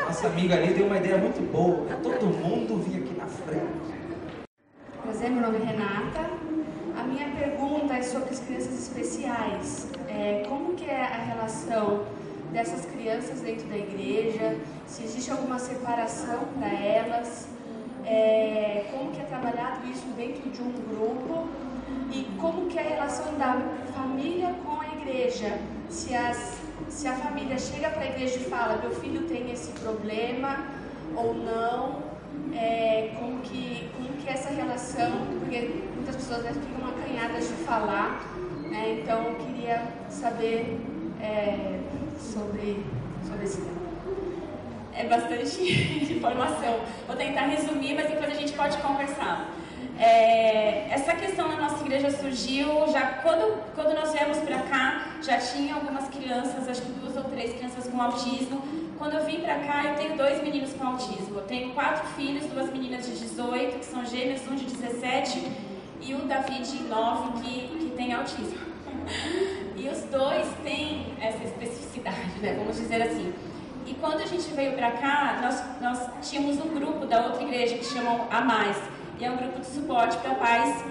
Nossa 0.06 0.28
amiga 0.28 0.56
ali 0.56 0.74
deu 0.74 0.86
uma 0.86 0.98
ideia 0.98 1.18
muito 1.18 1.42
boa. 1.52 1.86
Todo 2.02 2.28
mundo 2.28 2.82
vir 2.82 3.04
aqui 3.04 3.14
na 3.18 3.26
frente. 3.26 4.46
Prazer, 5.04 5.30
meu 5.30 5.42
nome 5.42 5.58
é 5.58 5.66
Renata. 5.66 6.30
A 6.98 7.04
minha 7.04 7.30
pergunta 7.32 7.94
é 7.94 8.02
sobre 8.02 8.30
as 8.30 8.40
crianças 8.40 8.74
especiais. 8.74 9.88
É, 10.08 10.46
como 10.48 10.76
que 10.76 10.86
é 10.86 11.04
a 11.04 11.24
relação 11.24 12.06
dessas 12.54 12.86
crianças 12.86 13.42
dentro 13.42 13.68
da 13.68 13.78
igreja? 13.78 14.58
Se 14.88 15.04
existe 15.04 15.30
alguma 15.30 15.60
separação 15.60 16.40
para 16.58 16.72
elas? 16.72 17.50
É, 18.06 18.86
como 18.92 19.12
que 19.12 19.20
é 19.20 19.26
trabalhado 19.26 19.86
isso 19.92 20.08
dentro 20.16 20.50
de 20.50 20.62
um 20.62 20.72
grupo? 20.72 21.50
e 22.12 22.24
como 22.40 22.68
que 22.68 22.78
é 22.78 22.82
a 22.82 22.90
relação 22.90 23.38
da 23.38 23.58
família 23.94 24.56
com 24.66 24.79
igreja, 25.10 25.60
se 25.90 26.16
as 26.16 26.60
se 26.88 27.08
a 27.08 27.14
família 27.14 27.58
chega 27.58 27.90
para 27.90 28.04
a 28.04 28.08
igreja 28.08 28.38
e 28.38 28.44
fala, 28.46 28.78
meu 28.82 28.92
filho 28.92 29.28
tem 29.28 29.52
esse 29.52 29.72
problema 29.80 30.66
ou 31.16 31.34
não, 31.34 32.02
é, 32.54 33.12
como, 33.20 33.40
que, 33.42 33.90
como 33.96 34.10
que 34.14 34.28
é 34.28 34.34
essa 34.34 34.50
relação, 34.50 35.12
porque 35.40 35.84
muitas 35.96 36.16
pessoas 36.16 36.44
né, 36.44 36.54
ficam 36.54 36.90
acanhadas 36.90 37.48
de 37.48 37.54
falar, 37.66 38.22
né? 38.70 39.00
então 39.02 39.24
eu 39.24 39.36
queria 39.36 39.84
saber 40.10 40.80
é, 41.22 41.80
sobre, 42.20 42.84
sobre 43.28 43.46
esse 43.46 43.62
tema. 43.62 43.80
É 44.94 45.06
bastante 45.06 46.12
informação. 46.14 46.80
Vou 47.08 47.16
tentar 47.16 47.42
resumir, 47.42 47.94
mas 47.96 48.10
depois 48.10 48.32
a 48.32 48.36
gente 48.36 48.54
pode 48.54 48.78
conversar. 48.78 49.50
É, 50.00 50.88
essa 50.92 51.14
questão 51.14 51.50
na 51.50 51.58
nossa 51.58 51.84
igreja 51.84 52.10
surgiu 52.10 52.88
já 52.90 53.06
quando, 53.22 53.62
quando 53.76 53.94
nós 53.94 54.14
viemos 54.14 54.38
para 54.38 54.60
cá, 54.60 55.18
já 55.22 55.38
tinha 55.38 55.76
algumas 55.76 56.08
crianças, 56.08 56.70
acho 56.70 56.82
que 56.84 56.92
duas 56.94 57.18
ou 57.18 57.26
três 57.26 57.54
crianças 57.54 57.86
com 57.86 58.02
autismo. 58.02 58.62
Quando 58.98 59.16
eu 59.16 59.26
vim 59.26 59.42
para 59.42 59.60
cá, 59.60 59.84
eu 59.84 59.96
tenho 59.96 60.16
dois 60.16 60.42
meninos 60.42 60.72
com 60.72 60.88
autismo. 60.88 61.36
Eu 61.36 61.42
tenho 61.42 61.74
quatro 61.74 62.08
filhos, 62.16 62.46
duas 62.46 62.72
meninas 62.72 63.06
de 63.06 63.12
18, 63.12 63.80
que 63.80 63.86
são 63.86 64.06
gêmeos, 64.06 64.42
um 64.48 64.56
de 64.56 64.66
17, 64.66 65.52
e 66.00 66.14
o 66.14 66.20
Davi 66.20 66.62
de 66.62 66.84
9, 66.84 67.42
que, 67.42 67.68
que 67.68 67.94
tem 67.98 68.14
autismo. 68.14 68.58
E 69.76 69.90
os 69.90 70.04
dois 70.04 70.48
têm 70.64 71.08
essa 71.20 71.44
especificidade, 71.44 72.40
né? 72.42 72.56
vamos 72.58 72.78
dizer 72.78 73.02
assim. 73.02 73.34
E 73.86 73.94
quando 73.96 74.22
a 74.22 74.26
gente 74.26 74.50
veio 74.52 74.74
para 74.74 74.92
cá, 74.92 75.40
nós, 75.42 75.82
nós 75.82 76.30
tínhamos 76.30 76.58
um 76.64 76.70
grupo 76.70 77.06
da 77.06 77.26
outra 77.26 77.44
igreja 77.44 77.78
que 77.78 77.86
chamam 77.86 78.28
A 78.32 78.40
Mais 78.40 78.78
e 79.20 79.26
é 79.26 79.30
um 79.30 79.36
grupo 79.36 79.60
de 79.60 79.66
suporte 79.66 80.18
para 80.18 80.36
pais 80.36 80.84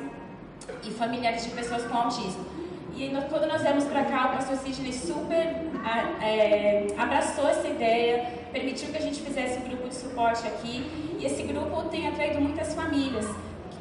e 0.85 0.91
familiares 0.91 1.45
de 1.45 1.51
pessoas 1.51 1.83
com 1.85 1.97
autismo. 1.97 2.45
E 2.95 3.11
quando 3.29 3.47
nós 3.47 3.63
viemos 3.63 3.85
para 3.85 4.05
cá, 4.05 4.27
o 4.27 4.37
pastor 4.37 4.57
Sidney 4.59 4.93
super 4.93 5.37
é, 6.21 6.87
abraçou 6.99 7.49
essa 7.49 7.69
ideia, 7.69 8.27
permitiu 8.53 8.89
que 8.89 8.99
a 8.99 9.01
gente 9.01 9.21
fizesse 9.21 9.59
um 9.61 9.69
grupo 9.69 9.89
de 9.89 9.95
suporte 9.95 10.47
aqui. 10.47 10.85
E 11.19 11.25
esse 11.25 11.43
grupo 11.45 11.85
tem 11.85 12.09
atraído 12.09 12.41
muitas 12.41 12.75
famílias. 12.75 13.27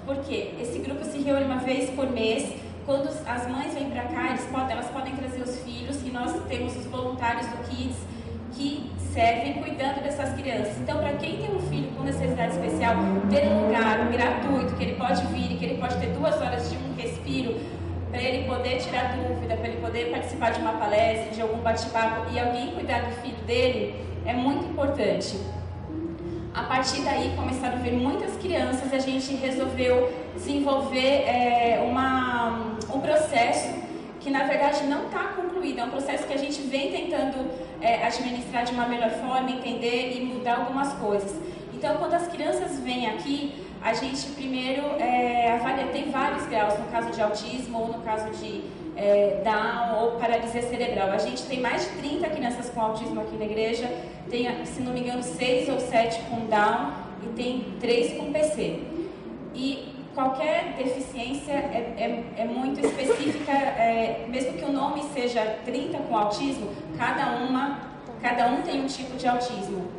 Por 0.06 0.18
quê? 0.18 0.54
Esse 0.62 0.80
grupo 0.80 1.04
se 1.04 1.18
reúne 1.18 1.46
uma 1.46 1.58
vez 1.58 1.90
por 1.90 2.10
mês. 2.10 2.54
Quando 2.86 3.10
as 3.10 3.48
mães 3.50 3.74
vêm 3.74 3.90
para 3.90 4.04
cá, 4.04 4.38
podem, 4.50 4.72
elas 4.72 4.90
podem 4.92 5.16
trazer 5.16 5.42
os 5.42 5.58
filhos 5.62 5.98
e 6.06 6.10
nós 6.10 6.32
temos 6.48 6.78
os 6.78 6.86
voluntários 6.86 7.46
do 7.48 7.58
Kids 7.70 7.98
que 8.54 8.92
servem 9.14 9.54
cuidando 9.54 10.02
dessas 10.04 10.34
crianças. 10.40 10.78
Então, 10.78 11.00
para 11.00 11.14
quem 11.14 11.38
tem 11.38 11.56
um 11.56 11.60
filho 11.60 11.90
com 11.96 12.04
necessidade 12.04 12.54
especial, 12.54 12.96
ter 13.30 13.48
um 13.48 13.66
lugar 13.66 14.10
gratuito, 14.12 14.76
que 14.76 14.84
ele 14.84 14.96
pode 14.96 15.26
vir 15.28 15.58
que 15.58 15.66
ele 15.66 15.78
pode 15.80 15.98
ter 15.98 16.08
duas 16.08 16.40
horas 16.40 16.70
de 16.70 16.78
um 16.78 16.94
respiro, 16.96 17.56
para 18.12 18.22
ele 18.22 18.48
poder 18.48 18.78
tirar 18.78 19.16
dúvida, 19.18 19.56
para 19.56 19.68
ele 19.68 19.82
poder 19.82 20.12
participar 20.12 20.52
de 20.52 20.62
uma 20.62 20.74
palestra, 20.74 21.32
de 21.34 21.42
algum 21.42 21.58
bate-papo 21.58 22.32
e 22.32 22.40
alguém 22.40 22.72
cuidar 22.72 23.02
do 23.02 23.12
filho 23.22 23.38
dele, 23.46 23.96
é 24.26 24.34
muito 24.34 24.66
importante. 24.66 25.40
A 26.54 26.64
partir 26.64 27.02
daí 27.02 27.34
começaram 27.36 27.78
a 27.78 27.82
vir 27.82 27.94
muitas 27.94 28.36
crianças 28.38 28.92
e 28.92 28.96
a 28.96 29.00
gente 29.00 29.36
resolveu 29.36 30.12
desenvolver 30.34 31.24
é, 31.28 31.86
uma, 31.88 32.78
um 32.94 33.00
processo 33.00 33.70
que 34.28 34.34
na 34.34 34.44
verdade 34.44 34.84
não 34.84 35.06
está 35.06 35.24
concluído, 35.38 35.80
é 35.80 35.86
um 35.86 35.90
processo 35.90 36.28
que 36.28 36.34
a 36.34 36.38
gente 36.38 36.62
vem 36.64 36.92
tentando 36.92 37.50
é, 37.80 38.06
administrar 38.06 38.66
de 38.66 38.74
uma 38.74 38.86
melhor 38.86 39.10
forma, 39.12 39.50
entender 39.50 40.18
e 40.18 40.26
mudar 40.26 40.58
algumas 40.58 40.92
coisas. 40.96 41.34
Então, 41.74 41.96
quando 41.96 42.14
as 42.14 42.28
crianças 42.28 42.78
vêm 42.82 43.08
aqui, 43.08 43.54
a 43.82 43.94
gente 43.94 44.28
primeiro 44.32 44.82
é, 45.00 45.54
avalia, 45.54 45.88
tem 45.94 46.12
vários 46.12 46.46
graus, 46.48 46.78
no 46.78 46.88
caso 46.88 47.10
de 47.12 47.22
autismo 47.22 47.80
ou 47.80 47.88
no 47.88 48.02
caso 48.02 48.30
de 48.32 48.66
é, 48.98 49.42
Down 49.46 50.04
ou 50.04 50.20
paralisia 50.20 50.62
cerebral. 50.62 51.10
A 51.12 51.20
gente 51.20 51.44
tem 51.44 51.62
mais 51.62 51.84
de 51.84 51.92
30 52.00 52.28
crianças 52.30 52.70
com 52.70 52.82
autismo 52.82 53.22
aqui 53.22 53.38
na 53.38 53.46
igreja, 53.46 53.90
tem, 54.30 54.66
se 54.66 54.82
não 54.82 54.92
me 54.92 55.00
engano, 55.00 55.24
6 55.24 55.70
ou 55.70 55.80
7 55.80 56.20
com 56.24 56.48
Down 56.48 56.92
e 57.24 57.28
tem 57.34 57.66
3 57.80 58.18
com 58.18 58.34
PC. 58.34 58.82
E 59.56 59.97
qualquer 60.18 60.74
deficiência 60.76 61.52
é, 61.52 61.94
é, 61.96 62.42
é 62.42 62.46
muito 62.46 62.84
específica, 62.84 63.52
é, 63.52 64.26
mesmo 64.28 64.54
que 64.54 64.66
o 64.66 64.72
nome 64.72 65.04
seja 65.14 65.60
30 65.64 65.96
com 66.00 66.18
autismo, 66.18 66.72
cada 66.98 67.38
uma, 67.44 67.82
cada 68.20 68.48
um 68.48 68.64
tem 68.64 68.82
um 68.82 68.88
tipo 68.88 69.16
de 69.16 69.28
autismo. 69.28 69.92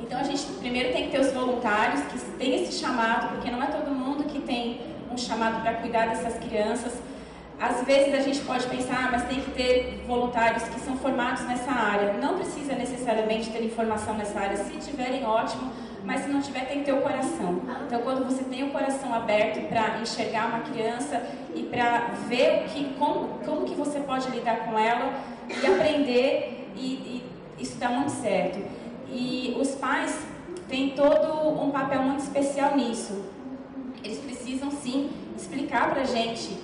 Então 0.00 0.18
a 0.18 0.22
gente 0.22 0.42
primeiro 0.60 0.94
tem 0.94 1.04
que 1.04 1.10
ter 1.10 1.20
os 1.20 1.30
voluntários 1.30 2.00
que 2.04 2.18
têm 2.38 2.62
esse 2.62 2.80
chamado, 2.80 3.34
porque 3.34 3.50
não 3.50 3.62
é 3.62 3.66
todo 3.66 3.90
mundo 3.90 4.24
que 4.24 4.40
tem 4.40 4.80
um 5.12 5.18
chamado 5.18 5.60
para 5.60 5.74
cuidar 5.74 6.06
dessas 6.06 6.38
crianças. 6.38 6.94
Às 7.60 7.84
vezes 7.84 8.14
a 8.14 8.20
gente 8.20 8.40
pode 8.40 8.66
pensar, 8.66 9.08
ah, 9.08 9.08
mas 9.12 9.24
tem 9.24 9.42
que 9.42 9.50
ter 9.50 10.02
voluntários 10.06 10.62
que 10.62 10.80
são 10.80 10.96
formados 10.96 11.42
nessa 11.42 11.70
área. 11.70 12.14
Não 12.14 12.38
precisa 12.38 12.74
necessariamente 12.74 13.50
ter 13.50 13.62
informação 13.62 14.14
nessa 14.14 14.40
área. 14.40 14.56
Se 14.56 14.72
tiverem, 14.78 15.26
ótimo 15.26 15.70
mas 16.04 16.22
se 16.22 16.28
não 16.28 16.40
tiver, 16.40 16.66
tem 16.66 16.80
que 16.80 16.84
ter 16.84 16.92
o 16.92 17.00
coração. 17.00 17.62
Então, 17.86 18.00
quando 18.02 18.24
você 18.24 18.42
tem 18.44 18.64
o 18.64 18.70
coração 18.70 19.14
aberto 19.14 19.68
para 19.68 20.00
enxergar 20.00 20.46
uma 20.48 20.60
criança 20.60 21.22
e 21.54 21.62
para 21.62 22.08
ver 22.28 22.64
que, 22.68 22.94
como, 22.98 23.38
como 23.44 23.64
que 23.64 23.74
você 23.74 24.00
pode 24.00 24.30
lidar 24.30 24.66
com 24.66 24.78
ela 24.78 25.12
e 25.48 25.66
aprender, 25.66 26.70
e, 26.76 26.80
e 26.86 27.24
isso 27.58 27.74
está 27.74 27.88
muito 27.88 28.10
certo. 28.10 28.58
E 29.08 29.56
os 29.60 29.74
pais 29.76 30.26
têm 30.68 30.90
todo 30.90 31.62
um 31.62 31.70
papel 31.70 32.02
muito 32.02 32.20
especial 32.20 32.76
nisso. 32.76 33.24
Eles 34.02 34.18
precisam, 34.18 34.70
sim, 34.70 35.10
explicar 35.36 35.90
para 35.90 36.02
a 36.02 36.06
gente 36.06 36.58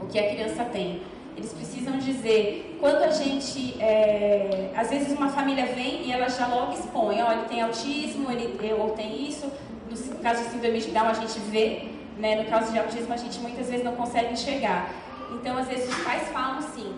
o 0.00 0.06
que 0.06 0.18
a 0.18 0.30
criança 0.30 0.64
tem. 0.64 1.02
Eles 1.36 1.52
precisam 1.52 1.98
dizer, 1.98 2.76
quando 2.78 3.02
a 3.02 3.10
gente, 3.10 3.80
é, 3.80 4.70
às 4.76 4.90
vezes 4.90 5.16
uma 5.16 5.30
família 5.30 5.66
vem 5.66 6.06
e 6.06 6.12
ela 6.12 6.28
já 6.28 6.46
logo 6.46 6.72
expõe, 6.72 7.22
ó, 7.22 7.32
ele 7.32 7.44
tem 7.48 7.62
autismo, 7.62 8.30
ele 8.30 8.72
ou 8.74 8.90
tem 8.90 9.28
isso, 9.28 9.50
no 9.90 10.18
caso 10.18 10.44
de 10.44 10.50
síndrome 10.50 10.78
de 10.78 10.90
Down 10.90 11.08
a 11.08 11.14
gente 11.14 11.38
vê, 11.40 11.88
né, 12.18 12.42
no 12.42 12.50
caso 12.50 12.70
de 12.70 12.78
autismo 12.78 13.12
a 13.12 13.16
gente 13.16 13.38
muitas 13.40 13.68
vezes 13.68 13.84
não 13.84 13.96
consegue 13.96 14.32
enxergar. 14.32 14.90
Então, 15.32 15.56
às 15.56 15.66
vezes 15.66 15.88
os 15.88 16.04
pais 16.04 16.28
falam 16.28 16.60
sim, 16.74 16.92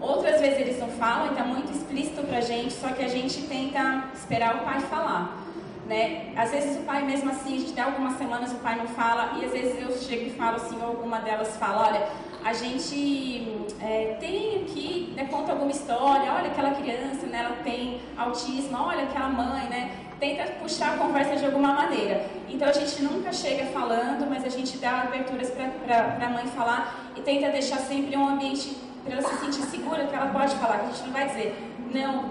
outras 0.00 0.40
vezes 0.40 0.58
eles 0.58 0.78
não 0.78 0.88
falam 0.88 1.26
e 1.26 1.30
está 1.30 1.44
muito 1.44 1.70
explícito 1.72 2.22
para 2.22 2.38
a 2.38 2.40
gente, 2.40 2.72
só 2.72 2.88
que 2.88 3.04
a 3.04 3.08
gente 3.08 3.42
tenta 3.42 4.04
esperar 4.14 4.56
o 4.56 4.58
pai 4.60 4.80
falar. 4.80 5.42
Né? 5.86 6.32
Às 6.34 6.50
vezes 6.50 6.76
o 6.78 6.80
pai 6.80 7.04
mesmo 7.04 7.30
assim, 7.30 7.56
a 7.56 7.60
gente 7.60 7.72
dá 7.72 7.84
algumas 7.84 8.18
semanas 8.18 8.50
o 8.50 8.56
pai 8.56 8.74
não 8.74 8.88
fala 8.88 9.38
e 9.38 9.44
às 9.44 9.52
vezes 9.52 9.80
eu 9.80 9.96
chego 9.96 10.26
e 10.26 10.30
falo 10.30 10.56
assim, 10.56 10.76
ou 10.80 10.88
alguma 10.88 11.20
delas 11.20 11.56
fala, 11.56 11.88
olha, 11.88 12.08
a 12.46 12.52
gente 12.52 13.44
é, 13.80 14.16
tem 14.20 14.62
aqui, 14.62 15.12
né, 15.16 15.26
conta 15.28 15.50
alguma 15.50 15.72
história, 15.72 16.32
olha 16.32 16.46
aquela 16.46 16.70
criança, 16.70 17.26
né, 17.26 17.40
ela 17.44 17.56
tem 17.64 18.00
autismo, 18.16 18.78
olha 18.78 19.02
aquela 19.02 19.28
mãe, 19.28 19.68
né, 19.68 19.96
tenta 20.20 20.44
puxar 20.52 20.94
a 20.94 20.96
conversa 20.96 21.34
de 21.34 21.44
alguma 21.44 21.72
maneira. 21.72 22.24
Então 22.48 22.68
a 22.68 22.72
gente 22.72 23.02
nunca 23.02 23.32
chega 23.32 23.66
falando, 23.66 24.30
mas 24.30 24.44
a 24.44 24.48
gente 24.48 24.78
dá 24.78 25.02
aberturas 25.02 25.50
para 25.50 26.24
a 26.24 26.30
mãe 26.30 26.46
falar 26.46 27.10
e 27.16 27.20
tenta 27.20 27.50
deixar 27.50 27.78
sempre 27.78 28.16
um 28.16 28.28
ambiente 28.28 28.76
para 29.04 29.14
ela 29.14 29.22
se 29.28 29.36
sentir 29.38 29.62
segura 29.62 30.06
que 30.06 30.14
ela 30.14 30.28
pode 30.28 30.54
falar, 30.54 30.78
que 30.78 30.84
a 30.84 30.88
gente 30.90 31.02
não 31.02 31.12
vai 31.12 31.26
dizer, 31.26 31.74
não, 31.92 32.30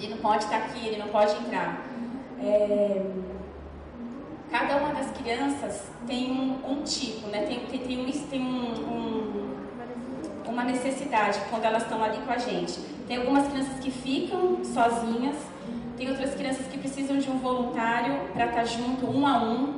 ele 0.00 0.14
não 0.14 0.18
pode 0.22 0.44
estar 0.44 0.56
aqui, 0.56 0.86
ele 0.86 0.96
não 0.96 1.08
pode 1.08 1.32
entrar. 1.32 1.84
É, 2.42 3.02
cada 4.50 4.76
uma 4.76 4.92
das 4.92 5.10
crianças 5.10 5.82
tem 6.06 6.30
um, 6.30 6.70
um 6.70 6.82
tipo, 6.82 7.28
né? 7.28 7.46
tem, 7.46 7.60
tem, 7.66 7.80
tem, 7.80 8.00
um, 8.00 8.10
tem 8.10 8.40
um, 8.40 9.54
um, 10.46 10.50
uma 10.50 10.64
necessidade 10.64 11.38
quando 11.50 11.64
elas 11.64 11.82
estão 11.82 12.02
ali 12.02 12.18
com 12.18 12.32
a 12.32 12.38
gente. 12.38 12.78
Tem 13.06 13.18
algumas 13.18 13.48
crianças 13.48 13.78
que 13.80 13.90
ficam 13.90 14.64
sozinhas, 14.64 15.36
tem 15.96 16.08
outras 16.08 16.34
crianças 16.34 16.66
que 16.66 16.78
precisam 16.78 17.18
de 17.18 17.30
um 17.30 17.38
voluntário 17.38 18.20
para 18.32 18.46
estar 18.46 18.56
tá 18.58 18.64
junto, 18.64 19.06
um 19.06 19.26
a 19.26 19.42
um. 19.42 19.74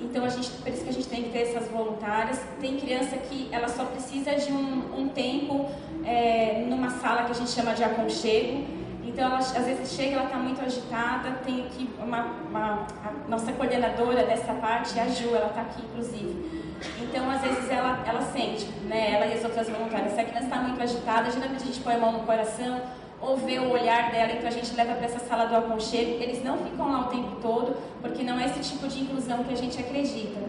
Então, 0.00 0.24
a 0.24 0.28
gente, 0.28 0.50
por 0.50 0.68
isso 0.72 0.82
que 0.82 0.88
a 0.88 0.92
gente 0.92 1.08
tem 1.08 1.24
que 1.24 1.30
ter 1.30 1.40
essas 1.40 1.68
voluntárias. 1.68 2.40
Tem 2.58 2.78
criança 2.78 3.16
que 3.18 3.48
ela 3.52 3.68
só 3.68 3.84
precisa 3.84 4.34
de 4.34 4.50
um, 4.50 4.98
um 4.98 5.08
tempo 5.08 5.66
é, 6.06 6.64
numa 6.66 6.88
sala 6.88 7.24
que 7.24 7.32
a 7.32 7.34
gente 7.34 7.50
chama 7.50 7.74
de 7.74 7.84
aconchego 7.84 8.79
então, 9.12 9.26
ela, 9.26 9.38
às 9.38 9.66
vezes 9.66 9.92
chega, 9.92 10.14
ela 10.14 10.24
está 10.26 10.36
muito 10.36 10.60
agitada, 10.62 11.32
tem 11.44 11.66
aqui 11.66 11.90
uma, 11.98 12.26
uma 12.48 12.86
nossa 13.28 13.50
coordenadora 13.52 14.22
dessa 14.24 14.54
parte, 14.54 14.98
a 15.00 15.08
Ju, 15.08 15.34
ela 15.34 15.48
está 15.48 15.62
aqui, 15.62 15.82
inclusive. 15.82 16.70
Então, 17.02 17.28
às 17.28 17.40
vezes, 17.40 17.68
ela, 17.68 18.04
ela 18.06 18.22
sente, 18.22 18.66
né, 18.86 19.14
ela 19.14 19.26
e 19.26 19.34
as 19.34 19.44
outras 19.44 19.68
voluntárias, 19.68 20.12
se 20.12 20.20
a 20.20 20.24
criança 20.24 20.44
está 20.44 20.56
muito 20.58 20.80
agitada, 20.80 21.28
geralmente 21.30 21.64
a 21.64 21.66
gente 21.66 21.80
põe 21.80 21.94
a 21.94 21.98
mão 21.98 22.12
no 22.12 22.20
coração, 22.20 22.80
ou 23.20 23.36
vê 23.36 23.58
o 23.58 23.70
olhar 23.70 24.12
dela, 24.12 24.32
então 24.32 24.48
a 24.48 24.52
gente 24.52 24.74
leva 24.74 24.94
para 24.94 25.06
essa 25.06 25.18
sala 25.18 25.46
do 25.46 25.56
aconchego. 25.56 26.22
Eles 26.22 26.42
não 26.42 26.56
ficam 26.58 26.90
lá 26.90 27.00
o 27.00 27.04
tempo 27.08 27.36
todo, 27.42 27.76
porque 28.00 28.22
não 28.22 28.38
é 28.38 28.46
esse 28.46 28.60
tipo 28.60 28.88
de 28.88 29.00
inclusão 29.00 29.42
que 29.44 29.52
a 29.52 29.56
gente 29.56 29.78
acredita. 29.78 30.40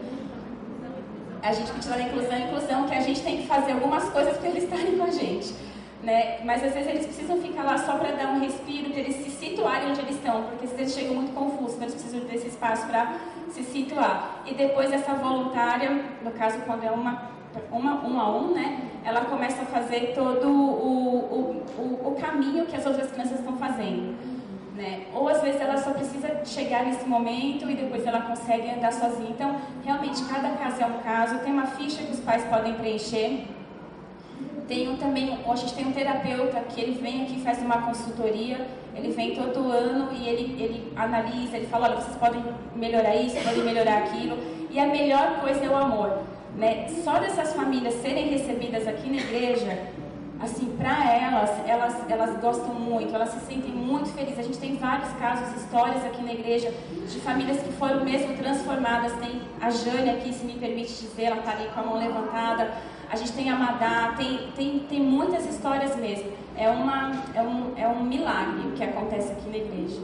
A 1.42 1.52
gente 1.52 1.68
acredita 1.68 1.96
na 1.96 2.02
inclusão, 2.04 2.38
inclusão 2.38 2.88
que 2.88 2.94
a 2.94 3.00
gente 3.00 3.20
tem 3.20 3.38
que 3.38 3.46
fazer 3.46 3.72
algumas 3.72 4.08
coisas 4.08 4.38
para 4.38 4.48
eles 4.48 4.64
estarem 4.64 4.96
com 4.96 5.04
a 5.04 5.10
gente. 5.10 5.52
Né? 6.02 6.40
Mas 6.44 6.64
às 6.64 6.74
vezes 6.74 6.88
eles 6.88 7.06
precisam 7.06 7.40
ficar 7.40 7.62
lá 7.62 7.78
só 7.78 7.96
para 7.96 8.10
dar 8.12 8.32
um 8.32 8.40
respiro, 8.40 8.90
para 8.90 9.00
eles 9.00 9.16
se 9.16 9.30
situarem 9.30 9.90
onde 9.90 10.00
eles 10.00 10.16
estão, 10.16 10.42
porque 10.44 10.64
às 10.64 10.72
vezes 10.72 10.94
chegam 10.94 11.14
muito 11.14 11.32
confusos, 11.32 11.74
então 11.74 11.86
eles 11.86 11.94
precisam 11.94 12.26
desse 12.26 12.48
espaço 12.48 12.86
para 12.88 13.20
se 13.50 13.62
situar. 13.62 14.42
E 14.44 14.54
depois 14.54 14.92
essa 14.92 15.14
voluntária, 15.14 15.90
no 16.24 16.32
caso 16.32 16.58
quando 16.66 16.84
é 16.84 16.90
uma 16.90 17.30
uma, 17.70 18.06
um 18.06 18.18
a 18.18 18.36
um, 18.36 18.54
né? 18.54 18.80
Ela 19.04 19.22
começa 19.26 19.62
a 19.62 19.66
fazer 19.66 20.12
todo 20.14 20.48
o, 20.48 21.18
o, 21.18 21.66
o, 21.78 22.08
o 22.08 22.16
caminho 22.20 22.66
que 22.66 22.76
as 22.76 22.86
outras 22.86 23.10
crianças 23.10 23.38
estão 23.38 23.56
fazendo. 23.56 24.16
Né? 24.74 25.04
Ou 25.12 25.28
às 25.28 25.42
vezes 25.42 25.60
ela 25.60 25.76
só 25.76 25.92
precisa 25.92 26.44
chegar 26.46 26.84
nesse 26.84 27.06
momento 27.06 27.70
e 27.70 27.74
depois 27.74 28.06
ela 28.06 28.22
consegue 28.22 28.70
andar 28.70 28.92
sozinha. 28.92 29.30
Então, 29.30 29.56
realmente, 29.84 30.24
cada 30.24 30.50
caso 30.50 30.82
é 30.82 30.86
um 30.86 30.98
caso. 31.00 31.38
Tem 31.40 31.52
uma 31.52 31.66
ficha 31.66 32.02
que 32.02 32.12
os 32.12 32.20
pais 32.20 32.42
podem 32.44 32.74
preencher. 32.74 33.44
Tem 34.68 34.88
um, 34.88 34.96
também, 34.96 35.38
a 35.46 35.56
gente 35.56 35.74
tem 35.74 35.86
um 35.86 35.92
terapeuta 35.92 36.60
que 36.60 36.80
ele 36.80 37.00
vem 37.00 37.22
aqui 37.22 37.40
faz 37.40 37.58
uma 37.58 37.82
consultoria. 37.82 38.66
Ele 38.94 39.10
vem 39.10 39.34
todo 39.34 39.70
ano 39.70 40.12
e 40.12 40.28
ele, 40.28 40.62
ele 40.62 40.92
analisa, 40.94 41.56
ele 41.56 41.66
fala, 41.66 41.88
olha, 41.88 41.96
vocês 41.96 42.16
podem 42.16 42.42
melhorar 42.76 43.16
isso, 43.16 43.36
podem 43.42 43.64
melhorar 43.64 43.98
aquilo. 43.98 44.36
E 44.70 44.78
a 44.78 44.86
melhor 44.86 45.40
coisa 45.40 45.64
é 45.64 45.68
o 45.68 45.76
amor. 45.76 46.22
Né? 46.56 46.88
Só 47.02 47.18
dessas 47.18 47.54
famílias 47.54 47.94
serem 47.94 48.28
recebidas 48.28 48.86
aqui 48.86 49.08
na 49.08 49.16
igreja, 49.16 49.78
assim, 50.40 50.74
para 50.76 51.10
elas, 51.10 51.50
elas, 51.66 52.10
elas 52.10 52.40
gostam 52.40 52.74
muito, 52.74 53.14
elas 53.14 53.30
se 53.30 53.40
sentem 53.46 53.70
muito 53.70 54.10
felizes. 54.10 54.38
A 54.38 54.42
gente 54.42 54.58
tem 54.58 54.76
vários 54.76 55.10
casos, 55.12 55.62
histórias 55.62 56.04
aqui 56.04 56.22
na 56.22 56.34
igreja 56.34 56.72
de 57.08 57.20
famílias 57.20 57.60
que 57.60 57.72
foram 57.72 58.04
mesmo 58.04 58.36
transformadas. 58.36 59.12
Tem 59.14 59.40
a 59.60 59.70
Jane 59.70 60.10
aqui, 60.10 60.32
se 60.32 60.44
me 60.44 60.54
permite 60.54 60.92
dizer, 60.92 61.24
ela 61.24 61.38
está 61.38 61.52
ali 61.52 61.68
com 61.72 61.80
a 61.80 61.82
mão 61.84 61.98
levantada. 61.98 62.72
A 63.12 63.16
gente 63.16 63.32
tem 63.32 63.50
a 63.50 63.56
Madá, 63.56 64.14
tem, 64.16 64.50
tem, 64.56 64.78
tem 64.88 64.98
muitas 64.98 65.44
histórias 65.44 65.94
mesmo. 65.96 66.32
É, 66.56 66.70
uma, 66.70 67.12
é, 67.34 67.42
um, 67.42 67.72
é 67.76 67.86
um 67.86 68.02
milagre 68.04 68.68
o 68.68 68.72
que 68.72 68.82
acontece 68.82 69.32
aqui 69.32 69.50
na 69.50 69.58
igreja. 69.58 70.00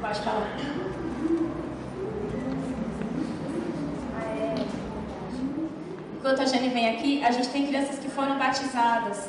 Pode 0.00 0.20
falar. 0.20 0.56
Enquanto 6.16 6.42
a 6.42 6.44
Jane 6.44 6.68
vem 6.68 6.90
aqui, 6.90 7.24
a 7.24 7.32
gente 7.32 7.48
tem 7.48 7.66
crianças 7.66 7.98
que 7.98 8.08
foram 8.08 8.38
batizadas. 8.38 9.28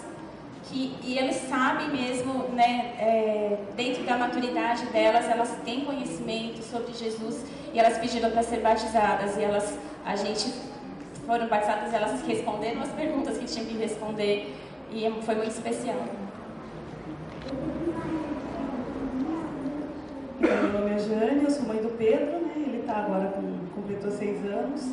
Que, 0.66 0.96
e 1.02 1.18
eles 1.18 1.38
sabem 1.50 1.90
mesmo, 1.90 2.50
né, 2.50 2.94
é, 3.00 3.58
dentro 3.76 4.04
da 4.04 4.18
maturidade 4.20 4.86
delas, 4.88 5.28
elas 5.28 5.50
têm 5.66 5.84
conhecimento 5.84 6.62
sobre 6.62 6.94
Jesus 6.94 7.44
e 7.74 7.80
elas 7.80 7.98
pediram 7.98 8.30
para 8.30 8.44
ser 8.44 8.60
batizadas. 8.60 9.36
E 9.36 9.42
elas, 9.42 9.80
a 10.06 10.16
gente 10.16 10.77
foram 11.28 11.48
batizadas, 11.48 11.94
elas 11.94 12.22
responderam 12.26 12.82
as 12.82 12.90
perguntas 12.94 13.38
que 13.38 13.46
tinham 13.46 13.68
que 13.68 13.78
responder 13.78 14.56
e 14.90 15.12
foi 15.24 15.36
muito 15.36 15.52
especial. 15.52 15.98
Meu 20.40 20.72
nome 20.72 20.96
é 20.96 21.00
Jane, 21.00 21.44
eu 21.44 21.52
sou 21.52 21.68
mãe 21.68 21.78
do 21.78 21.90
Pedro, 21.98 22.40
né? 22.40 22.54
ele 22.56 22.80
está 22.80 23.00
agora 23.00 23.28
com, 23.28 23.42
completou 23.76 24.10
seis 24.10 24.38
anos. 24.46 24.90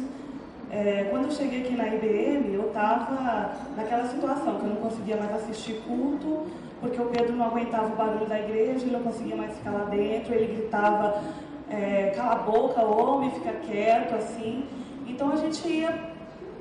É, 0.70 1.06
quando 1.08 1.26
eu 1.26 1.30
cheguei 1.30 1.60
aqui 1.60 1.76
na 1.76 1.86
IBM, 1.86 2.52
eu 2.52 2.66
estava 2.66 3.52
naquela 3.76 4.08
situação 4.08 4.58
que 4.58 4.64
eu 4.64 4.70
não 4.70 4.76
conseguia 4.76 5.16
mais 5.16 5.32
assistir 5.34 5.80
culto, 5.86 6.46
porque 6.80 7.00
o 7.00 7.06
Pedro 7.06 7.36
não 7.36 7.46
aguentava 7.46 7.86
o 7.86 7.96
barulho 7.96 8.26
da 8.26 8.40
igreja, 8.40 8.84
ele 8.84 8.90
não 8.90 9.02
conseguia 9.02 9.36
mais 9.36 9.56
ficar 9.56 9.70
lá 9.70 9.84
dentro, 9.84 10.34
ele 10.34 10.56
gritava, 10.56 11.22
é, 11.70 12.12
cala 12.16 12.32
a 12.32 12.36
boca, 12.36 12.82
homem, 12.82 13.30
fica 13.30 13.52
quieto, 13.52 14.16
assim. 14.16 14.66
Então 15.06 15.30
a 15.30 15.36
gente 15.36 15.68
ia 15.68 16.13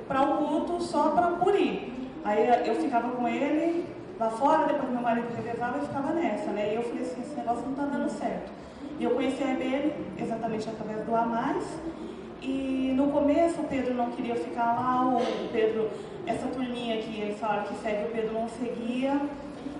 para 0.06 0.22
o 0.22 0.36
culto 0.38 0.82
só 0.82 1.10
para 1.10 1.28
por 1.28 1.54
ir. 1.54 1.92
Aí 2.24 2.66
eu 2.66 2.74
ficava 2.76 3.10
com 3.10 3.28
ele 3.28 3.84
lá 4.18 4.30
fora, 4.30 4.66
depois 4.66 4.90
meu 4.90 5.02
marido 5.02 5.28
revezava 5.36 5.78
e 5.78 5.86
ficava 5.86 6.12
nessa, 6.12 6.50
né? 6.50 6.72
E 6.72 6.76
eu 6.76 6.82
falei 6.82 7.02
assim, 7.02 7.20
esse 7.20 7.36
negócio 7.36 7.62
não 7.64 7.72
está 7.72 7.84
dando 7.84 8.08
certo. 8.10 8.52
E 8.98 9.04
eu 9.04 9.10
conheci 9.10 9.42
a 9.42 9.52
IBM 9.52 9.92
exatamente 10.18 10.68
através 10.68 11.04
do 11.04 11.14
A. 11.14 11.54
E 12.40 12.92
no 12.94 13.08
começo 13.08 13.60
o 13.60 13.64
Pedro 13.64 13.94
não 13.94 14.10
queria 14.10 14.36
ficar 14.36 14.74
lá, 14.74 15.06
o 15.06 15.20
Pedro, 15.50 15.90
essa 16.26 16.46
turminha 16.48 16.98
que 16.98 17.20
eles 17.20 17.38
falaram 17.38 17.64
que 17.64 17.74
segue, 17.76 18.04
o 18.04 18.12
Pedro 18.12 18.34
não 18.34 18.48
seguia. 18.48 19.20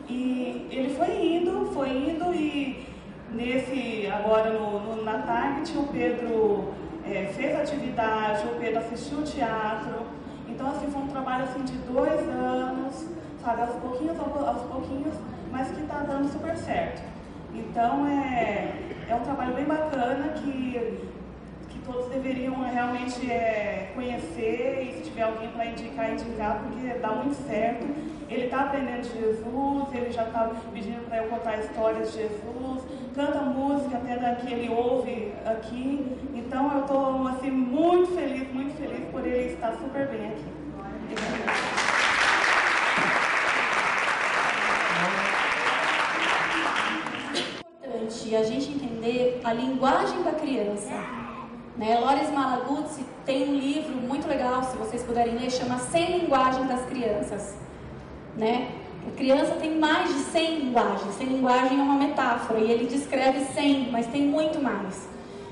E 0.08 0.66
ele 0.70 0.94
foi 0.94 1.36
indo, 1.36 1.70
foi 1.72 1.88
indo 1.90 2.34
e 2.34 2.86
nesse, 3.32 4.06
agora 4.10 4.50
no, 4.50 4.80
no 4.80 5.04
na 5.04 5.18
tarde, 5.18 5.76
o 5.76 5.84
Pedro 5.84 6.74
é, 7.04 7.26
fez 7.26 7.54
atividade, 7.58 8.46
o 8.46 8.58
Pedro 8.58 8.78
assistiu 8.78 9.22
teatro. 9.22 10.03
Então 10.64 10.76
assim, 10.76 10.90
foi 10.90 11.02
um 11.02 11.08
trabalho 11.08 11.44
assim, 11.44 11.62
de 11.62 11.76
dois 11.92 12.26
anos, 12.26 13.06
sabe, 13.44 13.60
aos 13.60 13.74
pouquinhos, 13.74 14.18
aos 14.18 14.62
pouquinhos, 14.62 15.14
mas 15.52 15.68
que 15.70 15.82
está 15.82 15.98
dando 15.98 16.32
super 16.32 16.56
certo. 16.56 17.02
Então 17.52 18.06
é, 18.06 18.72
é 19.06 19.14
um 19.14 19.20
trabalho 19.20 19.54
bem 19.54 19.66
bacana 19.66 20.28
que 20.42 20.64
todos 21.84 22.08
deveriam 22.08 22.62
realmente 22.62 23.30
é, 23.30 23.92
conhecer 23.94 24.88
e 24.88 24.94
se 24.94 25.10
tiver 25.10 25.24
alguém 25.24 25.50
para 25.50 25.66
indicar, 25.66 26.10
indicar, 26.12 26.62
porque 26.62 26.98
dá 26.98 27.10
muito 27.10 27.46
certo. 27.46 27.84
Ele 28.30 28.46
está 28.46 28.60
aprendendo 28.60 29.02
de 29.02 29.20
Jesus, 29.20 29.94
ele 29.94 30.10
já 30.10 30.24
está 30.24 30.50
pedindo 30.72 31.06
para 31.06 31.18
eu 31.18 31.28
contar 31.28 31.58
histórias 31.58 32.10
de 32.10 32.22
Jesus, 32.22 32.82
canta 33.14 33.40
música 33.42 33.96
até 33.96 34.16
da 34.16 34.34
que 34.34 34.52
ele 34.52 34.68
ouve 34.68 35.32
aqui. 35.46 36.16
Então 36.34 36.72
eu 36.74 36.80
estou 36.80 37.28
assim, 37.28 37.50
muito 37.50 38.14
feliz, 38.14 38.52
muito 38.52 38.76
feliz 38.76 39.08
por 39.10 39.24
ele 39.24 39.54
estar 39.54 39.72
super 39.76 40.08
bem 40.08 40.26
aqui. 40.26 40.44
Importante 47.82 48.36
a 48.36 48.42
gente 48.42 48.72
entender 48.72 49.40
a 49.44 49.52
linguagem 49.52 50.22
da 50.22 50.32
criança. 50.32 50.92
Né? 51.76 51.98
Loris 51.98 52.30
Malaguzzi 52.30 53.04
tem 53.24 53.48
um 53.48 53.58
livro 53.58 53.96
muito 53.96 54.28
legal, 54.28 54.62
se 54.64 54.76
vocês 54.76 55.02
puderem 55.02 55.36
ler, 55.36 55.50
chama 55.50 55.78
Sem 55.78 56.18
Linguagem 56.18 56.66
das 56.66 56.84
Crianças. 56.86 57.56
Né? 58.36 58.83
A 59.06 59.16
criança 59.16 59.52
tem 59.56 59.78
mais 59.78 60.08
de 60.08 60.20
100 60.20 60.58
linguagens. 60.58 61.14
Sem 61.16 61.26
linguagem 61.26 61.78
é 61.78 61.82
uma 61.82 61.96
metáfora 61.96 62.60
e 62.60 62.70
ele 62.70 62.86
descreve 62.86 63.44
100, 63.54 63.90
mas 63.90 64.06
tem 64.06 64.22
muito 64.22 64.62
mais. 64.62 65.08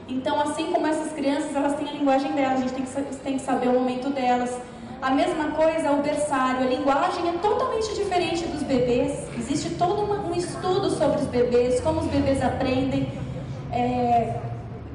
Então, 0.08 0.40
assim 0.40 0.66
como 0.72 0.86
essas 0.86 1.12
crianças, 1.12 1.54
elas 1.54 1.74
têm 1.76 1.88
a 1.88 1.92
linguagem 1.92 2.32
delas, 2.32 2.58
a 2.58 2.62
gente 2.62 2.74
tem 2.74 2.84
que, 2.84 3.16
tem 3.16 3.36
que 3.36 3.42
saber 3.42 3.68
o 3.68 3.72
momento 3.72 4.10
delas. 4.10 4.58
A 5.00 5.10
mesma 5.10 5.50
coisa 5.52 5.90
o 5.90 6.02
berçário, 6.02 6.60
a 6.60 6.70
linguagem 6.70 7.28
é 7.28 7.32
totalmente 7.32 7.94
diferente 7.94 8.44
dos 8.46 8.62
bebês. 8.62 9.26
Existe 9.36 9.70
todo 9.70 10.02
um 10.02 10.34
estudo 10.34 10.90
sobre 10.90 11.20
os 11.20 11.26
bebês, 11.26 11.80
como 11.80 12.00
os 12.00 12.06
bebês 12.06 12.42
aprendem. 12.42 13.10
É, 13.72 14.40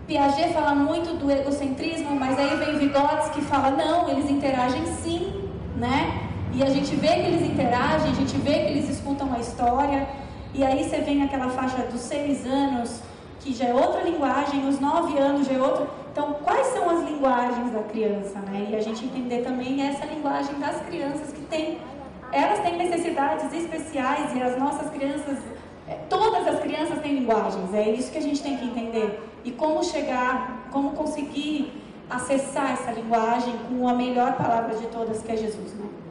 Piaget 0.08 0.53
fala 0.53 0.74
muito 0.74 1.18
do 1.18 1.30
egocentrismo, 1.30 2.16
mas 2.16 2.39
aí 2.39 2.55
vem 2.55 2.78
Vygotsky 2.78 3.39
que 3.39 3.41
fala 3.41 3.72
não, 3.72 4.08
eles 4.10 4.30
interagem 4.30 4.86
sim, 4.86 5.49
né? 5.76 6.27
E 6.58 6.64
a 6.64 6.70
gente 6.72 6.95
vê 6.95 7.10
que 7.10 7.28
eles 7.28 7.43
interagem, 7.43 8.10
a 8.10 8.16
gente 8.16 8.36
vê 8.38 8.53
que 8.53 8.72
eles 8.72 8.89
escutam 8.89 9.32
a 9.32 9.38
história, 9.38 10.08
e 10.55 10.64
aí 10.64 10.84
você 10.84 10.97
vem 11.01 11.22
aquela 11.22 11.49
faixa 11.49 11.84
dos 11.84 12.01
seis 12.01 12.47
anos, 12.47 12.99
que 13.39 13.53
já 13.53 13.66
é 13.66 13.74
outra 13.76 14.01
linguagem, 14.01 14.68
os 14.68 14.80
nove 14.80 15.20
anos 15.20 15.45
já 15.45 15.53
é 15.53 15.62
outra. 15.62 15.86
Então, 16.12 16.34
quais 16.43 16.66
são 16.74 16.89
as 16.89 17.08
linguagens 17.08 17.72
da 17.72 17.84
criança, 17.84 18.39
né? 18.39 18.70
E 18.72 18.76
a 18.76 18.82
gente 18.82 19.05
entender 19.05 19.43
também 19.43 19.88
essa 19.88 20.03
linguagem 20.08 20.58
das 20.60 20.82
crianças 20.82 21.32
que 21.32 21.41
tem, 21.41 21.78
elas 22.32 22.60
têm 22.62 22.76
necessidades 22.76 23.53
especiais 23.53 24.36
e 24.36 24.41
as 24.41 24.58
nossas 24.58 24.89
crianças 24.89 25.38
é, 25.88 25.93
todas 26.10 26.47
as 26.47 26.60
crianças 26.60 26.99
têm 27.03 27.20
linguagens, 27.20 27.72
é 27.72 27.88
isso 27.91 28.12
que 28.12 28.18
a 28.18 28.22
gente 28.22 28.41
tem 28.41 28.58
que 28.58 28.66
entender. 28.66 29.32
E 29.45 29.51
como 29.51 29.84
chegar, 29.84 30.68
como 30.72 30.89
conseguir 30.93 31.72
acessar 32.10 32.72
essa 32.72 32.91
linguagem 32.93 33.53
com 33.70 33.88
a 33.88 33.93
melhor 33.93 34.34
palavra 34.38 34.76
de 34.76 34.88
todas, 34.88 35.22
que 35.22 35.32
é 35.32 35.38
Jesus. 35.38 35.76
Né? 35.76 36.07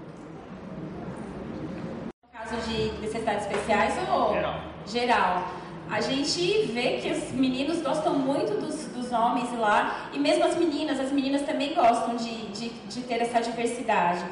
Caso 2.48 2.70
de 2.70 2.92
necessidades 3.00 3.44
especiais 3.46 3.94
ou 4.08 4.34
geral? 4.34 4.60
geral 4.86 5.48
a 5.90 6.00
gente 6.00 6.66
vê 6.72 6.98
que 7.00 7.12
os 7.12 7.32
meninos 7.32 7.80
gostam 7.80 8.14
muito 8.14 8.60
dos, 8.60 8.86
dos 8.86 9.12
homens 9.12 9.52
lá, 9.58 10.08
e 10.12 10.18
mesmo 10.18 10.44
as 10.44 10.56
meninas, 10.56 10.98
as 10.98 11.12
meninas 11.12 11.42
também 11.42 11.74
gostam 11.74 12.16
de, 12.16 12.46
de, 12.48 12.68
de 12.70 13.00
ter 13.02 13.22
essa 13.22 13.40
diversidade. 13.40 14.24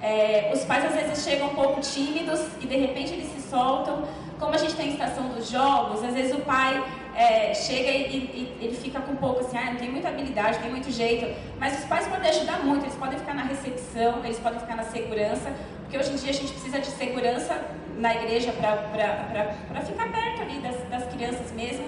É, 0.00 0.50
os 0.54 0.64
pais 0.64 0.84
às 0.84 0.94
vezes 0.94 1.24
chegam 1.24 1.48
um 1.48 1.54
pouco 1.54 1.80
tímidos 1.80 2.40
e 2.60 2.66
de 2.66 2.76
repente 2.76 3.12
eles 3.12 3.26
se 3.32 3.42
soltam, 3.48 4.04
como 4.38 4.54
a 4.54 4.58
gente 4.58 4.74
tem 4.74 4.88
a 4.88 4.92
estação 4.92 5.28
dos 5.28 5.50
jogos, 5.50 6.02
às 6.02 6.14
vezes 6.14 6.34
o 6.34 6.40
pai 6.40 6.82
é, 7.14 7.52
chega 7.52 7.90
e, 7.90 8.16
e, 8.16 8.58
ele 8.64 8.74
fica 8.74 9.00
com 9.00 9.12
um 9.12 9.16
pouco 9.16 9.40
assim, 9.40 9.58
ah, 9.58 9.72
não 9.72 9.76
tem 9.76 9.90
muita 9.90 10.08
habilidade, 10.08 10.54
não 10.54 10.62
tem 10.62 10.70
muito 10.70 10.90
jeito. 10.90 11.26
Mas 11.58 11.80
os 11.80 11.84
pais 11.84 12.06
podem 12.06 12.30
ajudar 12.30 12.64
muito, 12.64 12.84
eles 12.84 12.94
podem 12.94 13.18
ficar 13.18 13.34
na 13.34 13.42
recepção, 13.42 14.24
eles 14.24 14.38
podem 14.38 14.60
ficar 14.60 14.76
na 14.76 14.84
segurança, 14.84 15.52
porque 15.90 15.98
hoje 15.98 16.12
em 16.12 16.16
dia 16.18 16.30
a 16.30 16.34
gente 16.34 16.52
precisa 16.52 16.78
de 16.78 16.86
segurança 16.86 17.60
na 17.98 18.14
igreja 18.14 18.52
para 18.52 19.80
ficar 19.82 20.08
perto 20.08 20.42
ali 20.42 20.60
das, 20.60 20.76
das 20.88 21.12
crianças 21.12 21.50
mesmo. 21.50 21.84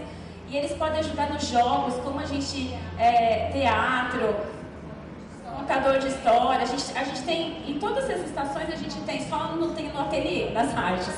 E 0.48 0.56
eles 0.56 0.72
podem 0.72 0.98
ajudar 0.98 1.30
nos 1.30 1.46
jogos, 1.46 1.94
como 2.02 2.18
a 2.18 2.26
gente, 2.26 2.74
é, 2.98 3.50
teatro, 3.52 4.34
contador 5.56 6.00
de 6.00 6.08
história, 6.08 6.62
a 6.62 6.64
gente, 6.64 6.98
a 6.98 7.04
gente 7.04 7.22
tem, 7.22 7.70
em 7.70 7.78
todas 7.78 8.10
as 8.10 8.26
estações 8.26 8.68
a 8.72 8.74
gente 8.74 9.00
tem, 9.02 9.22
só 9.28 9.54
não 9.54 9.72
tem 9.72 9.92
no 9.92 10.00
ateliê, 10.00 10.50
nas 10.50 10.74
artes. 10.76 11.14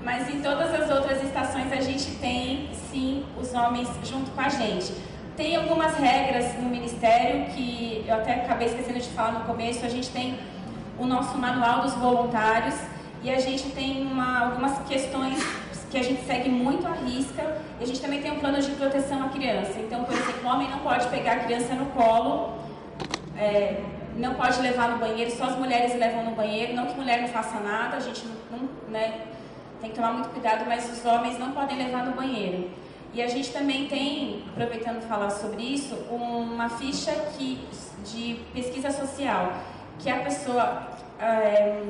Mas 0.00 0.30
em 0.30 0.40
todas 0.40 0.72
as 0.80 0.90
outras 0.90 1.22
estações 1.22 1.70
a 1.70 1.80
gente 1.82 2.12
tem, 2.12 2.70
sim, 2.90 3.26
os 3.38 3.52
homens 3.52 3.86
junto 4.02 4.30
com 4.30 4.40
a 4.40 4.48
gente. 4.48 4.94
tem 5.36 5.56
algumas 5.56 5.94
regras 5.98 6.54
no 6.54 6.70
Ministério 6.70 7.52
que 7.52 8.02
eu 8.08 8.14
até 8.14 8.36
acabei 8.36 8.68
esquecendo 8.68 8.98
de 8.98 9.08
falar 9.10 9.32
no 9.32 9.40
começo. 9.40 9.84
A 9.84 9.90
gente 9.90 10.08
tem 10.08 10.38
o 10.98 11.06
nosso 11.06 11.36
manual 11.38 11.82
dos 11.82 11.94
voluntários 11.94 12.74
e 13.22 13.30
a 13.30 13.38
gente 13.38 13.70
tem 13.70 14.06
uma, 14.06 14.46
algumas 14.46 14.78
questões 14.86 15.42
que 15.90 15.98
a 15.98 16.02
gente 16.02 16.24
segue 16.24 16.48
muito 16.48 16.86
à 16.86 16.92
risca. 16.92 17.56
E 17.80 17.84
a 17.84 17.86
gente 17.86 18.00
também 18.00 18.20
tem 18.20 18.30
um 18.32 18.38
plano 18.38 18.60
de 18.60 18.70
proteção 18.72 19.22
à 19.22 19.28
criança. 19.28 19.78
Então, 19.78 20.04
por 20.04 20.14
exemplo, 20.14 20.44
o 20.44 20.46
homem 20.46 20.68
não 20.70 20.78
pode 20.80 21.08
pegar 21.08 21.32
a 21.32 21.38
criança 21.40 21.74
no 21.74 21.86
colo, 21.86 22.58
é, 23.36 23.82
não 24.16 24.34
pode 24.34 24.60
levar 24.60 24.90
no 24.90 24.98
banheiro, 24.98 25.30
só 25.30 25.44
as 25.44 25.56
mulheres 25.56 25.98
levam 25.98 26.24
no 26.24 26.32
banheiro. 26.32 26.74
Não 26.74 26.86
que 26.86 26.94
mulher 26.94 27.22
não 27.22 27.28
faça 27.28 27.58
nada, 27.60 27.96
a 27.96 28.00
gente 28.00 28.26
não, 28.50 28.68
né, 28.90 29.26
tem 29.80 29.90
que 29.90 29.96
tomar 29.96 30.12
muito 30.12 30.28
cuidado, 30.30 30.64
mas 30.66 30.90
os 30.90 31.04
homens 31.04 31.38
não 31.38 31.52
podem 31.52 31.76
levar 31.76 32.04
no 32.04 32.12
banheiro. 32.12 32.70
E 33.14 33.22
a 33.22 33.26
gente 33.26 33.50
também 33.50 33.88
tem, 33.88 34.44
aproveitando 34.50 35.00
falar 35.08 35.30
sobre 35.30 35.62
isso, 35.62 35.94
uma 36.10 36.68
ficha 36.68 37.10
que, 37.36 37.58
de 38.04 38.40
pesquisa 38.52 38.90
social, 38.90 39.54
que 39.98 40.10
a 40.10 40.20
pessoa 40.20 40.88
é, 41.20 41.80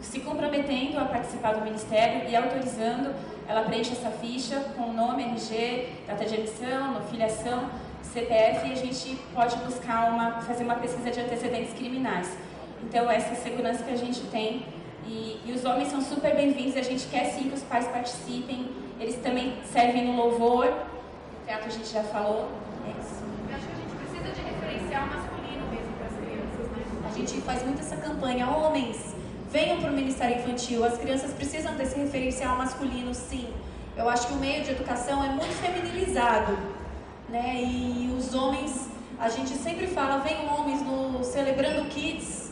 se 0.00 0.20
comprometendo 0.20 0.98
a 0.98 1.04
participar 1.04 1.54
do 1.54 1.64
Ministério 1.64 2.28
e 2.28 2.36
autorizando, 2.36 3.14
ela 3.48 3.62
preenche 3.62 3.92
essa 3.92 4.10
ficha 4.10 4.60
com 4.76 4.92
nome, 4.92 5.24
RG, 5.24 5.88
data 6.06 6.24
de 6.24 6.34
emissão, 6.36 7.02
filiação, 7.10 7.68
CPF 8.02 8.68
e 8.68 8.72
a 8.72 8.76
gente 8.76 9.16
pode 9.34 9.56
buscar 9.58 10.10
uma, 10.12 10.40
fazer 10.42 10.64
uma 10.64 10.76
pesquisa 10.76 11.10
de 11.10 11.20
antecedentes 11.20 11.74
criminais. 11.74 12.36
Então, 12.82 13.10
essa 13.10 13.34
segurança 13.34 13.84
que 13.84 13.92
a 13.92 13.96
gente 13.96 14.20
tem. 14.28 14.64
E, 15.06 15.40
e 15.44 15.52
os 15.52 15.64
homens 15.64 15.88
são 15.88 16.00
super 16.00 16.34
bem-vindos, 16.34 16.76
a 16.76 16.82
gente 16.82 17.06
quer 17.08 17.24
sim 17.26 17.48
que 17.48 17.54
os 17.54 17.62
pais 17.62 17.86
participem. 17.88 18.70
Eles 18.98 19.16
também 19.16 19.54
servem 19.64 20.06
no 20.06 20.16
louvor. 20.16 20.66
O 20.66 21.46
teatro 21.46 21.66
a 21.66 21.70
gente 21.70 21.88
já 21.88 22.02
falou. 22.04 22.48
É 22.86 22.90
isso. 23.00 23.22
Eu 23.48 23.56
acho 23.56 23.66
que 23.66 23.72
a 23.72 23.76
gente 23.76 23.96
precisa 23.96 24.32
de 24.32 24.40
referencial 24.42 25.06
masculino 25.06 25.66
mesmo 25.70 25.92
para 25.96 26.06
as 26.06 27.09
gente 27.20 27.40
faz 27.42 27.62
muito 27.62 27.80
essa 27.80 27.96
campanha. 27.96 28.48
Homens, 28.48 29.14
venham 29.50 29.78
para 29.80 29.90
o 29.90 29.94
Ministério 29.94 30.38
Infantil. 30.38 30.84
As 30.84 30.98
crianças 30.98 31.32
precisam 31.32 31.74
desse 31.74 31.98
referencial 31.98 32.56
masculino, 32.56 33.14
sim. 33.14 33.48
Eu 33.96 34.08
acho 34.08 34.28
que 34.28 34.34
o 34.34 34.36
meio 34.36 34.62
de 34.64 34.70
educação 34.70 35.22
é 35.22 35.28
muito 35.28 35.54
feminilizado, 35.60 36.56
né? 37.28 37.62
E 37.62 38.14
os 38.16 38.34
homens, 38.34 38.88
a 39.18 39.28
gente 39.28 39.50
sempre 39.50 39.86
fala, 39.86 40.18
vem 40.18 40.48
homens 40.48 40.80
no 40.82 41.22
Celebrando 41.22 41.88
Kids, 41.88 42.50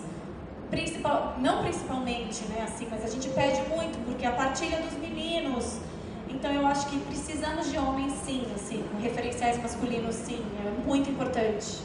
principal, 0.71 1.37
não 1.39 1.63
principalmente, 1.63 2.45
né? 2.49 2.63
Assim, 2.65 2.87
mas 2.91 3.03
a 3.05 3.09
gente 3.09 3.29
pede 3.31 3.63
muito 3.69 3.99
porque 4.05 4.27
a 4.27 4.33
partilha 4.33 4.79
dos 4.83 4.93
meninos. 4.99 5.79
Então 6.29 6.53
eu 6.53 6.67
acho 6.67 6.89
que 6.89 6.99
precisamos 6.99 7.71
de 7.71 7.79
homens, 7.79 8.13
sim, 8.27 8.47
assim, 8.55 8.85
referenciais 9.01 9.61
masculinos, 9.63 10.15
sim, 10.15 10.45
é 10.61 10.87
muito 10.87 11.09
importante. 11.09 11.79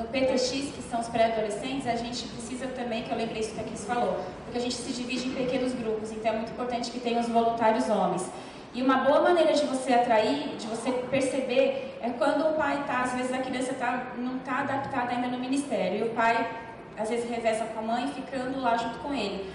No 0.00 0.06
PTX, 0.06 0.50
que 0.50 0.82
são 0.90 0.98
os 0.98 1.08
pré-adolescentes, 1.08 1.86
a 1.86 1.94
gente 1.94 2.26
precisa 2.28 2.66
também, 2.68 3.02
que 3.02 3.10
eu 3.10 3.18
lembrei 3.18 3.42
isso 3.42 3.52
que 3.54 3.60
a 3.60 3.64
Cris 3.64 3.84
falou, 3.84 4.18
porque 4.44 4.56
a 4.56 4.60
gente 4.60 4.74
se 4.74 4.90
divide 4.92 5.28
em 5.28 5.34
pequenos 5.34 5.74
grupos, 5.74 6.10
então 6.10 6.32
é 6.32 6.36
muito 6.36 6.52
importante 6.52 6.90
que 6.90 6.98
tenha 6.98 7.20
os 7.20 7.28
voluntários 7.28 7.86
homens. 7.90 8.26
E 8.72 8.82
uma 8.82 8.98
boa 8.98 9.20
maneira 9.20 9.52
de 9.52 9.66
você 9.66 9.92
atrair, 9.92 10.56
de 10.56 10.66
você 10.68 10.90
perceber, 10.90 11.98
é 12.00 12.08
quando 12.16 12.48
o 12.48 12.54
pai 12.54 12.80
está, 12.80 13.02
às 13.02 13.12
vezes 13.12 13.30
a 13.30 13.38
criança 13.38 13.74
tá, 13.74 14.12
não 14.16 14.38
está 14.38 14.60
adaptada 14.60 15.10
ainda 15.10 15.28
no 15.28 15.38
ministério, 15.38 15.98
e 15.98 16.02
o 16.08 16.14
pai 16.14 16.48
às 16.96 17.10
vezes 17.10 17.28
reveza 17.28 17.64
com 17.66 17.80
a 17.80 17.82
mãe 17.82 18.08
ficando 18.08 18.58
lá 18.58 18.78
junto 18.78 19.00
com 19.00 19.12
ele. 19.12 19.52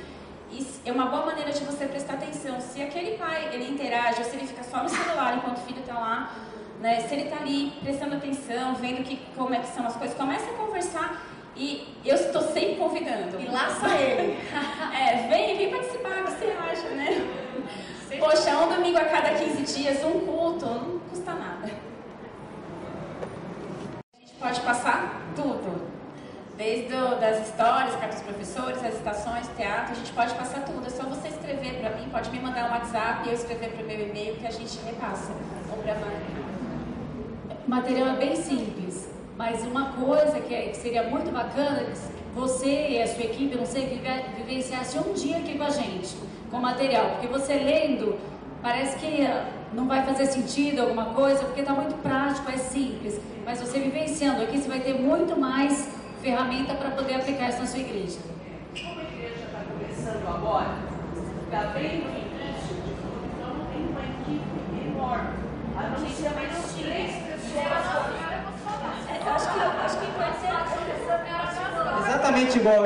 E 0.51 0.63
é 0.85 0.91
uma 0.91 1.07
boa 1.07 1.25
maneira 1.25 1.51
de 1.51 1.63
você 1.63 1.87
prestar 1.87 2.13
atenção. 2.13 2.61
Se 2.61 2.83
aquele 2.83 3.17
pai 3.17 3.49
ele 3.51 3.71
interage 3.71 4.19
ou 4.19 4.25
se 4.25 4.35
ele 4.35 4.45
fica 4.45 4.63
só 4.63 4.83
no 4.83 4.89
celular 4.89 5.37
enquanto 5.37 5.57
o 5.57 5.61
filho 5.61 5.79
está 5.79 5.95
lá, 5.95 6.35
né, 6.85 7.01
se 7.01 7.15
ele 7.15 7.23
está 7.23 7.37
ali 7.37 7.73
prestando 7.81 8.15
atenção, 8.15 8.75
vendo 8.75 9.03
que, 9.03 9.19
como 9.35 9.55
é 9.55 9.59
que 9.59 9.67
são 9.69 9.87
as 9.87 9.95
coisas, 9.95 10.15
começa 10.15 10.51
a 10.51 10.53
conversar 10.53 11.19
e 11.55 11.97
eu 12.05 12.13
estou 12.13 12.43
sempre 12.43 12.75
convidando. 12.75 13.41
E 13.41 13.47
laça 13.47 13.87
ele. 13.97 14.37
é, 14.93 15.27
vem, 15.27 15.57
vem 15.57 15.71
participar, 15.71 16.21
o 16.21 16.25
que 16.25 16.31
você 16.33 16.45
acha, 16.51 16.89
né? 16.89 17.27
Poxa, 18.19 18.55
um 18.59 18.69
domingo 18.69 18.99
a 18.99 19.05
cada 19.05 19.31
15 19.31 19.63
dias, 19.63 20.03
um 20.03 20.19
culto, 20.19 20.67
não 20.67 20.99
custa 20.99 21.33
nada. 21.33 21.71
A 24.13 24.19
gente 24.19 24.33
pode 24.39 24.61
passar 24.61 25.23
tudo. 25.35 25.95
Desde 26.55 26.93
o, 26.93 27.15
das 27.15 27.47
histórias, 27.47 27.95
cartas 27.95 28.21
dos 28.21 28.29
professores, 28.29 28.85
as 28.85 28.93
estações, 28.93 29.47
teatro, 29.57 29.93
a 29.93 29.95
gente 29.95 30.13
pode 30.13 30.35
passar 30.35 30.63
tudo. 30.63 30.85
É 30.85 30.89
só 30.91 31.03
você 31.03 31.29
escrever 31.29 31.79
para 31.79 31.89
mim, 31.97 32.07
pode 32.11 32.29
me 32.29 32.39
mandar 32.39 32.69
um 32.69 32.73
WhatsApp 32.73 33.27
e 33.27 33.29
eu 33.29 33.33
escrever 33.33 33.71
para 33.71 33.83
o 33.83 33.87
meu 33.87 34.07
e-mail 34.07 34.35
que 34.35 34.45
a 34.45 34.51
gente 34.51 34.77
repassa. 34.85 35.31
Ou 35.71 35.81
para 35.81 35.95
O 37.65 37.69
material 37.69 38.09
é 38.09 38.15
bem 38.17 38.35
simples, 38.35 39.09
mas 39.35 39.63
uma 39.63 39.93
coisa 39.93 40.39
que, 40.39 40.53
é, 40.53 40.67
que 40.67 40.77
seria 40.77 41.01
muito 41.01 41.33
bacana, 41.33 41.83
você 42.35 42.89
e 42.89 43.01
a 43.01 43.07
sua 43.07 43.23
equipe, 43.23 43.55
não 43.55 43.65
sei, 43.65 43.99
vivenciasse 44.37 44.99
um 44.99 45.13
dia 45.13 45.37
aqui 45.37 45.57
com 45.57 45.63
a 45.63 45.71
gente, 45.71 46.15
com 46.51 46.57
material, 46.57 47.11
porque 47.13 47.25
você 47.25 47.55
lendo, 47.55 48.19
parece 48.61 48.97
que 48.97 49.27
não 49.73 49.87
vai 49.87 50.05
fazer 50.05 50.27
sentido 50.27 50.81
alguma 50.81 51.05
coisa, 51.05 51.43
porque 51.43 51.61
está 51.61 51.73
muito 51.73 51.99
prático, 52.03 52.51
é 52.51 52.57
simples, 52.57 53.19
mas 53.43 53.59
você 53.59 53.79
vivenciando 53.79 54.43
aqui, 54.43 54.59
você 54.59 54.67
vai 54.67 54.81
ter 54.81 54.93
muito 54.93 55.35
mais 55.35 55.89
ferramenta 56.21 56.75
para 56.75 56.91
poder 56.91 57.15
aplicar 57.15 57.49
isso 57.49 57.59
na 57.61 57.65
sua 57.65 57.79
igreja. 57.79 58.19
Como 58.79 58.99
a 58.99 59.03
igreja 59.05 59.43
está 59.43 59.63
começando 59.63 60.27
agora, 60.27 60.77
está 61.45 61.61
bem 61.73 62.03
no 62.03 62.11
início, 62.11 62.75
então 63.33 63.55
não 63.57 63.65
tem 63.65 63.87
uma 63.87 64.01
equipe 64.01 64.87
enorme. 64.87 65.45
A 65.75 65.89
não 65.89 66.07
ser 66.07 66.29
mais 66.29 66.74
Exatamente 72.07 72.57
igual. 72.59 72.83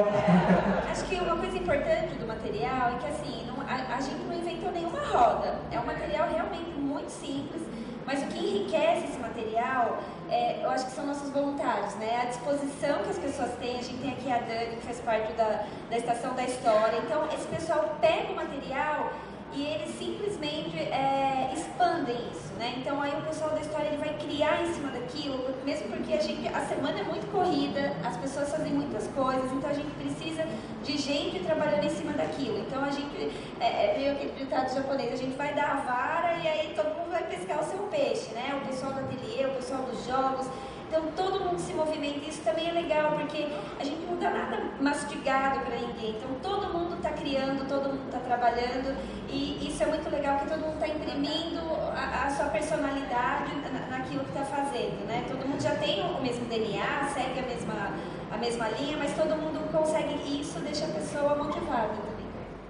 Acho 0.91 1.05
que 1.05 1.15
uma 1.15 1.35
coisa 1.35 1.57
importante 1.57 2.15
do 2.15 2.27
material 2.27 2.89
é 2.89 2.97
que 2.99 3.07
assim, 3.07 3.47
não, 3.47 3.61
a, 3.61 3.95
a 3.95 4.01
gente 4.01 4.21
não 4.27 4.35
inventou 4.35 4.71
nenhuma 4.71 4.99
roda. 4.99 5.59
É 5.71 5.79
um 5.79 5.85
material 5.85 6.27
realmente 6.29 6.71
muito 6.71 7.09
simples, 7.09 7.61
mas 8.05 8.21
o 8.23 8.27
que 8.27 8.39
enriquece 8.39 9.05
esse 9.05 9.19
material 9.19 9.99
é, 10.29 10.63
eu 10.63 10.69
acho 10.69 10.85
que 10.85 10.91
são 10.91 11.05
nossos 11.05 11.29
voluntários, 11.31 11.95
né? 11.95 12.21
A 12.21 12.25
disposição 12.25 12.99
que 13.03 13.09
as 13.09 13.17
pessoas 13.17 13.51
têm, 13.59 13.79
a 13.79 13.83
gente 13.83 13.97
tem 13.97 14.11
aqui 14.11 14.31
a 14.31 14.37
Dani, 14.37 14.75
que 14.77 14.85
faz 14.85 14.99
parte 14.99 15.33
da, 15.33 15.65
da 15.89 15.97
Estação 15.97 16.35
da 16.35 16.43
História. 16.43 16.97
Então, 16.97 17.25
esse 17.33 17.47
pessoal 17.47 17.97
pega 17.99 18.31
o 18.31 18.35
material 18.35 19.11
e 19.53 19.63
eles 19.63 19.97
simplesmente 19.97 20.77
é, 20.77 21.51
expandem 21.53 22.15
isso, 22.31 22.53
né? 22.57 22.75
Então 22.77 23.01
aí 23.01 23.11
o 23.17 23.21
pessoal 23.23 23.51
da 23.51 23.59
história 23.59 23.87
ele 23.87 23.97
vai 23.97 24.15
criar 24.17 24.61
em 24.63 24.73
cima 24.73 24.89
daquilo, 24.89 25.43
mesmo 25.65 25.87
porque 25.89 26.13
a 26.13 26.21
gente 26.21 26.47
a 26.47 26.61
semana 26.61 26.99
é 26.99 27.03
muito 27.03 27.29
corrida, 27.31 27.93
as 28.03 28.17
pessoas 28.17 28.51
fazem 28.51 28.73
muitas 28.73 29.07
coisas, 29.07 29.51
então 29.51 29.69
a 29.69 29.73
gente 29.73 29.91
precisa 29.91 30.45
de 30.83 30.97
gente 30.97 31.39
trabalhando 31.43 31.83
em 31.83 31.89
cima 31.89 32.13
daquilo. 32.13 32.59
Então 32.59 32.83
a 32.83 32.91
gente 32.91 33.31
é, 33.59 33.95
é 33.95 33.97
meio 33.97 34.11
aquele 34.13 34.33
ditado 34.33 34.73
japonês, 34.73 35.13
a 35.13 35.17
gente 35.17 35.35
vai 35.35 35.53
dar 35.53 35.71
a 35.71 35.75
vara 35.81 36.33
e 36.43 36.47
aí 36.47 36.73
todo 36.75 36.95
mundo 36.95 37.11
vai 37.11 37.23
pescar 37.23 37.59
o 37.61 37.65
seu 37.65 37.79
peixe, 37.87 38.31
né? 38.33 38.59
O 38.61 38.67
pessoal 38.67 38.93
do 38.93 38.99
ateliê, 38.99 39.45
o 39.45 39.55
pessoal 39.55 39.81
dos 39.83 40.05
jogos. 40.05 40.47
Então 40.89 41.03
todo 41.15 41.39
mundo 41.45 41.59
se 41.59 41.71
movimenta, 41.71 42.27
isso 42.27 42.41
também 42.41 42.67
é 42.67 42.71
legal, 42.71 43.11
porque 43.11 43.47
a 43.79 43.83
gente 43.83 44.01
não 44.09 44.17
dá 44.17 44.31
nada 44.31 44.57
mastigado 44.81 45.59
para 45.59 45.75
ninguém. 45.75 46.15
Então 46.17 46.31
todo 46.41 46.73
mundo 46.73 46.95
está 46.95 47.11
criando, 47.11 47.67
todo 47.67 47.89
mundo 47.89 48.07
está 48.07 48.17
trabalhando, 48.17 48.97
e 49.29 49.67
isso 49.69 49.83
é 49.83 49.85
muito 49.85 50.09
legal 50.09 50.39
que 50.39 50.49
todo 50.49 50.61
mundo 50.61 50.83
está 50.83 50.87
imprimindo 50.87 51.61
a, 51.95 52.25
a, 52.25 52.29
sua 52.31 52.47
personalidade 52.47 53.51
naquilo 53.87 54.23
que 54.23 54.31
está 54.31 54.43
fazendo. 54.43 55.05
Né? 55.05 55.25
Todo 55.27 55.47
mundo 55.47 55.61
já 55.61 55.75
tem 55.75 56.01
o 56.01 56.19
mesmo 56.23 56.45
DNA, 56.45 57.07
segue 57.13 57.39
a 57.39 57.43
mesma, 57.43 57.93
a 58.31 58.37
mesma 58.37 58.67
linha, 58.69 58.97
mas 58.97 59.13
todo 59.13 59.35
mundo 59.37 59.71
consegue, 59.71 60.15
e 60.25 60.41
isso 60.41 60.57
deixa 60.61 60.85
a 60.85 60.89
pessoa 60.89 61.35
motivada 61.35 61.89
também. 61.89 62.25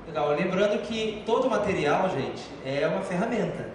Legal, 0.06 0.36
lembrando 0.36 0.82
que 0.82 1.24
todo 1.26 1.50
material, 1.50 2.10
gente, 2.10 2.44
é 2.66 2.86
uma 2.86 3.00
ferramenta, 3.00 3.70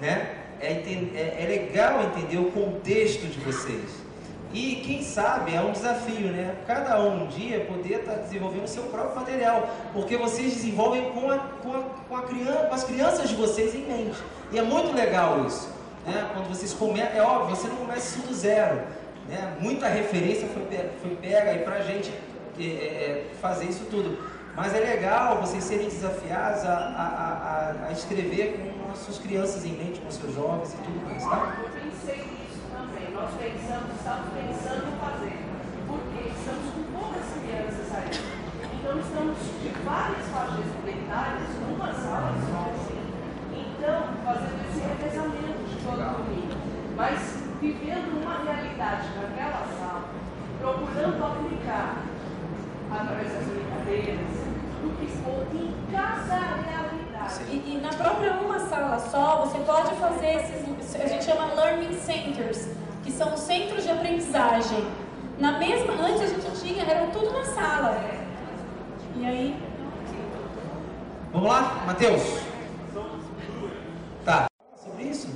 né? 0.00 0.39
É, 0.60 0.72
é, 0.72 1.42
é 1.42 1.46
legal 1.46 2.02
entender 2.04 2.38
o 2.38 2.50
contexto 2.50 3.26
de 3.26 3.40
vocês. 3.40 4.00
E 4.52 4.76
quem 4.84 5.02
sabe 5.02 5.54
é 5.54 5.60
um 5.60 5.70
desafio, 5.70 6.32
né? 6.32 6.56
Cada 6.66 7.00
um 7.00 7.22
um 7.22 7.26
dia 7.28 7.60
poder 7.66 8.00
estar 8.00 8.14
tá 8.14 8.18
desenvolvendo 8.22 8.64
o 8.64 8.68
seu 8.68 8.82
próprio 8.84 9.14
material, 9.14 9.70
porque 9.92 10.16
vocês 10.16 10.54
desenvolvem 10.54 11.12
com, 11.12 11.30
a, 11.30 11.38
com, 11.38 11.72
a, 11.72 11.82
com, 12.08 12.16
a 12.16 12.22
criança, 12.22 12.66
com 12.66 12.74
as 12.74 12.84
crianças 12.84 13.28
de 13.28 13.36
vocês 13.36 13.74
em 13.74 13.86
mente. 13.86 14.18
E 14.50 14.58
é 14.58 14.62
muito 14.62 14.92
legal 14.92 15.46
isso. 15.46 15.72
Né? 16.04 16.28
Quando 16.34 16.48
vocês 16.48 16.72
começam, 16.72 17.16
é 17.16 17.22
óbvio, 17.22 17.54
você 17.54 17.68
não 17.68 17.76
começa 17.76 18.18
isso 18.18 18.26
do 18.26 18.34
zero. 18.34 18.82
Né? 19.28 19.56
Muita 19.60 19.86
referência 19.86 20.48
foi, 20.48 20.62
foi 21.00 21.16
pega 21.16 21.50
aí 21.50 21.58
pra 21.60 21.80
gente 21.82 22.12
é, 22.58 22.64
é, 22.64 23.26
fazer 23.40 23.66
isso 23.66 23.84
tudo. 23.88 24.18
Mas 24.56 24.74
é 24.74 24.80
legal 24.80 25.40
vocês 25.40 25.62
serem 25.62 25.88
desafiados 25.88 26.64
a, 26.64 26.74
a, 26.74 27.84
a, 27.84 27.88
a 27.88 27.92
escrever 27.92 28.58
com 28.58 28.79
as 28.90 28.98
suas 28.98 29.18
crianças 29.18 29.64
em 29.64 29.72
mente, 29.72 30.00
com 30.00 30.10
seus 30.10 30.34
jovens 30.34 30.74
e 30.74 30.76
tudo 30.78 31.06
mais, 31.06 31.22
tá? 31.22 31.56
Eu 31.62 31.70
pensei 31.70 32.18
nisso 32.26 32.60
também. 32.74 33.14
Nós 33.14 33.30
pensamos, 33.38 33.94
estamos 33.94 34.26
pensando 34.34 34.86
fazer. 34.98 35.38
Porque 35.86 36.20
estamos 36.28 36.66
com 36.74 36.82
poucas 36.98 37.26
crianças 37.38 37.86
aí. 37.94 38.10
Então 38.74 38.98
estamos 38.98 39.38
de 39.38 39.70
várias 39.84 40.26
faixas 40.34 40.70
etárias 40.86 41.50
numa 41.62 41.92
sala 41.94 42.34
só. 42.50 42.62
Então, 43.54 43.98
fazendo 44.24 44.60
esse 44.68 44.80
revezamento 44.82 45.62
de 45.70 45.76
todo 45.86 46.02
domingo. 46.18 46.54
Mas 46.96 47.18
vivendo 47.60 48.20
uma 48.20 48.42
realidade 48.42 48.80
tanto 51.00 51.24
aplicar 51.24 52.04
através 52.90 53.32
das 53.32 53.44
brincadeiras 53.44 54.30
do 54.82 54.96
que 54.98 55.04
expor 55.06 55.46
em 55.54 55.72
cada 55.92 56.60
realidade. 56.60 56.99
E, 57.50 57.74
e 57.74 57.80
na 57.82 57.90
própria 57.90 58.32
uma 58.32 58.58
sala 58.58 58.98
só, 58.98 59.44
você 59.44 59.58
pode 59.58 59.94
fazer 59.96 60.36
esses, 60.36 60.96
a 60.96 61.06
gente 61.06 61.24
chama 61.24 61.52
learning 61.54 61.92
centers, 62.00 62.68
que 63.04 63.12
são 63.12 63.36
centros 63.36 63.84
de 63.84 63.90
aprendizagem. 63.90 64.86
Na 65.38 65.58
mesma, 65.58 65.94
antes 65.94 66.22
a 66.22 66.26
gente 66.26 66.60
tinha, 66.60 66.84
eram 66.84 67.10
tudo 67.10 67.32
na 67.32 67.44
sala. 67.44 68.00
E 69.16 69.26
aí. 69.26 69.62
Vamos 71.32 71.48
lá, 71.48 71.82
Matheus? 71.86 72.40
Tá. 74.24 74.46
Sobre 74.76 75.04
isso? 75.04 75.28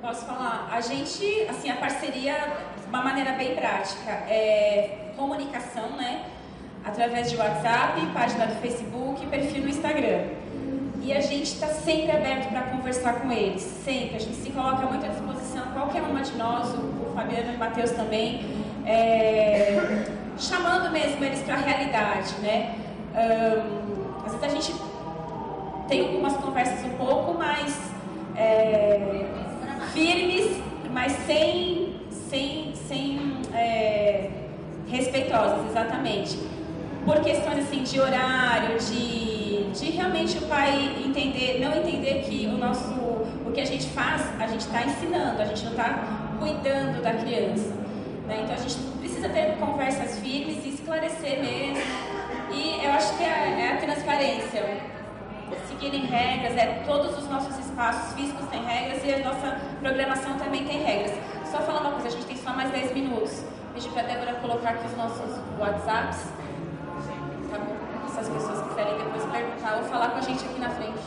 Posso 0.00 0.24
falar? 0.24 0.68
A 0.70 0.80
gente, 0.80 1.46
assim, 1.48 1.70
a 1.70 1.76
parceria, 1.76 2.34
de 2.80 2.88
uma 2.88 3.02
maneira 3.02 3.32
bem 3.32 3.54
prática, 3.54 4.10
é 4.10 5.12
comunicação, 5.16 5.96
né? 5.96 6.26
Através 6.84 7.30
de 7.30 7.36
WhatsApp, 7.36 8.06
página 8.12 8.46
do 8.46 8.60
Facebook, 8.60 9.26
perfil 9.26 9.62
no 9.62 9.68
Instagram. 9.68 10.41
E 11.04 11.12
a 11.12 11.20
gente 11.20 11.44
está 11.44 11.66
sempre 11.66 12.12
aberto 12.12 12.48
para 12.50 12.62
conversar 12.62 13.14
com 13.14 13.32
eles, 13.32 13.62
sempre. 13.84 14.16
A 14.16 14.20
gente 14.20 14.36
se 14.36 14.50
coloca 14.50 14.86
muito 14.86 15.04
à 15.04 15.08
disposição, 15.08 15.64
qualquer 15.72 16.02
uma 16.02 16.20
de 16.20 16.36
nós, 16.36 16.68
o 16.68 17.12
Fabiano 17.12 17.52
e 17.52 17.56
o 17.56 17.58
Matheus 17.58 17.90
também, 17.90 18.46
é, 18.86 20.06
chamando 20.38 20.92
mesmo 20.92 21.24
eles 21.24 21.40
para 21.40 21.54
a 21.54 21.58
realidade, 21.58 22.34
né? 22.40 22.76
Um, 23.14 24.24
às 24.24 24.32
vezes 24.32 24.46
a 24.46 24.48
gente 24.48 24.74
tem 25.88 26.02
algumas 26.02 26.36
conversas 26.36 26.84
um 26.84 26.96
pouco 26.96 27.36
mais 27.36 27.76
é, 28.36 29.26
firmes, 29.92 30.56
mas 30.92 31.12
sem, 31.26 31.96
sem, 32.30 32.74
sem 32.76 33.36
é, 33.52 34.30
respeitosas, 34.88 35.66
exatamente. 35.68 36.38
Por 37.04 37.20
questões 37.20 37.64
assim 37.64 37.82
de 37.82 38.00
horário, 38.00 38.78
de, 38.78 39.41
de 39.70 39.90
realmente 39.90 40.38
o 40.38 40.42
pai 40.42 40.96
entender, 41.04 41.60
não 41.60 41.76
entender 41.76 42.22
que 42.22 42.46
o 42.46 42.58
nosso, 42.58 42.92
o 43.46 43.50
que 43.52 43.60
a 43.60 43.64
gente 43.64 43.86
faz, 43.88 44.22
a 44.40 44.46
gente 44.46 44.60
está 44.60 44.82
ensinando, 44.82 45.40
a 45.40 45.44
gente 45.44 45.64
não 45.64 45.72
está 45.72 46.34
cuidando 46.38 47.02
da 47.02 47.12
criança. 47.14 47.74
Né? 48.26 48.40
Então 48.42 48.54
a 48.54 48.58
gente 48.58 48.76
precisa 48.98 49.28
ter 49.28 49.56
conversas 49.58 50.18
firmes 50.18 50.64
e 50.64 50.70
esclarecer 50.70 51.40
mesmo. 51.40 51.82
E 52.52 52.84
eu 52.84 52.92
acho 52.92 53.16
que 53.16 53.24
é, 53.24 53.60
é 53.60 53.72
a 53.74 53.76
transparência 53.78 54.92
seguirem 55.82 56.06
regras, 56.06 56.56
é, 56.56 56.82
todos 56.86 57.18
os 57.18 57.28
nossos 57.28 57.58
espaços 57.58 58.14
físicos 58.14 58.46
têm 58.48 58.64
regras 58.64 59.04
e 59.04 59.12
a 59.12 59.18
nossa 59.18 59.60
programação 59.80 60.38
também 60.38 60.64
tem 60.64 60.82
regras. 60.82 61.12
Só 61.50 61.58
falar 61.58 61.80
uma 61.80 61.92
coisa, 61.92 62.08
a 62.08 62.10
gente 62.10 62.26
tem 62.26 62.36
só 62.36 62.52
mais 62.52 62.70
10 62.70 62.94
minutos. 62.94 63.44
Pedir 63.74 63.88
para 63.90 64.02
a 64.02 64.04
Débora 64.04 64.34
colocar 64.34 64.70
aqui 64.70 64.86
os 64.86 64.96
nossos 64.96 65.40
WhatsApps, 65.58 66.26
tá 67.50 67.58
bom? 67.58 67.76
Se 68.08 68.20
as 68.20 68.28
pessoas 68.28 68.71
quiserem 68.82 68.98
depois 68.98 69.24
perguntar 69.24 69.76
ou 69.76 69.84
falar 69.84 70.10
com 70.10 70.18
a 70.18 70.20
gente 70.20 70.44
aqui 70.44 70.60
na 70.60 70.70
frente. 70.70 71.02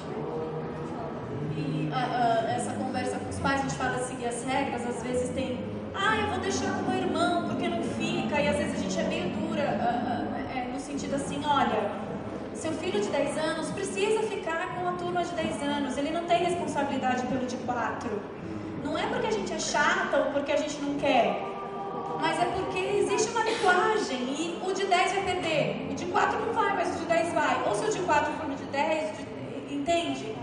E 1.58 1.90
uh, 1.90 1.94
uh, 1.94 2.50
essa 2.50 2.74
conversa 2.74 3.18
com 3.18 3.30
os 3.30 3.40
pais, 3.40 3.60
a 3.60 3.64
gente 3.64 3.76
fala 3.76 3.98
de 3.98 4.06
seguir 4.06 4.28
as 4.28 4.44
regras, 4.46 4.86
às 4.86 5.04
vezes 5.04 5.30
tem, 5.30 5.60
ah, 5.94 6.18
eu 6.18 6.28
vou 6.28 6.40
deixar 6.40 6.72
com 6.74 6.82
o 6.82 6.90
meu 6.90 6.98
irmão 6.98 7.48
porque 7.48 7.68
não 7.68 7.84
fica, 7.84 8.40
e 8.40 8.48
às 8.48 8.58
vezes 8.58 8.76
a 8.76 8.82
gente 8.82 9.00
é 9.00 9.04
meio 9.04 9.30
dura, 9.30 9.64
uh, 9.64 10.58
é, 10.58 10.70
no 10.74 10.80
sentido 10.80 11.16
assim, 11.16 11.42
olha, 11.46 11.92
seu 12.54 12.72
filho 12.74 13.02
de 13.02 13.10
10 13.10 13.38
anos 13.38 13.70
precisa 13.72 14.22
ficar 14.24 14.76
com 14.76 14.88
a 14.88 14.94
turma 14.94 15.24
de 15.24 15.32
10 15.32 15.64
anos, 15.64 15.98
ele 15.98 16.12
não 16.12 16.24
tem 16.26 16.44
responsabilidade 16.44 17.26
pelo 17.28 17.46
de 17.46 17.58
4. 17.58 18.10
Não 18.84 18.98
é 18.98 19.08
porque 19.08 19.28
a 19.28 19.32
gente 19.32 19.52
é 19.52 19.60
chata 19.60 20.18
ou 20.18 20.26
porque 20.32 20.52
a 20.52 20.58
gente 20.58 20.80
não 20.82 20.96
quer, 20.96 21.55
mas 22.20 22.40
é 22.40 22.46
porque 22.46 22.80
existe 22.80 23.32
uma 23.32 23.44
linguagem 23.44 24.20
e 24.38 24.62
o 24.66 24.74
de 24.74 24.86
10 24.86 25.14
vai 25.14 25.24
perder, 25.24 25.88
o 25.92 25.94
de 25.94 26.06
4 26.06 26.40
não 26.40 26.54
vai, 26.54 26.76
mas 26.76 26.96
o 26.96 27.00
de 27.00 27.06
10 27.06 27.34
vai. 27.34 27.64
Ou 27.68 27.76
se 27.76 27.86
o 27.86 27.92
de 27.92 28.00
4 28.00 28.34
for 28.34 28.50
o 28.50 28.56
de 28.56 28.64
10, 28.66 29.18
de... 29.18 29.76
entende? 29.76 30.36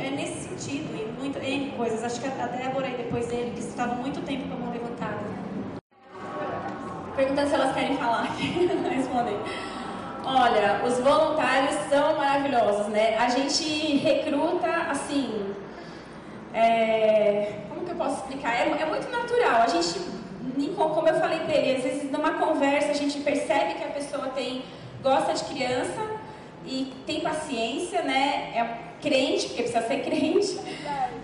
É 0.00 0.10
nesse 0.10 0.48
sentido, 0.48 0.94
e 0.94 1.06
muito, 1.20 1.38
coisas. 1.76 2.04
Acho 2.04 2.20
que 2.20 2.26
a 2.26 2.46
Débora 2.46 2.88
e 2.88 2.96
depois 2.96 3.32
ele, 3.32 3.50
que 3.50 3.60
estavam 3.60 3.96
muito 3.96 4.20
tempo 4.22 4.48
com 4.48 4.54
a 4.54 4.58
mão 4.58 4.72
levantada. 4.72 5.18
Perguntando 7.16 7.48
se 7.48 7.54
elas 7.54 7.74
querem 7.74 7.96
falar. 7.96 8.26
Respondem. 8.38 9.36
Olha, 10.24 10.82
os 10.84 10.98
voluntários 10.98 11.74
são 11.88 12.16
maravilhosos, 12.16 12.88
né? 12.88 13.16
A 13.16 13.28
gente 13.28 13.96
recruta 13.96 14.68
assim. 14.90 15.54
É, 16.52 17.60
como 17.68 17.84
que 17.84 17.92
eu 17.92 17.96
posso 17.96 18.16
explicar? 18.16 18.54
É, 18.54 18.82
é, 18.82 18.86
muito 18.86 19.10
natural. 19.10 19.62
A 19.62 19.66
gente, 19.66 20.00
como 20.76 21.08
eu 21.08 21.14
falei 21.20 21.40
para 21.40 21.54
ele, 21.54 21.76
às 21.76 21.82
vezes 21.82 22.10
numa 22.10 22.32
conversa 22.34 22.90
a 22.90 22.94
gente 22.94 23.20
percebe 23.20 23.74
que 23.74 23.84
a 23.84 23.88
pessoa 23.88 24.28
tem 24.28 24.62
gosta 25.02 25.34
de 25.34 25.44
criança 25.44 26.00
e 26.64 26.92
tem 27.06 27.20
paciência, 27.20 28.02
né? 28.02 28.52
É 28.54 28.78
crente, 29.00 29.46
porque 29.46 29.62
precisa 29.62 29.86
ser 29.86 30.02
crente. 30.04 30.58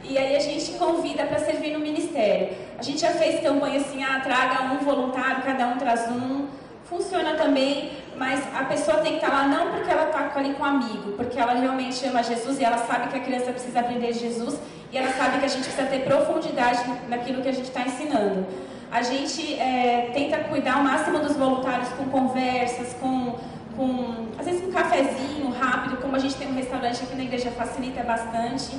E 0.03 0.19
aí 0.19 0.37
a 0.37 0.41
gente 0.41 0.73
convida 0.73 1.25
para 1.25 1.39
servir 1.39 1.73
no 1.73 1.81
ministério. 1.81 2.57
A 2.79 2.83
gente 2.83 3.01
já 3.01 3.11
fez 3.11 3.41
campanha 3.41 3.81
assim, 3.81 4.03
ah, 4.03 4.21
traga 4.21 4.75
um 4.75 4.79
voluntário, 4.79 5.43
cada 5.43 5.67
um 5.69 5.79
traz 5.79 6.11
um. 6.11 6.47
Funciona 6.85 7.35
também 7.35 7.91
mas 8.17 8.43
a 8.55 8.65
pessoa 8.65 8.99
tem 8.99 9.19
que 9.19 9.25
estar 9.25 9.33
lá 9.33 9.47
não 9.47 9.73
porque 9.73 9.91
ela 9.91 10.07
está 10.07 10.31
ali 10.37 10.55
com 10.55 10.63
um 10.63 10.67
amigo, 10.67 11.13
porque 11.13 11.39
ela 11.39 11.55
realmente 11.55 12.07
ama 12.07 12.23
Jesus 12.23 12.61
e 12.61 12.65
ela 12.65 12.79
sabe 12.79 13.09
que 13.09 13.17
a 13.17 13.21
criança 13.21 13.51
precisa 13.51 13.81
aprender 13.81 14.13
Jesus 14.13 14.59
e 14.93 14.99
ela 14.99 15.13
sabe 15.13 15.39
que 15.39 15.45
a 15.45 15.49
gente 15.49 15.65
precisa 15.65 15.87
ter 15.87 16.05
profundidade 16.05 16.83
naquilo 17.09 17.43
que 17.43 17.49
a 17.49 17.53
gente 17.53 17.69
está 17.69 17.83
ensinando. 17.83 18.47
A 18.95 19.03
gente 19.03 19.59
é, 19.59 20.13
tenta 20.15 20.39
cuidar 20.45 20.75
ao 20.77 20.85
máximo 20.85 21.19
dos 21.19 21.37
voluntários 21.37 21.89
com 21.95 22.05
conversas, 22.05 22.95
com, 23.01 23.35
com 23.77 24.29
às 24.39 24.47
vezes 24.47 24.63
um 24.63 24.71
cafezinho 24.71 25.51
rápido, 25.51 25.97
como 26.01 26.15
a 26.15 26.19
gente 26.21 26.37
tem 26.37 26.47
um 26.47 26.55
restaurante 26.55 27.03
aqui 27.03 27.17
na 27.17 27.25
igreja 27.25 27.51
facilita 27.51 28.05
bastante. 28.05 28.79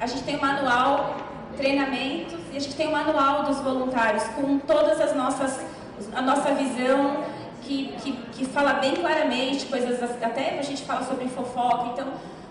A 0.00 0.06
gente 0.06 0.22
tem 0.22 0.36
um 0.36 0.40
manual, 0.40 1.16
treinamentos 1.56 2.38
e 2.52 2.56
a 2.56 2.60
gente 2.60 2.76
tem 2.76 2.86
um 2.86 2.92
manual 2.92 3.42
dos 3.46 3.58
voluntários 3.58 4.22
com 4.36 4.60
todas 4.60 5.00
as 5.00 5.16
nossas 5.16 5.60
a 6.14 6.22
nossa 6.22 6.54
visão 6.54 7.24
que, 7.62 7.96
que, 8.00 8.12
que 8.12 8.44
fala 8.44 8.74
bem 8.74 8.94
claramente, 8.94 9.66
coisas 9.66 10.00
até 10.22 10.60
a 10.60 10.62
gente 10.62 10.84
fala 10.84 11.02
sobre 11.04 11.26
fofoca. 11.26 11.86
Então, 11.94 12.06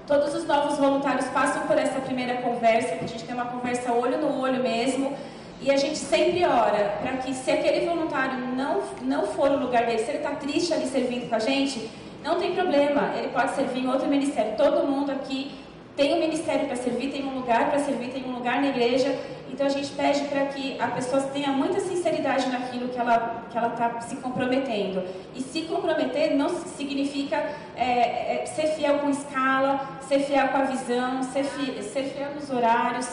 todos 0.05 0.35
os 0.35 0.45
novos 0.45 0.77
voluntários 0.77 1.27
passam 1.27 1.67
por 1.67 1.77
essa 1.77 2.01
primeira 2.01 2.41
conversa, 2.41 2.97
que 2.97 3.05
a 3.05 3.07
gente 3.07 3.23
tem 3.23 3.33
uma 3.33 3.45
conversa 3.45 3.93
olho 3.93 4.17
no 4.17 4.41
olho 4.41 4.61
mesmo. 4.61 5.15
E 5.61 5.71
a 5.71 5.77
gente 5.77 5.97
sempre 5.97 6.45
ora 6.45 6.97
para 7.01 7.17
que, 7.17 7.33
se 7.33 7.49
aquele 7.49 7.85
voluntário 7.85 8.39
não, 8.55 8.81
não 9.01 9.25
for 9.27 9.51
o 9.51 9.59
lugar 9.59 9.85
dele, 9.85 9.99
se 9.99 10.09
ele 10.09 10.19
está 10.19 10.31
triste 10.31 10.73
ali 10.73 10.85
servindo 10.85 11.27
com 11.27 11.35
a 11.35 11.39
gente, 11.39 11.89
não 12.23 12.35
tem 12.35 12.53
problema, 12.53 13.13
ele 13.15 13.29
pode 13.29 13.55
servir 13.55 13.83
em 13.83 13.87
outro 13.87 14.07
ministério. 14.07 14.55
Todo 14.55 14.85
mundo 14.85 15.11
aqui 15.11 15.51
tem 15.95 16.13
um 16.13 16.19
ministério 16.19 16.67
para 16.67 16.75
servir, 16.75 17.11
tem 17.11 17.25
um 17.25 17.33
lugar 17.33 17.71
para 17.71 17.79
servir, 17.79 18.11
tem 18.11 18.23
um 18.23 18.33
lugar 18.33 18.61
na 18.61 18.67
igreja. 18.67 19.17
Então 19.49 19.65
a 19.65 19.69
gente 19.69 19.89
pede 19.93 20.25
para 20.25 20.45
que 20.45 20.79
a 20.79 20.87
pessoa 20.89 21.23
tenha 21.23 21.51
muita 21.51 21.79
sinceridade 21.79 22.47
naquilo 22.49 22.89
que 22.89 22.99
ela 22.99 23.43
que 23.49 23.57
ela 23.57 23.69
está 23.69 23.99
se 24.01 24.17
comprometendo. 24.17 25.03
E 25.33 25.41
se 25.41 25.63
comprometer 25.63 26.35
não 26.35 26.49
significa 26.49 27.37
é, 27.75 28.43
é, 28.43 28.45
ser 28.45 28.67
fiel 28.67 28.99
com 28.99 29.09
escala, 29.09 29.97
ser 30.07 30.19
fiel 30.19 30.49
com 30.49 30.57
a 30.57 30.65
visão, 30.65 31.23
ser, 31.23 31.43
fi, 31.43 31.81
ser 31.81 32.03
fiel 32.03 32.35
nos 32.35 32.51
horários, 32.51 33.09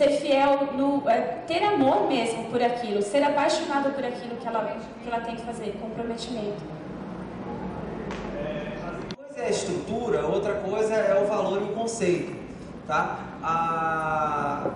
ser 0.00 0.12
fiel 0.12 0.72
no 0.78 1.06
é, 1.10 1.20
ter 1.46 1.62
amor 1.62 2.08
mesmo 2.08 2.44
por 2.44 2.62
aquilo, 2.62 3.02
ser 3.02 3.22
apaixonado 3.22 3.92
por 3.92 4.02
aquilo 4.02 4.34
que 4.36 4.48
ela 4.48 4.76
que 5.02 5.06
ela 5.06 5.20
tem 5.20 5.36
que 5.36 5.42
fazer, 5.42 5.76
comprometimento. 5.78 6.62
Uma 8.80 9.26
coisa 9.26 9.40
é 9.40 9.46
a 9.46 9.50
estrutura, 9.50 10.26
outra 10.26 10.54
coisa 10.54 10.94
é 10.94 11.22
o 11.22 11.26
valor 11.26 11.60
e 11.60 11.64
o 11.64 11.74
conceito, 11.74 12.34
tá? 12.86 13.18
A 13.42 14.70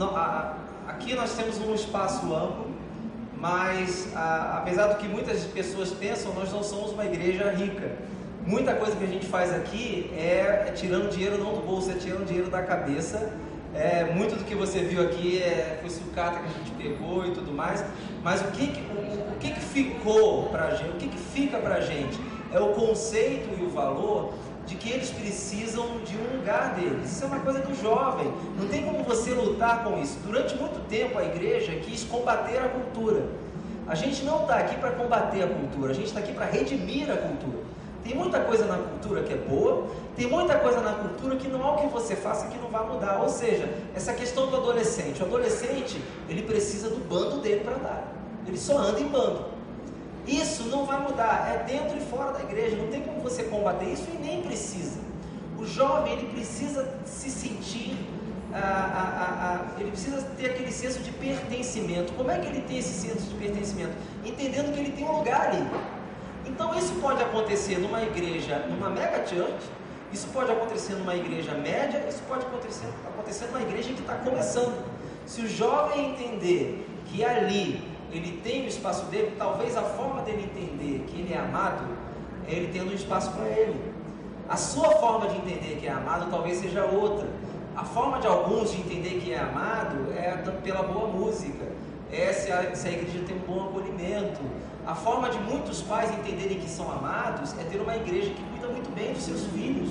a, 0.00 0.54
aqui 0.88 1.14
nós 1.14 1.34
temos 1.34 1.58
um 1.58 1.74
espaço 1.74 2.34
amplo, 2.34 2.66
mas 3.36 4.12
a, 4.16 4.58
apesar 4.58 4.88
do 4.88 4.96
que 4.96 5.06
muitas 5.06 5.44
pessoas 5.44 5.90
pensam, 5.90 6.32
nós 6.34 6.52
não 6.52 6.64
somos 6.64 6.92
uma 6.92 7.04
igreja 7.04 7.50
rica. 7.50 7.92
Muita 8.44 8.74
coisa 8.74 8.96
que 8.96 9.04
a 9.04 9.08
gente 9.08 9.26
faz 9.26 9.52
aqui 9.54 10.10
é, 10.16 10.66
é 10.68 10.72
tirando 10.74 11.10
dinheiro 11.10 11.38
não 11.38 11.54
do 11.54 11.60
bolso, 11.60 11.90
é 11.90 11.94
tirando 11.94 12.26
dinheiro 12.26 12.50
da 12.50 12.62
cabeça. 12.62 13.32
É, 13.74 14.04
muito 14.14 14.34
do 14.34 14.44
que 14.44 14.54
você 14.54 14.80
viu 14.80 15.02
aqui 15.02 15.42
é, 15.42 15.78
foi 15.80 15.90
sucata 15.90 16.40
que 16.40 16.46
a 16.46 16.58
gente 16.58 16.70
pegou 16.72 17.26
e 17.26 17.32
tudo 17.32 17.52
mais. 17.52 17.84
Mas 18.22 18.40
o 18.40 18.50
que, 18.52 18.66
que 18.66 18.80
o, 18.80 19.32
o, 19.32 19.36
que, 19.38 19.50
que 19.50 19.60
ficou 19.60 20.48
para 20.48 20.74
gente? 20.74 20.90
O 20.90 20.94
que, 20.94 21.08
que 21.08 21.18
fica 21.18 21.58
para 21.58 21.80
gente 21.80 22.18
é 22.52 22.58
o 22.58 22.68
conceito 22.68 23.48
e 23.58 23.62
o 23.62 23.70
valor 23.70 24.32
de 24.66 24.74
que 24.74 24.90
eles 24.90 25.10
precisam 25.10 25.98
de 26.04 26.16
um 26.16 26.38
lugar 26.38 26.74
deles. 26.74 27.10
Isso 27.10 27.24
é 27.24 27.26
uma 27.26 27.40
coisa 27.40 27.60
do 27.60 27.74
jovem. 27.80 28.30
Não 28.58 28.68
tem 28.68 28.84
como 28.84 29.02
você 29.02 29.30
lutar 29.32 29.82
com 29.82 29.98
isso. 30.00 30.18
Durante 30.24 30.54
muito 30.56 30.86
tempo 30.88 31.18
a 31.18 31.24
igreja 31.24 31.72
quis 31.76 32.04
combater 32.04 32.58
a 32.58 32.68
cultura. 32.68 33.26
A 33.86 33.94
gente 33.94 34.22
não 34.24 34.42
está 34.42 34.58
aqui 34.58 34.76
para 34.76 34.90
combater 34.90 35.42
a 35.42 35.46
cultura, 35.46 35.92
a 35.92 35.94
gente 35.94 36.08
está 36.08 36.20
aqui 36.20 36.32
para 36.32 36.44
redimir 36.44 37.10
a 37.10 37.16
cultura. 37.16 37.67
Tem 38.08 38.16
muita 38.16 38.40
coisa 38.40 38.64
na 38.64 38.78
cultura 38.78 39.22
que 39.22 39.34
é 39.34 39.36
boa, 39.36 39.86
tem 40.16 40.26
muita 40.26 40.58
coisa 40.58 40.80
na 40.80 40.92
cultura 40.92 41.36
que 41.36 41.46
não 41.46 41.62
há 41.62 41.74
o 41.74 41.76
que 41.76 41.88
você 41.88 42.16
faça 42.16 42.46
que 42.46 42.56
não 42.56 42.70
vai 42.70 42.88
mudar. 42.88 43.20
Ou 43.20 43.28
seja, 43.28 43.68
essa 43.94 44.14
questão 44.14 44.46
do 44.46 44.56
adolescente. 44.56 45.22
O 45.22 45.26
adolescente, 45.26 46.00
ele 46.26 46.40
precisa 46.40 46.88
do 46.88 47.06
bando 47.06 47.42
dele 47.42 47.60
para 47.60 47.74
andar. 47.74 48.14
Ele 48.46 48.56
só 48.56 48.78
anda 48.78 48.98
em 48.98 49.08
bando. 49.08 49.44
Isso 50.26 50.62
não 50.64 50.86
vai 50.86 51.02
mudar, 51.02 51.52
é 51.54 51.70
dentro 51.70 51.98
e 51.98 52.00
fora 52.00 52.32
da 52.32 52.40
igreja, 52.40 52.76
não 52.76 52.86
tem 52.88 53.02
como 53.02 53.20
você 53.20 53.42
combater 53.42 53.92
isso 53.92 54.08
e 54.14 54.16
nem 54.16 54.40
precisa. 54.40 54.98
O 55.58 55.66
jovem 55.66 56.14
ele 56.14 56.28
precisa 56.28 56.88
se 57.04 57.28
sentir, 57.28 57.94
ah, 58.54 58.58
ah, 58.58 59.68
ah, 59.76 59.80
ele 59.80 59.90
precisa 59.90 60.22
ter 60.38 60.46
aquele 60.46 60.72
senso 60.72 61.00
de 61.00 61.10
pertencimento. 61.10 62.14
Como 62.14 62.30
é 62.30 62.38
que 62.38 62.46
ele 62.46 62.62
tem 62.62 62.78
esse 62.78 63.06
senso 63.06 63.28
de 63.28 63.34
pertencimento? 63.34 63.92
Entendendo 64.24 64.72
que 64.72 64.80
ele 64.80 64.92
tem 64.92 65.04
um 65.04 65.18
lugar 65.18 65.48
ali. 65.48 65.68
Então 66.48 66.74
isso 66.74 66.94
pode 67.00 67.22
acontecer 67.22 67.78
numa 67.78 68.02
igreja, 68.02 68.64
numa 68.68 68.88
mega 68.88 69.26
church, 69.26 69.70
isso 70.12 70.28
pode 70.28 70.50
acontecer 70.50 70.94
numa 70.94 71.14
igreja 71.14 71.52
média, 71.54 72.04
isso 72.08 72.22
pode 72.26 72.46
acontecer, 72.46 72.88
acontecer 73.06 73.46
numa 73.46 73.60
igreja 73.60 73.92
que 73.92 74.00
está 74.00 74.14
começando. 74.14 74.82
Se 75.26 75.42
o 75.42 75.48
jovem 75.48 76.12
entender 76.12 76.88
que 77.06 77.22
ali 77.22 77.86
ele 78.10 78.40
tem 78.42 78.64
o 78.64 78.68
espaço 78.68 79.04
dele, 79.06 79.34
talvez 79.36 79.76
a 79.76 79.82
forma 79.82 80.22
dele 80.22 80.50
entender 80.50 81.04
que 81.06 81.20
ele 81.20 81.34
é 81.34 81.38
amado 81.38 81.84
é 82.48 82.54
ele 82.54 82.72
tendo 82.72 82.90
um 82.90 82.94
espaço 82.94 83.30
para 83.32 83.46
ele. 83.46 83.78
A 84.48 84.56
sua 84.56 84.90
forma 84.92 85.28
de 85.28 85.36
entender 85.36 85.76
que 85.78 85.86
é 85.86 85.90
amado 85.90 86.30
talvez 86.30 86.58
seja 86.58 86.86
outra. 86.86 87.28
A 87.76 87.84
forma 87.84 88.18
de 88.18 88.26
alguns 88.26 88.72
de 88.72 88.80
entender 88.80 89.20
que 89.20 89.32
é 89.32 89.38
amado 89.38 90.10
é 90.16 90.32
pela 90.64 90.82
boa 90.82 91.08
música, 91.08 91.66
é 92.12 92.32
se 92.32 92.50
a, 92.52 92.74
se 92.74 92.88
a 92.88 92.92
igreja 92.92 93.24
tem 93.26 93.36
um 93.36 93.40
bom 93.40 93.68
acolhimento. 93.68 94.40
A 94.86 94.94
forma 94.94 95.28
de 95.28 95.38
muitos 95.38 95.82
pais 95.82 96.10
entenderem 96.10 96.58
que 96.58 96.68
são 96.68 96.90
amados 96.90 97.54
é 97.58 97.64
ter 97.64 97.78
uma 97.78 97.94
igreja 97.96 98.30
que 98.30 98.42
cuida 98.42 98.68
muito 98.68 98.94
bem 98.94 99.12
dos 99.12 99.22
seus 99.22 99.44
filhos. 99.46 99.90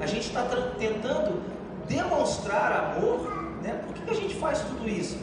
A 0.00 0.06
gente 0.06 0.26
está 0.28 0.42
tentando 0.78 1.42
demonstrar 1.86 2.96
amor, 2.96 3.30
né? 3.62 3.82
Por 3.86 3.94
que, 3.94 4.02
que 4.02 4.10
a 4.10 4.14
gente 4.14 4.34
faz 4.36 4.60
tudo 4.60 4.88
isso? 4.88 5.18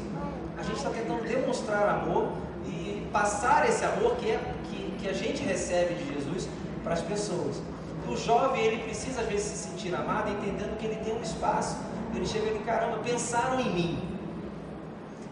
a 0.62 0.64
gente 0.64 0.78
está 0.78 0.92
tentando 0.92 1.24
demonstrar 1.28 1.90
amor 1.90 2.34
e 2.68 3.08
passar 3.12 3.68
esse 3.68 3.84
amor 3.84 4.16
que, 4.18 4.30
é, 4.30 4.40
que, 4.66 4.94
que 5.00 5.10
a 5.10 5.14
gente 5.14 5.44
recebe 5.44 5.96
de 5.96 6.14
Jesus 6.14 6.48
para 6.84 6.94
as 6.94 7.02
pessoas. 7.02 7.60
O 8.08 8.16
jovem, 8.16 8.62
ele 8.64 8.84
precisa 8.84 9.22
às 9.22 9.28
vezes 9.28 9.46
se 9.48 9.70
sentir 9.70 9.96
amado, 9.96 10.30
entendendo 10.30 10.78
que 10.78 10.86
ele 10.86 10.98
tem 11.04 11.16
um 11.16 11.22
espaço. 11.22 11.78
Ele 12.14 12.26
chega 12.28 12.52
e 12.52 12.60
caramba, 12.60 12.98
pensaram 13.00 13.60
em 13.60 13.74
mim. 13.74 14.00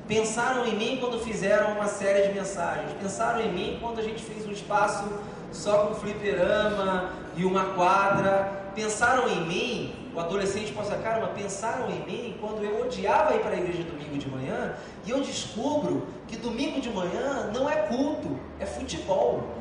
Pensaram 0.10 0.66
em 0.66 0.76
mim 0.76 0.98
quando 1.00 1.20
fizeram 1.20 1.74
uma 1.74 1.86
série 1.86 2.28
de 2.28 2.34
mensagens. 2.34 2.92
Pensaram 3.00 3.42
em 3.42 3.54
mim 3.54 3.78
quando 3.80 4.00
a 4.00 4.02
gente 4.02 4.24
fez 4.24 4.44
um 4.44 4.52
espaço 4.52 5.08
só 5.52 5.86
com 5.86 5.94
fliperama 5.94 7.12
e 7.38 7.46
uma 7.46 7.66
quadra. 7.76 8.72
Pensaram 8.74 9.30
em 9.30 9.46
mim 9.46 9.94
o 10.16 10.20
adolescente 10.20 10.74
possa, 10.74 10.98
caramba, 10.98 11.28
pensaram 11.28 11.92
em 11.92 12.04
mim 12.08 12.38
quando 12.42 12.64
eu 12.64 12.82
odiava 12.82 13.36
ir 13.36 13.42
para 13.42 13.52
a 13.52 13.58
igreja 13.60 13.84
domingo 13.84 14.18
de 14.18 14.28
manhã 14.28 14.74
e 15.06 15.12
eu 15.12 15.22
descubro 15.22 16.08
que 16.28 16.36
domingo 16.38 16.82
de 16.82 16.90
manhã 16.90 17.52
não 17.54 17.70
é 17.70 17.76
culto, 17.76 18.36
é 18.60 18.66
futebol. 18.66 19.59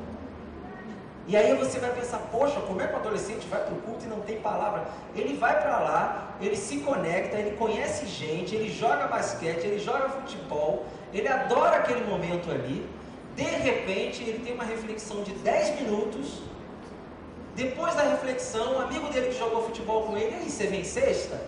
E 1.29 1.37
aí 1.37 1.55
você 1.55 1.79
vai 1.79 1.93
pensar, 1.93 2.19
poxa, 2.33 2.59
como 2.61 2.81
é 2.81 2.87
que 2.87 2.95
o 2.95 2.97
adolescente 2.97 3.47
vai 3.49 3.63
para 3.63 3.75
o 3.75 3.81
culto 3.83 4.07
e 4.07 4.09
não 4.09 4.21
tem 4.21 4.41
palavra? 4.41 4.89
Ele 5.15 5.37
vai 5.37 5.61
para 5.61 5.79
lá, 5.79 6.35
ele 6.41 6.57
se 6.57 6.79
conecta, 6.79 7.37
ele 7.37 7.55
conhece 7.57 8.07
gente, 8.07 8.55
ele 8.55 8.71
joga 8.71 9.07
basquete, 9.07 9.65
ele 9.65 9.79
joga 9.79 10.09
futebol, 10.09 10.87
ele 11.13 11.29
adora 11.29 11.77
aquele 11.77 12.05
momento 12.07 12.51
ali. 12.51 12.89
De 13.37 13.43
repente, 13.43 14.23
ele 14.23 14.39
tem 14.43 14.55
uma 14.55 14.65
reflexão 14.65 15.23
de 15.23 15.33
10 15.33 15.83
minutos 15.83 16.49
depois 17.59 17.93
da 17.97 18.03
reflexão, 18.03 18.77
o 18.77 18.79
amigo 18.79 19.09
dele 19.13 19.31
que 19.31 19.39
jogou 19.39 19.65
futebol 19.65 20.05
com 20.05 20.17
ele, 20.17 20.33
aí, 20.33 20.49
você 20.49 20.69
vem 20.69 20.85
sexta? 20.85 21.41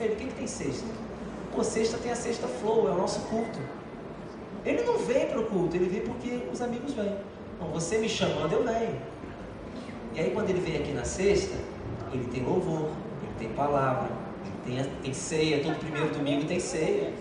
Ele, 0.00 0.14
o 0.14 0.16
que, 0.16 0.26
que 0.26 0.34
tem 0.34 0.48
sexta? 0.48 0.88
Pô, 1.54 1.62
sexta 1.62 1.96
tem 1.96 2.10
a 2.10 2.16
sexta 2.16 2.48
flow, 2.48 2.88
é 2.88 2.90
o 2.90 2.96
nosso 2.96 3.20
culto. 3.28 3.60
Ele 4.64 4.82
não 4.82 4.98
vem 4.98 5.26
para 5.26 5.38
o 5.38 5.44
culto, 5.46 5.76
ele 5.76 5.88
vem 5.88 6.00
porque 6.00 6.42
os 6.52 6.60
amigos 6.60 6.92
vêm. 6.92 7.16
Então, 7.58 7.72
você 7.72 7.98
me 7.98 8.08
chamando, 8.08 8.52
eu 8.52 8.62
venho. 8.62 8.96
E 10.14 10.20
aí, 10.20 10.30
quando 10.30 10.48
ele 10.48 10.60
vem 10.60 10.76
aqui 10.76 10.92
na 10.92 11.04
sexta, 11.04 11.56
ele 12.12 12.24
tem 12.28 12.44
louvor, 12.44 12.90
ele 13.20 13.32
tem 13.36 13.48
palavra, 13.48 14.08
ele 14.64 14.84
tem, 14.84 14.92
tem 15.02 15.12
ceia, 15.12 15.60
todo 15.62 15.76
primeiro 15.80 16.08
domingo 16.10 16.46
tem 16.46 16.60
ceia. 16.60 17.12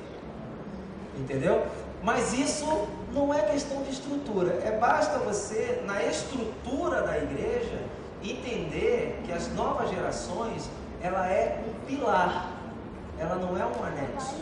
Entendeu? 1.17 1.65
Mas 2.03 2.33
isso 2.33 2.87
não 3.11 3.33
é 3.33 3.41
questão 3.41 3.81
de 3.81 3.89
estrutura, 3.89 4.61
é 4.63 4.77
basta 4.79 5.17
você, 5.17 5.81
na 5.87 6.03
estrutura 6.03 7.01
da 7.01 7.17
igreja, 7.17 7.81
entender 8.23 9.19
que 9.25 9.31
as 9.31 9.51
novas 9.53 9.89
gerações, 9.89 10.69
ela 11.01 11.27
é 11.27 11.63
um 11.67 11.85
pilar, 11.87 12.53
ela 13.17 13.35
não 13.35 13.57
é 13.57 13.65
um 13.65 13.83
anexo. 13.83 14.35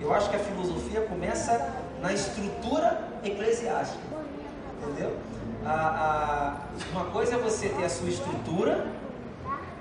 Eu 0.00 0.12
acho 0.14 0.30
que 0.30 0.36
a 0.36 0.38
filosofia 0.38 1.02
começa 1.02 1.74
na 2.00 2.12
estrutura 2.12 3.08
eclesiástica, 3.22 4.00
entendeu? 4.82 5.16
A, 5.64 5.72
a, 5.72 6.56
uma 6.92 7.04
coisa 7.06 7.36
é 7.36 7.38
você 7.38 7.68
ter 7.68 7.84
a 7.84 7.88
sua 7.88 8.08
estrutura 8.08 8.86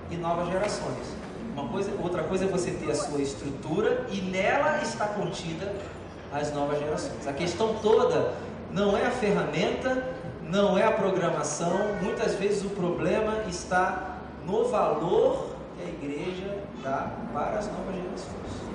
e 0.09 0.15
novas 0.15 0.47
gerações. 0.49 1.21
Uma 1.53 1.67
coisa, 1.67 1.91
outra 2.01 2.23
coisa 2.23 2.45
é 2.45 2.47
você 2.47 2.71
ter 2.71 2.91
a 2.91 2.95
sua 2.95 3.21
estrutura 3.21 4.05
e 4.09 4.21
nela 4.21 4.81
está 4.81 5.07
contida 5.07 5.73
as 6.31 6.53
novas 6.53 6.79
gerações. 6.79 7.27
A 7.27 7.33
questão 7.33 7.75
toda 7.81 8.33
não 8.71 8.95
é 8.95 9.05
a 9.05 9.11
ferramenta, 9.11 10.15
não 10.43 10.77
é 10.77 10.85
a 10.85 10.91
programação, 10.91 11.73
muitas 12.01 12.35
vezes 12.35 12.63
o 12.63 12.69
problema 12.69 13.43
está 13.49 14.17
no 14.45 14.65
valor 14.65 15.55
que 15.77 15.83
a 15.83 15.89
igreja 15.89 16.59
dá 16.83 17.11
para 17.33 17.59
as 17.59 17.67
novas 17.67 17.95
gerações. 17.95 18.70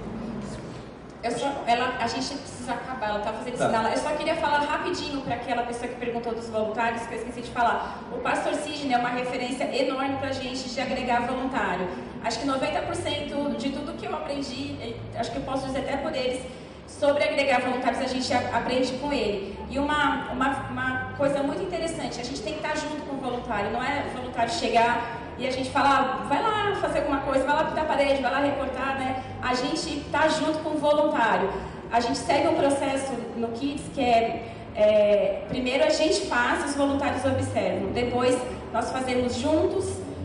Só, 1.30 1.64
ela, 1.66 1.96
a 1.98 2.06
gente 2.06 2.34
precisa 2.34 2.72
acabar, 2.72 3.08
ela 3.08 3.18
está 3.18 3.32
fazendo 3.32 3.58
tá. 3.58 3.66
sinal. 3.66 3.90
Eu 3.90 3.96
só 3.98 4.10
queria 4.10 4.36
falar 4.36 4.60
rapidinho 4.60 5.20
para 5.22 5.34
aquela 5.34 5.62
pessoa 5.62 5.88
que 5.88 5.96
perguntou 5.96 6.34
dos 6.34 6.48
voluntários, 6.48 7.02
que 7.06 7.14
eu 7.14 7.18
esqueci 7.18 7.42
de 7.42 7.50
falar. 7.50 8.00
O 8.12 8.18
pastor 8.18 8.54
Sidney 8.54 8.94
é 8.94 8.98
uma 8.98 9.10
referência 9.10 9.64
enorme 9.64 10.16
para 10.16 10.28
a 10.28 10.32
gente 10.32 10.68
de 10.68 10.80
agregar 10.80 11.26
voluntário. 11.26 11.88
Acho 12.24 12.40
que 12.40 12.46
90% 12.46 13.56
de 13.56 13.70
tudo 13.70 13.96
que 13.96 14.06
eu 14.06 14.14
aprendi, 14.14 14.94
acho 15.16 15.30
que 15.30 15.36
eu 15.36 15.42
posso 15.42 15.66
dizer 15.66 15.80
até 15.80 15.96
por 15.96 16.14
eles, 16.14 16.42
sobre 16.86 17.24
agregar 17.24 17.60
voluntários, 17.60 18.00
a 18.00 18.06
gente 18.06 18.32
aprende 18.32 18.92
com 18.94 19.12
ele. 19.12 19.56
E 19.68 19.78
uma, 19.78 20.32
uma, 20.32 20.48
uma 20.70 21.12
coisa 21.16 21.42
muito 21.42 21.62
interessante, 21.62 22.20
a 22.20 22.24
gente 22.24 22.40
tem 22.40 22.54
que 22.54 22.60
estar 22.60 22.76
junto 22.76 23.02
com 23.02 23.16
o 23.16 23.18
voluntário, 23.18 23.70
não 23.70 23.82
é 23.82 24.06
o 24.06 24.16
voluntário 24.16 24.52
chegar 24.52 25.25
e 25.38 25.46
a 25.46 25.50
gente 25.50 25.70
falar, 25.70 26.26
vai 26.28 26.42
lá 26.42 26.76
fazer 26.80 27.00
alguma 27.00 27.20
coisa, 27.20 27.44
vai 27.44 27.54
lá 27.56 27.64
pintar 27.64 27.84
a 27.84 27.86
parede, 27.86 28.22
vai 28.22 28.30
lá 28.30 28.40
recortar, 28.40 28.98
né? 28.98 29.22
A 29.42 29.54
gente 29.54 29.98
está 29.98 30.28
junto 30.28 30.58
com 30.60 30.70
o 30.70 30.78
voluntário. 30.78 31.50
A 31.92 32.00
gente 32.00 32.18
segue 32.18 32.48
um 32.48 32.54
processo 32.54 33.12
no 33.36 33.48
Kids 33.48 33.84
que 33.94 34.00
é, 34.00 34.52
é 34.74 35.42
primeiro 35.48 35.84
a 35.84 35.90
gente 35.90 36.26
faz, 36.26 36.64
os 36.70 36.74
voluntários 36.74 37.24
observam, 37.24 37.92
depois 37.92 38.36
nós 38.72 38.90
fazemos 38.90 39.36
juntos 39.36 39.84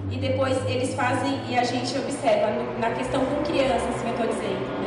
e 0.10 0.18
depois 0.18 0.58
eles 0.66 0.94
fazem 0.96 1.40
e 1.48 1.58
a 1.58 1.64
gente 1.64 1.98
observa 1.98 2.48
na 2.80 2.92
questão 2.92 3.24
com 3.26 3.44
crianças, 3.44 3.96
assim 3.96 4.08
eu 4.08 4.12
estou 4.12 4.28
dizendo. 4.28 4.82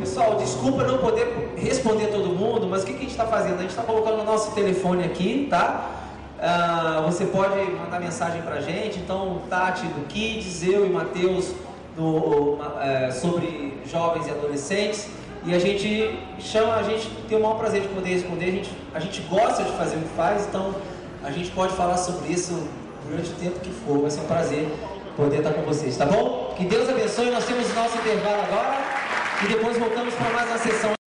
Pessoal, 0.00 0.36
desculpa 0.36 0.84
não 0.84 0.98
poder 0.98 1.54
responder 1.56 2.08
todo 2.08 2.28
mundo, 2.28 2.66
mas 2.66 2.82
o 2.82 2.86
que, 2.86 2.92
que 2.92 2.98
a 2.98 3.02
gente 3.02 3.10
está 3.12 3.26
fazendo? 3.26 3.58
A 3.58 3.62
gente 3.62 3.70
está 3.70 3.82
colocando 3.82 4.20
o 4.20 4.24
nosso 4.24 4.54
telefone 4.54 5.04
aqui, 5.04 5.46
tá? 5.48 6.03
Uh, 6.44 7.02
você 7.10 7.24
pode 7.24 7.58
mandar 7.70 7.98
mensagem 7.98 8.42
para 8.42 8.56
a 8.56 8.60
gente. 8.60 8.98
Então, 8.98 9.40
Tati 9.48 9.86
do 9.86 10.06
Kids, 10.06 10.62
eu 10.62 10.84
e 10.84 10.90
Matheus 10.90 11.52
uh, 11.96 12.58
sobre 13.18 13.80
jovens 13.86 14.26
e 14.26 14.30
adolescentes. 14.30 15.08
E 15.46 15.54
a 15.54 15.58
gente 15.58 16.18
chama, 16.38 16.74
a 16.74 16.82
gente 16.82 17.08
tem 17.28 17.38
o 17.38 17.40
maior 17.40 17.56
prazer 17.56 17.80
de 17.80 17.88
poder 17.88 18.10
responder. 18.10 18.44
A 18.44 18.50
gente, 18.50 18.70
a 18.92 19.00
gente 19.00 19.22
gosta 19.22 19.62
de 19.62 19.72
fazer 19.72 19.96
o 19.96 20.00
que 20.00 20.08
faz, 20.14 20.46
então 20.46 20.74
a 21.22 21.30
gente 21.30 21.50
pode 21.50 21.72
falar 21.72 21.96
sobre 21.96 22.30
isso 22.30 22.68
durante 23.08 23.30
o 23.30 23.34
tempo 23.36 23.60
que 23.60 23.70
for. 23.70 24.00
Vai 24.00 24.10
ser 24.10 24.20
um 24.20 24.26
prazer 24.26 24.68
poder 25.16 25.38
estar 25.38 25.54
com 25.54 25.62
vocês, 25.62 25.96
tá 25.96 26.04
bom? 26.04 26.52
Que 26.58 26.64
Deus 26.66 26.86
abençoe. 26.90 27.30
Nós 27.30 27.46
temos 27.46 27.74
nosso 27.74 27.96
intervalo 27.96 28.42
agora 28.42 28.76
e 29.44 29.48
depois 29.48 29.78
voltamos 29.78 30.12
para 30.12 30.30
mais 30.30 30.48
uma 30.50 30.58
sessão. 30.58 31.03